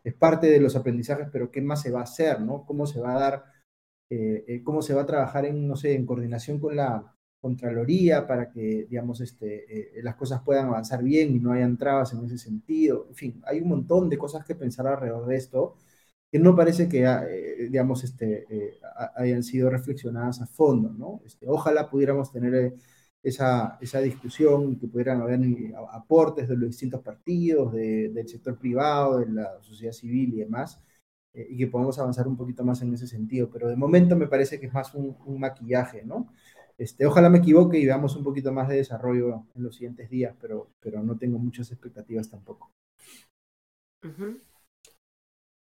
[0.03, 2.65] es parte de los aprendizajes, pero ¿qué más se va a hacer, no?
[2.65, 3.43] ¿Cómo se va a dar
[4.09, 7.12] eh, eh, cómo se va a trabajar en, no sé, en coordinación con la
[7.43, 12.13] Contraloría para que, digamos, este, eh, las cosas puedan avanzar bien y no hayan trabas
[12.13, 13.07] en ese sentido.
[13.09, 15.75] En fin, hay un montón de cosas que pensar alrededor de esto
[16.31, 17.05] que no parece que,
[17.69, 18.47] digamos, este,
[19.15, 21.21] hayan sido reflexionadas a fondo, ¿no?
[21.25, 22.73] Este, ojalá pudiéramos tener
[23.23, 25.39] esa, esa discusión, que pudieran haber
[25.91, 30.81] aportes de los distintos partidos, del sector privado, de la sociedad civil y demás,
[31.33, 33.49] eh, y que podamos avanzar un poquito más en ese sentido.
[33.51, 36.33] Pero de momento me parece que es más un, maquillaje, ¿no?
[36.83, 40.35] Este, ojalá me equivoque y veamos un poquito más de desarrollo en los siguientes días,
[40.41, 42.73] pero, pero no tengo muchas expectativas tampoco.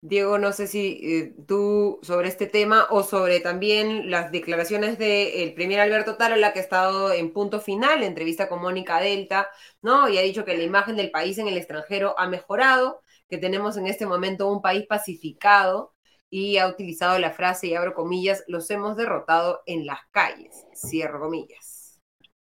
[0.01, 5.53] Diego, no sé si eh, tú sobre este tema o sobre también las declaraciones del
[5.53, 9.47] primer Alberto la que ha estado en punto final, entrevista con Mónica Delta,
[9.81, 10.09] ¿no?
[10.09, 13.77] Y ha dicho que la imagen del país en el extranjero ha mejorado, que tenemos
[13.77, 15.93] en este momento un país pacificado
[16.29, 21.19] y ha utilizado la frase, y abro comillas, los hemos derrotado en las calles, cierro
[21.21, 22.01] comillas.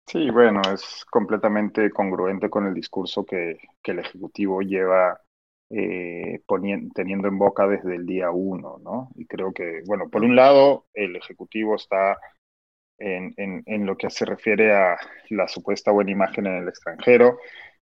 [0.07, 5.19] Sí, bueno, es completamente congruente con el discurso que, el Ejecutivo lleva
[5.71, 6.43] eh,
[6.95, 9.11] teniendo en boca desde el día uno, ¿no?
[9.17, 12.19] Y creo que, bueno, por un lado, el Ejecutivo está
[12.99, 13.35] en,
[13.67, 14.99] en, lo que se refiere a
[15.31, 17.39] la supuesta buena imagen en el extranjero.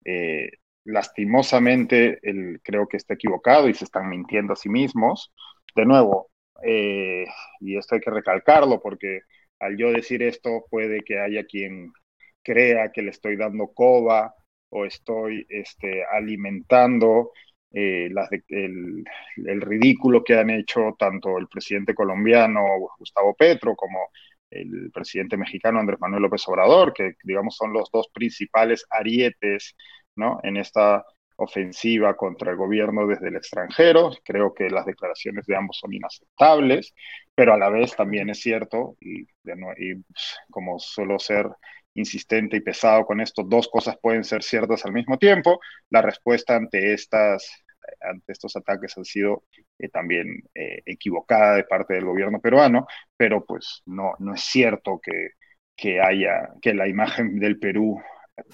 [0.06, 0.52] Eh,
[0.86, 2.20] lastimosamente
[2.64, 5.34] creo que está equivocado y se están mintiendo a sí mismos.
[5.76, 6.32] De nuevo,
[6.64, 7.26] eh,
[7.60, 9.22] y esto hay que recalcarlo porque
[9.60, 11.92] al yo decir esto puede que haya quien
[12.44, 14.34] crea que le estoy dando coba
[14.70, 17.32] o estoy este, alimentando
[17.72, 18.10] eh,
[18.50, 19.04] el,
[19.36, 22.62] el, ridículo que han hecho tanto el presidente colombiano
[22.98, 24.10] Gustavo Petro como
[24.50, 29.76] el presidente mexicano Andrés Manuel López Obrador, que digamos son los dos principales arietes
[30.16, 30.40] ¿no?
[30.44, 31.06] en esta
[31.38, 34.12] ofensiva contra el gobierno desde el extranjero.
[34.24, 36.94] Creo que las declaraciones de ambos son inaceptables,
[37.38, 41.48] pero a la vez también es cierto, y, pues, como suelo ser
[41.94, 45.60] insistente y pesado con esto, dos cosas pueden ser ciertas al mismo tiempo.
[45.92, 47.64] La respuesta ante estas
[48.02, 49.44] ante estos ataques ha sido
[49.78, 55.00] eh, también eh, equivocada de parte del gobierno peruano, pero pues no, no es cierto
[55.00, 55.30] que,
[55.76, 58.02] que, haya, que la imagen del Perú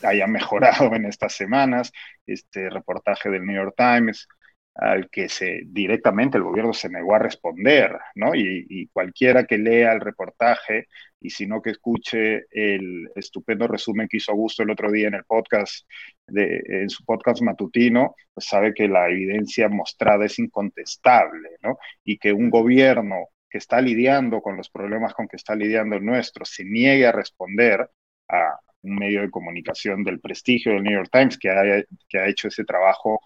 [0.04, 1.94] haya mejorado en estas semanas.
[2.26, 4.28] Este reportaje del New York Times
[4.76, 8.34] al que se directamente el gobierno se negó a responder, ¿no?
[8.36, 10.88] Y, cualquiera que lea el reportaje
[11.20, 15.16] y si no que escuche el estupendo resumen que hizo Augusto el otro día en
[15.16, 15.88] el podcast,
[16.28, 21.78] de, en su podcast matutino, pues sabe que la evidencia mostrada es incontestable, ¿no?
[22.04, 26.06] Y que un gobierno que está lidiando con los problemas con que está lidiando el
[26.06, 27.90] nuestro se niegue a responder
[28.28, 32.28] a un medio de comunicación del prestigio del New York Times que ha, que ha
[32.28, 33.22] hecho ese trabajo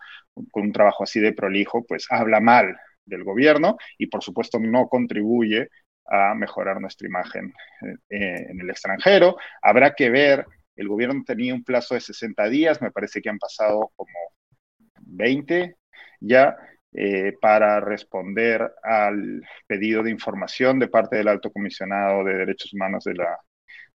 [0.52, 4.88] con un trabajo así de prolijo, pues habla mal del gobierno y por supuesto no
[4.88, 5.70] contribuye
[6.06, 7.54] a mejorar nuestra imagen
[8.10, 9.38] eh, en el extranjero.
[9.62, 13.40] Habrá que ver, el gobierno tenía un plazo de 60 días, me parece que han
[13.40, 14.12] pasado como
[15.02, 15.76] 20
[16.20, 16.56] ya
[16.94, 23.04] eh, para responder al pedido de información de parte del alto comisionado de derechos humanos
[23.04, 23.38] de la,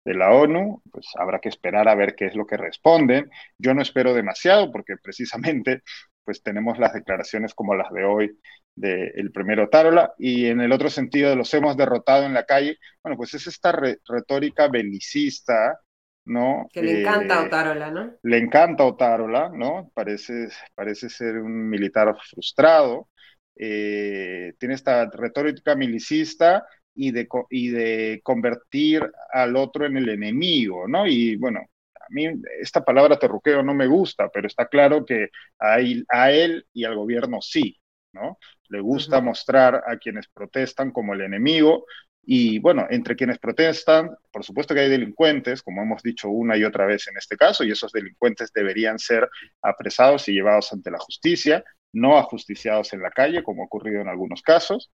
[0.08, 3.30] de la ONU, pues habrá que esperar a ver qué es lo que responden.
[3.58, 5.84] Yo no espero demasiado porque precisamente
[6.24, 8.40] pues tenemos las declaraciones como las de hoy
[8.74, 12.78] del primero Tarola y en el otro sentido de los hemos derrotado en la calle,
[13.04, 15.78] bueno, pues es esta retórica belicista,
[16.24, 16.70] ¿no?
[16.72, 18.14] Que le encanta a Otárola, ¿no?
[18.24, 19.92] Le encanta a Otárola, ¿no?
[19.94, 23.10] Parece, parece ser un militar frustrado.
[23.58, 26.66] Eh, tiene esta retórica milicista
[26.98, 31.06] y de, y de convertir al otro en el enemigo, ¿no?
[31.08, 31.60] Y bueno,
[31.96, 32.26] a mí
[32.60, 35.30] esta palabra terruqueo no me gusta, pero está claro que
[35.60, 37.78] a él, a él y al gobierno sí,
[38.14, 38.40] ¿no?
[38.70, 41.86] Le gusta mostrar a quienes protestan como el enemigo
[42.30, 46.64] y bueno, entre quienes protestan, por supuesto que hay delincuentes, como hemos dicho una y
[46.66, 49.30] otra vez en este caso, y esos delincuentes deberían ser
[49.62, 51.64] apresados y llevados ante la justicia,
[51.94, 54.92] no ajusticiados en la calle, como ha ocurrido en algunos casos.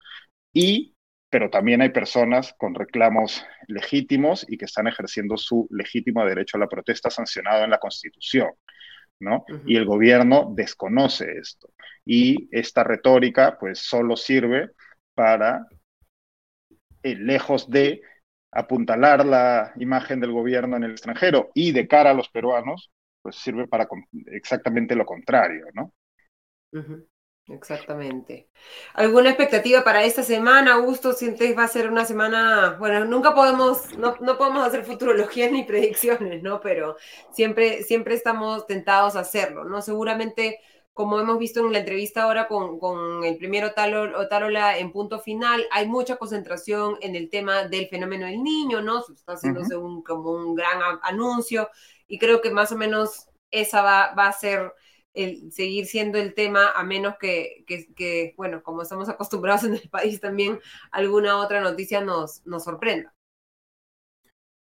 [0.52, 0.94] Y
[1.32, 6.60] pero también hay personas con reclamos legítimos y que están ejerciendo su legítimo derecho a
[6.60, 8.52] la protesta sancionado en la Constitución.
[9.22, 9.46] ¿no?
[9.66, 11.70] Y el gobierno desconoce esto.
[12.04, 14.72] Y esta retórica, pues, solo sirve
[15.14, 15.68] para,
[17.04, 18.02] eh, lejos de
[18.52, 22.92] apuntalar la imagen del gobierno en el extranjero y de cara a los peruanos,
[23.22, 23.88] pues sirve para
[24.28, 25.94] exactamente lo contrario, ¿no?
[27.54, 28.50] Exactamente.
[28.94, 31.12] ¿Alguna expectativa para esta semana, Augusto?
[31.12, 35.64] ¿Sientes va a ser una semana, bueno, nunca podemos, no, no podemos hacer futurologías ni
[35.64, 36.62] predicciones, ¿no?
[36.62, 36.96] Pero
[37.34, 39.82] siempre, siempre estamos tentados a hacerlo, ¿no?
[39.82, 40.60] Seguramente,
[40.94, 43.68] como hemos visto en la entrevista ahora con, con el primero
[44.16, 49.02] Otárola en punto final, hay mucha concentración en el tema del fenómeno del niño, ¿no?
[49.02, 51.70] Se está haciéndose un, como un gran anuncio
[52.08, 54.74] y creo que más o menos esa va, va a ser
[55.14, 59.90] el seguir siendo el tema, a menos que, que, bueno, como estamos acostumbrados en el
[59.90, 60.60] país también,
[60.92, 63.14] alguna otra noticia nos, nos sorprenda.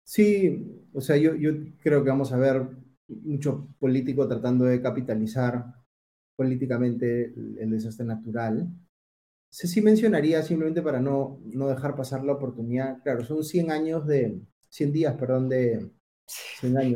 [0.03, 1.51] Sí, o sea, yo, yo
[1.81, 2.67] creo que vamos a ver
[3.07, 5.65] mucho político tratando de capitalizar
[6.35, 8.67] políticamente el, desastre natural.
[9.49, 14.07] Sí, sí mencionaría, simplemente para no, no dejar pasar la oportunidad, claro, son 100 años
[14.07, 15.91] de, 100 días, perdón, de,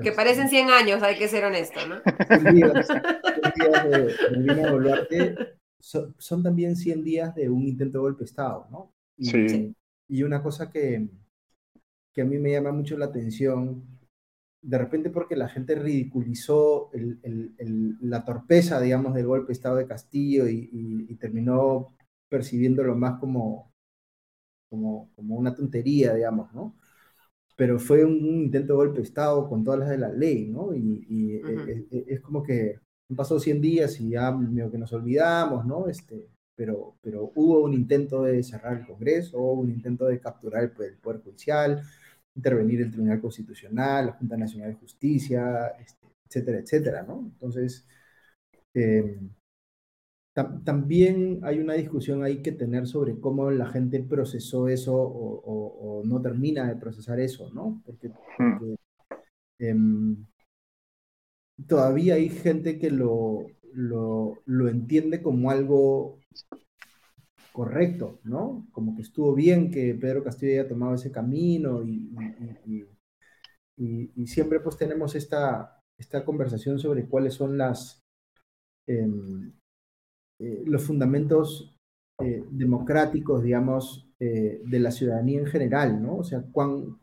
[0.01, 2.01] que parecen 100 años, hay que ser honesto, ¿no?
[2.27, 2.87] 100 días,
[5.09, 8.93] de, son, también 100 días de un intento de golpe de Estado, ¿no?
[9.17, 9.75] Y, sí.
[10.07, 11.07] y una cosa que,
[12.13, 13.85] que a mí me llama mucho la atención,
[14.61, 19.77] de repente porque la gente ridiculizó el, el, la torpeza, digamos, del golpe de Estado
[19.77, 21.95] de Castillo y, y, terminó
[22.29, 23.71] percibiéndolo más como,
[24.69, 26.75] como, como una tontería, digamos, ¿no?
[27.55, 30.73] pero fue un, intento de golpe de Estado con todas las de la ley, ¿no?
[30.75, 32.79] Y, e, e, es, como que
[33.09, 35.87] han pasado 100 días y ya medio que nos olvidamos, ¿no?
[35.87, 40.63] Este, pero, pero hubo un intento de cerrar el Congreso, hubo un intento de capturar
[40.63, 41.83] el, Poder Judicial,
[42.35, 47.19] intervenir el Tribunal Constitucional, la Junta Nacional de Justicia, este, etcétera, etcétera, ¿no?
[47.33, 47.87] Entonces,
[48.73, 49.29] em,
[50.65, 56.21] también hay una discusión ahí que tener sobre cómo la gente procesó eso o, no
[56.21, 57.81] termina de procesar eso, ¿no?
[57.85, 58.75] Porque, hmm.
[59.59, 60.25] em,
[61.67, 66.19] todavía hay gente que lo, lo, entiende como algo
[67.51, 68.67] correcto, ¿no?
[68.71, 72.09] Como que estuvo bien que Pedro Castillo haya tomado ese camino y,
[73.77, 78.03] y, siempre pues tenemos esta, esta conversación sobre cuáles son las,
[78.87, 79.53] em,
[80.39, 81.77] eh, los fundamentos
[82.21, 86.17] eh, democráticos, digamos, eh, de la ciudadanía en general, ¿no?
[86.17, 86.97] O sea, cuán,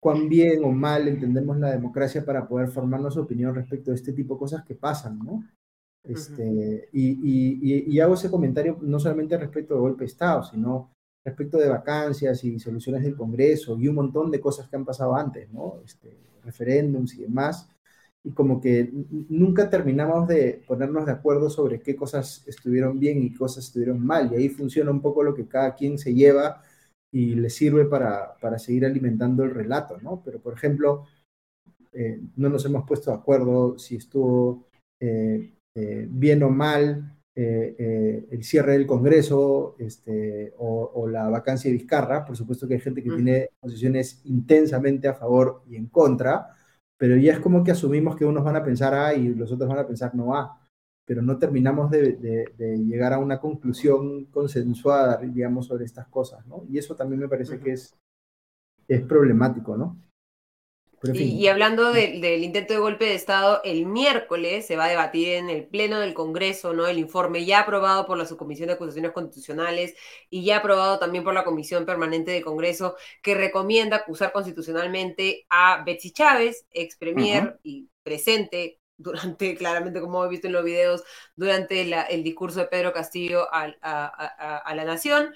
[0.00, 4.34] cuán bien o mal entendemos la democracia para poder formarnos opinión respecto a este tipo
[4.34, 5.44] de cosas que pasan, ¿no?
[6.02, 10.90] Este, y, y, hago ese comentario no solamente respecto del golpe de Estado, sino
[11.22, 15.14] respecto de vacancias y soluciones del Congreso y un montón de cosas que han pasado
[15.14, 15.82] antes, ¿no?
[15.84, 17.68] Este, referéndums y demás,
[18.24, 18.90] y como que
[19.28, 24.04] nunca terminamos de ponernos de acuerdo sobre qué cosas estuvieron bien y qué cosas estuvieron
[24.04, 24.30] mal.
[24.32, 26.62] Y ahí funciona un poco lo que cada quien se lleva
[27.12, 30.22] y le sirve para, para seguir alimentando el relato, ¿no?
[30.24, 31.06] Pero, por ejemplo,
[31.92, 34.66] eh, no nos hemos puesto de acuerdo si estuvo
[35.00, 42.22] eh, eh, bien o mal el cierre del Congreso este, o, la vacancia de Vizcarra.
[42.22, 46.54] Por supuesto que hay gente que tiene posiciones intensamente a favor y en contra
[47.00, 49.66] pero ya es como que asumimos que unos van a pensar A y los otros
[49.66, 50.59] van a pensar no A,
[51.10, 52.52] pero no terminamos de,
[52.86, 56.62] llegar a una conclusión consensuada, digamos, sobre estas cosas, ¿no?
[56.70, 57.96] Y eso también me parece que es,
[58.86, 60.00] es problemático, ¿no?
[61.12, 65.50] Y, hablando del intento de golpe de Estado, el miércoles se va a debatir en
[65.50, 66.86] el Pleno del Congreso, ¿no?
[66.86, 69.96] El informe ya aprobado por la Subcomisión de Acusaciones Constitucionales
[70.28, 75.82] y ya aprobado también por la Comisión Permanente de Congreso, que recomienda acusar constitucionalmente a
[75.84, 81.02] Betsy Chávez, ex premier y presente durante, claramente como he visto en los videos,
[81.36, 85.34] durante el discurso de Pedro Castillo a la Nación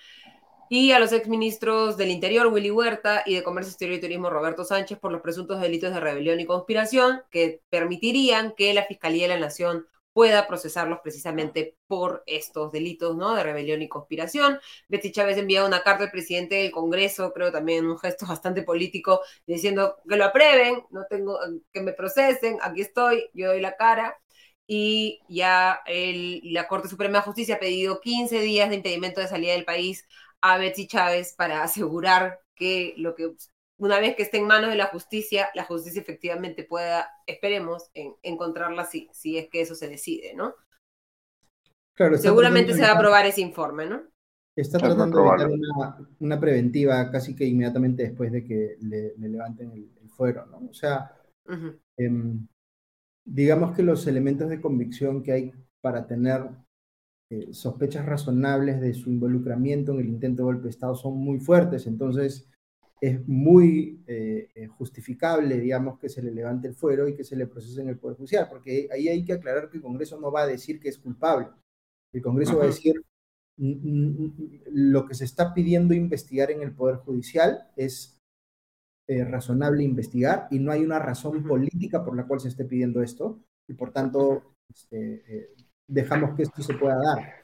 [0.69, 4.65] y a los exministros del Interior, Willy Huerta, y de Comercio Exterior y Turismo, Roberto
[4.65, 9.35] Sánchez, por los presuntos delitos de rebelión y conspiración, que permitirían que la Fiscalía de
[9.35, 13.35] la Nación pueda procesarlos precisamente por estos delitos, ¿no?
[13.35, 14.59] De rebelión y conspiración.
[14.89, 19.21] Betty Chávez envía una carta al presidente del Congreso, creo también un gesto bastante político,
[19.47, 21.39] diciendo que lo aprueben, no tengo
[21.73, 24.17] que me procesen, aquí estoy, yo doy la cara.
[24.67, 29.29] Y ya el, la Corte Suprema de Justicia ha pedido 15 días de impedimento de
[29.29, 30.07] salida del país
[30.41, 33.33] a Betsy Chávez para asegurar que lo que
[33.79, 37.91] una vez que esté en manos de la justicia, la justicia efectivamente pueda, esperemos,
[38.23, 40.55] encontrarla si, si es que eso se decide, ¿no?
[41.95, 44.03] Claro, Seguramente se va a aprobar ese informe, ¿no?
[44.57, 45.51] Está tratando de dar
[46.21, 50.69] una, preventiva casi que inmediatamente después de que le, levanten el, fuero, ¿no?
[50.71, 51.11] O sea,
[51.97, 52.47] em,
[53.25, 56.51] digamos que los elementos de convicción que hay para tener
[57.31, 61.41] eh, sospechas razonables de su involucramiento en el intento de golpe de Estado son muy
[61.41, 62.49] fuertes, entonces
[63.07, 67.37] es muy eh, eh, justificable, digamos, que se le levante el fuero y que se
[67.37, 70.33] le procese en el Poder Judicial, porque ahí hay que aclarar que el Congreso no
[70.33, 71.49] va a decir que es culpable.
[72.15, 72.95] El Congreso va a decir
[73.57, 78.19] lo que se está pidiendo investigar en el Poder Judicial es
[79.07, 83.39] razonable investigar y no hay una razón política por la cual se esté pidiendo esto
[83.69, 85.53] y por tanto este,
[85.87, 87.35] dejamos que esto se pueda dar.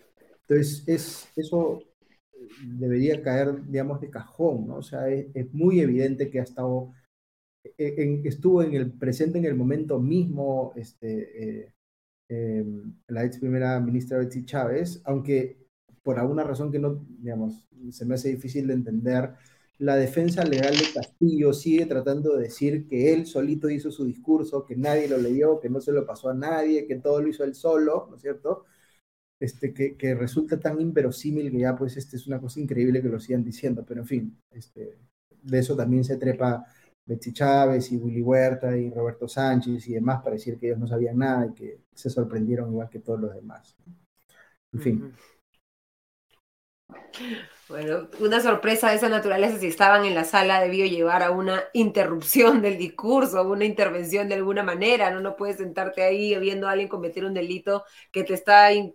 [0.48, 1.82] Entonces, es, eso
[2.62, 4.76] debería caer, digamos, de cajón, ¿no?
[4.76, 6.92] O sea, es, muy evidente que ha estado,
[7.78, 11.72] e, estuvo en el presente en el momento mismo este, eh,
[12.28, 15.58] em, la ex primera ministra Betsy Chávez, aunque
[16.02, 19.34] por alguna razón que no, digamos, se me hace difícil de entender,
[19.78, 24.66] la defensa legal de Castillo sigue tratando de decir que él solito hizo su discurso,
[24.66, 27.44] que nadie lo leyó, que no se lo pasó a nadie, que todo lo hizo
[27.44, 28.66] él solo, ¿no es cierto?
[29.40, 33.08] Este, que, que resulta tan inverosímil que ya pues este es una cosa increíble que
[33.08, 34.98] lo sigan diciendo, pero en fin, este,
[35.42, 36.64] de eso también se trepa
[37.06, 40.86] Betsy Chávez y Willy Huerta y Roberto Sánchez y demás para decir que ellos no
[40.86, 43.74] sabían nada y que se sorprendieron igual que todos los demás.
[44.72, 45.12] En fin.
[47.68, 51.62] Bueno, una sorpresa de esa naturaleza, si estaban en la sala, debió llevar a una
[51.72, 55.20] interrupción del discurso, una intervención de alguna manera, ¿no?
[55.20, 58.90] No puedes sentarte ahí viendo a alguien cometer un delito que te está eh,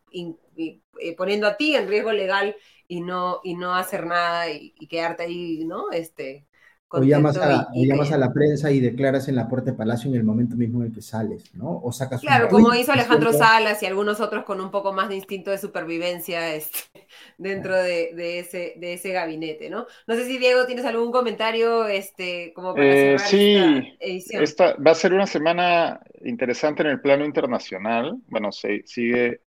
[1.17, 2.55] poniendo a ti en riesgo legal
[2.87, 5.91] y no, y no hacer nada y, quedarte ahí, ¿no?
[5.91, 6.45] Este,
[6.89, 10.15] o llamas, a, llamas a la prensa y declaras en la puerta de Palacio en
[10.15, 11.81] el momento mismo en el que sales, ¿no?
[11.83, 15.15] O sacas Claro, como hizo Alejandro Salas y algunos otros con un poco más de
[15.15, 17.07] instinto de supervivencia, este,
[17.37, 19.87] dentro de, ese, de ese gabinete, ¿no?
[20.07, 24.85] No sé si Diego tienes algún comentario este, como para eh, cerrar sí, esta edición.
[24.85, 28.17] va a ser una semana interesante en el plano internacional.
[28.27, 29.41] Bueno, se sigue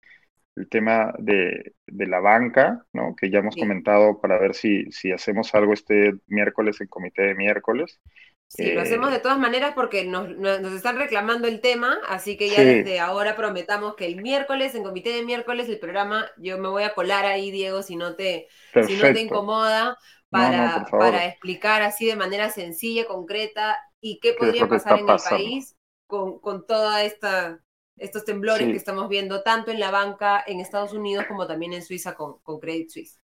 [0.57, 3.15] el tema de, la banca, ¿no?
[3.15, 7.35] que ya hemos comentado para ver si, si hacemos algo este miércoles en comité de
[7.35, 7.99] miércoles.
[8.47, 10.29] Sí, lo hacemos de eh, todas maneras porque nos,
[10.73, 15.09] están reclamando el tema, así que ya desde ahora prometamos que el miércoles, en comité
[15.09, 18.47] de miércoles, el programa, yo me voy a colar ahí, Diego, si no te,
[18.87, 19.97] si no te incomoda,
[20.29, 25.75] para, para explicar así de manera sencilla, concreta, y qué podría pasar en el país
[26.05, 27.59] con, con toda esta
[27.97, 31.81] estos temblores que estamos viendo tanto en la banca en Estados Unidos como también en
[31.81, 33.19] Suiza con, con Credit Suisse.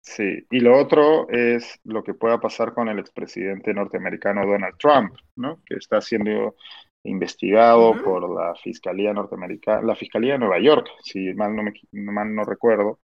[0.00, 5.12] Sí, y lo otro es lo que pueda pasar con el expresidente norteamericano Donald Trump,
[5.34, 5.60] ¿no?
[5.66, 6.54] que está siendo
[7.02, 12.32] investigado por la Fiscalía norteamericana, la Fiscalía de Nueva York, si mal no, me, mal
[12.32, 13.00] no recuerdo,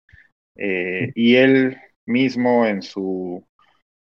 [0.55, 3.47] eh, y él mismo en su,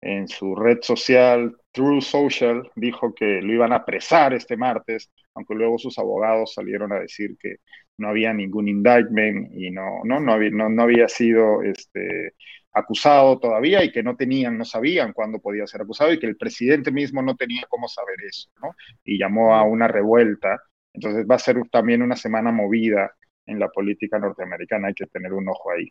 [0.04, 5.54] en su red social True Social dijo que lo iban a apresar este martes, aunque
[5.54, 7.56] luego sus abogados salieron a decir que
[7.96, 12.34] no había ningún indictment y no, no, no, había, sido este,
[12.72, 16.36] acusado todavía y que no tenían, no sabían cuándo podía ser acusado y que el
[16.36, 18.70] presidente mismo no tenía cómo saber eso, ¿no?
[19.04, 20.60] Y llamó a una revuelta.
[20.92, 23.10] Entonces va a ser también una semana movida
[23.46, 25.88] en la política norteamericana, hay que tener un ojo ahí.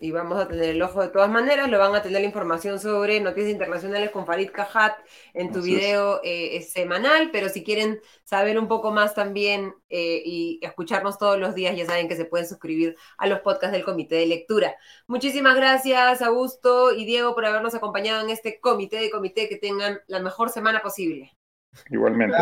[0.00, 2.80] Y vamos a tener el ojo de todas maneras, lo van a tener la información
[2.80, 4.96] sobre noticias internacionales con Farid Cajat
[5.34, 10.58] en tu video eh, semanal, pero si quieren saber un poco más también eh, y
[10.62, 14.16] escucharnos todos los días, ya saben que se pueden suscribir a los podcasts del Comité
[14.16, 14.74] de Lectura.
[15.06, 19.48] Muchísimas gracias, Augusto y Diego, por habernos acompañado en este comité de comité.
[19.48, 21.30] Que tengan la mejor semana posible.
[21.90, 22.36] Igualmente.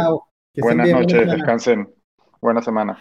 [0.57, 1.93] Buenas noches, descansen.
[2.41, 2.99] Buena semana.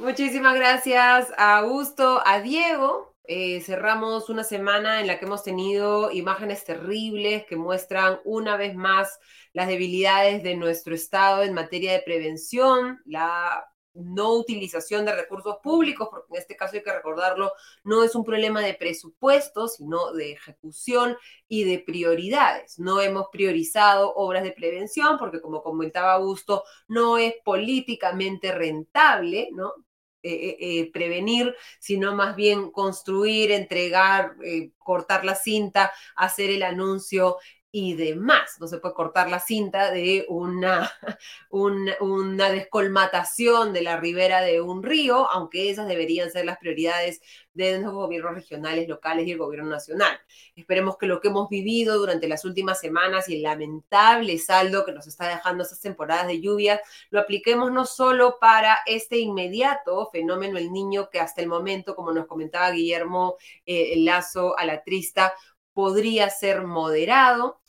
[0.00, 3.14] Muchísimas gracias a Augusto, a Diego.
[3.24, 8.74] Eh, cerramos una semana en la que hemos tenido imágenes terribles que muestran una vez
[8.74, 9.18] más
[9.52, 16.08] las debilidades de nuestro Estado en materia de prevención, la no utilización de recursos públicos,
[16.10, 17.52] porque en este caso hay que recordarlo,
[17.84, 21.14] no es un problema de presupuesto, sino de ejecución
[21.46, 22.78] y de prioridades.
[22.78, 29.74] No hemos priorizado obras de prevención porque, como comentaba Augusto, no es políticamente rentable, ¿no?
[30.22, 37.38] Eh, eh, prevenir, sino más bien construir, entregar, eh, cortar la cinta, hacer el anuncio
[37.72, 38.56] y demás.
[38.60, 40.90] No se puede cortar la cinta de una,
[41.50, 47.20] una descolmatación de la ribera de un río, aunque esas deberían ser las prioridades
[47.52, 50.18] de los gobiernos regionales, locales y el gobierno nacional.
[50.54, 54.92] Esperemos que lo que hemos vivido durante las últimas semanas y el lamentable saldo que
[54.92, 56.80] nos está dejando estas temporadas de lluvias,
[57.10, 62.12] lo apliquemos no solo para este inmediato fenómeno el niño que hasta el momento, como
[62.12, 63.36] nos comentaba Guillermo
[63.66, 65.34] eh, Lazo a la trista,
[65.72, 67.59] podría ser moderado,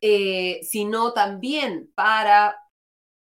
[0.00, 2.56] eh, sino también para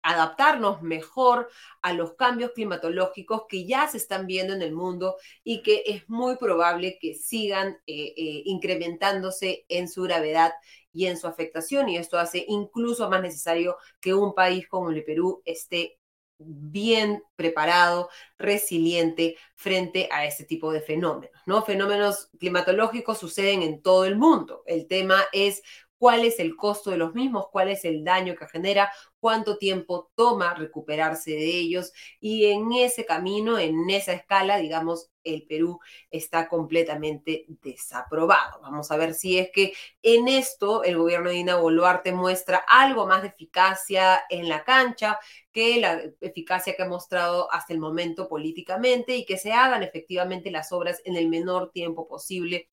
[0.02, 1.48] adaptarnos mejor
[1.82, 6.08] a los cambios climatológicos que ya se están viendo en el mundo y que es
[6.08, 10.52] muy probable que sigan eh, eh, incrementándose en su gravedad
[10.92, 11.88] y en su afectación.
[11.88, 15.98] Y esto hace incluso más necesario que un país como el Perú esté
[16.38, 18.08] bien preparado,
[18.38, 21.64] resiliente frente a este tipo de fenómenos, ¿no?
[21.64, 24.62] Fenómenos climatológicos suceden en todo el mundo.
[24.66, 25.62] El tema es
[25.98, 30.10] cuál es el costo de los mismos, cuál es el daño que genera, cuánto tiempo
[30.14, 35.80] toma recuperarse de ellos y en ese camino, en esa escala, digamos, el Perú
[36.10, 38.60] está completamente desaprobado.
[38.62, 39.72] Vamos a ver si es que
[40.02, 45.18] en esto el gobierno de Dina Boluarte muestra algo más de eficacia en la cancha
[45.52, 50.50] que la eficacia que ha mostrado hasta el momento políticamente y que se hagan efectivamente
[50.50, 52.68] las obras en el menor tiempo posible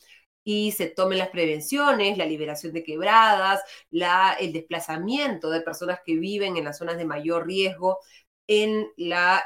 [0.46, 3.62] y se tomen las prevenciones, la liberación de quebradas,
[3.92, 7.98] el desplazamiento de personas que viven en las zonas de mayor riesgo
[8.48, 8.86] eh,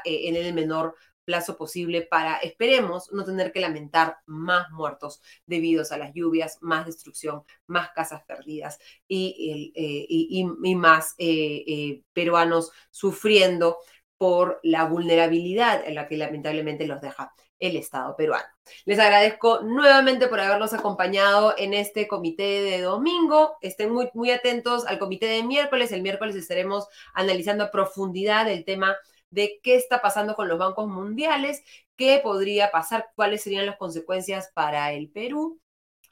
[0.04, 0.94] en el menor
[1.24, 6.84] plazo posible para, esperemos, no tener que lamentar más muertos debido a las lluvias, más
[6.84, 8.78] destrucción, más casas perdidas
[9.08, 13.78] y, eh, más eh, peruanos sufriendo
[14.18, 18.48] por la vulnerabilidad en la que lamentablemente los deja el Estado peruano.
[18.84, 23.56] Les agradezco nuevamente por habernos acompañado en este comité de domingo.
[23.60, 25.92] Estén muy, muy atentos al comité de miércoles.
[25.92, 28.96] El miércoles estaremos analizando a profundidad el tema
[29.30, 31.62] de qué está pasando con los bancos mundiales,
[31.96, 35.60] qué podría pasar, cuáles serían las consecuencias para el Perú.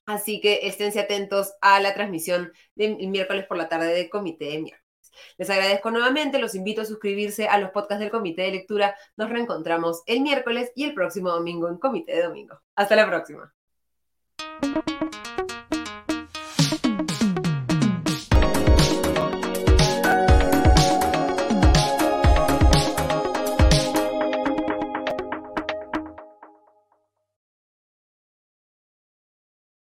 [0.07, 4.59] Así que esténse atentos a la transmisión del miércoles por la tarde del comité de
[4.61, 4.88] miércoles.
[5.37, 8.97] Les agradezco nuevamente, los invito a suscribirse a los podcasts del Comité de Lectura.
[9.17, 12.61] Nos reencontramos el miércoles y el próximo domingo en Comité de Domingo.
[12.75, 13.53] Hasta la próxima.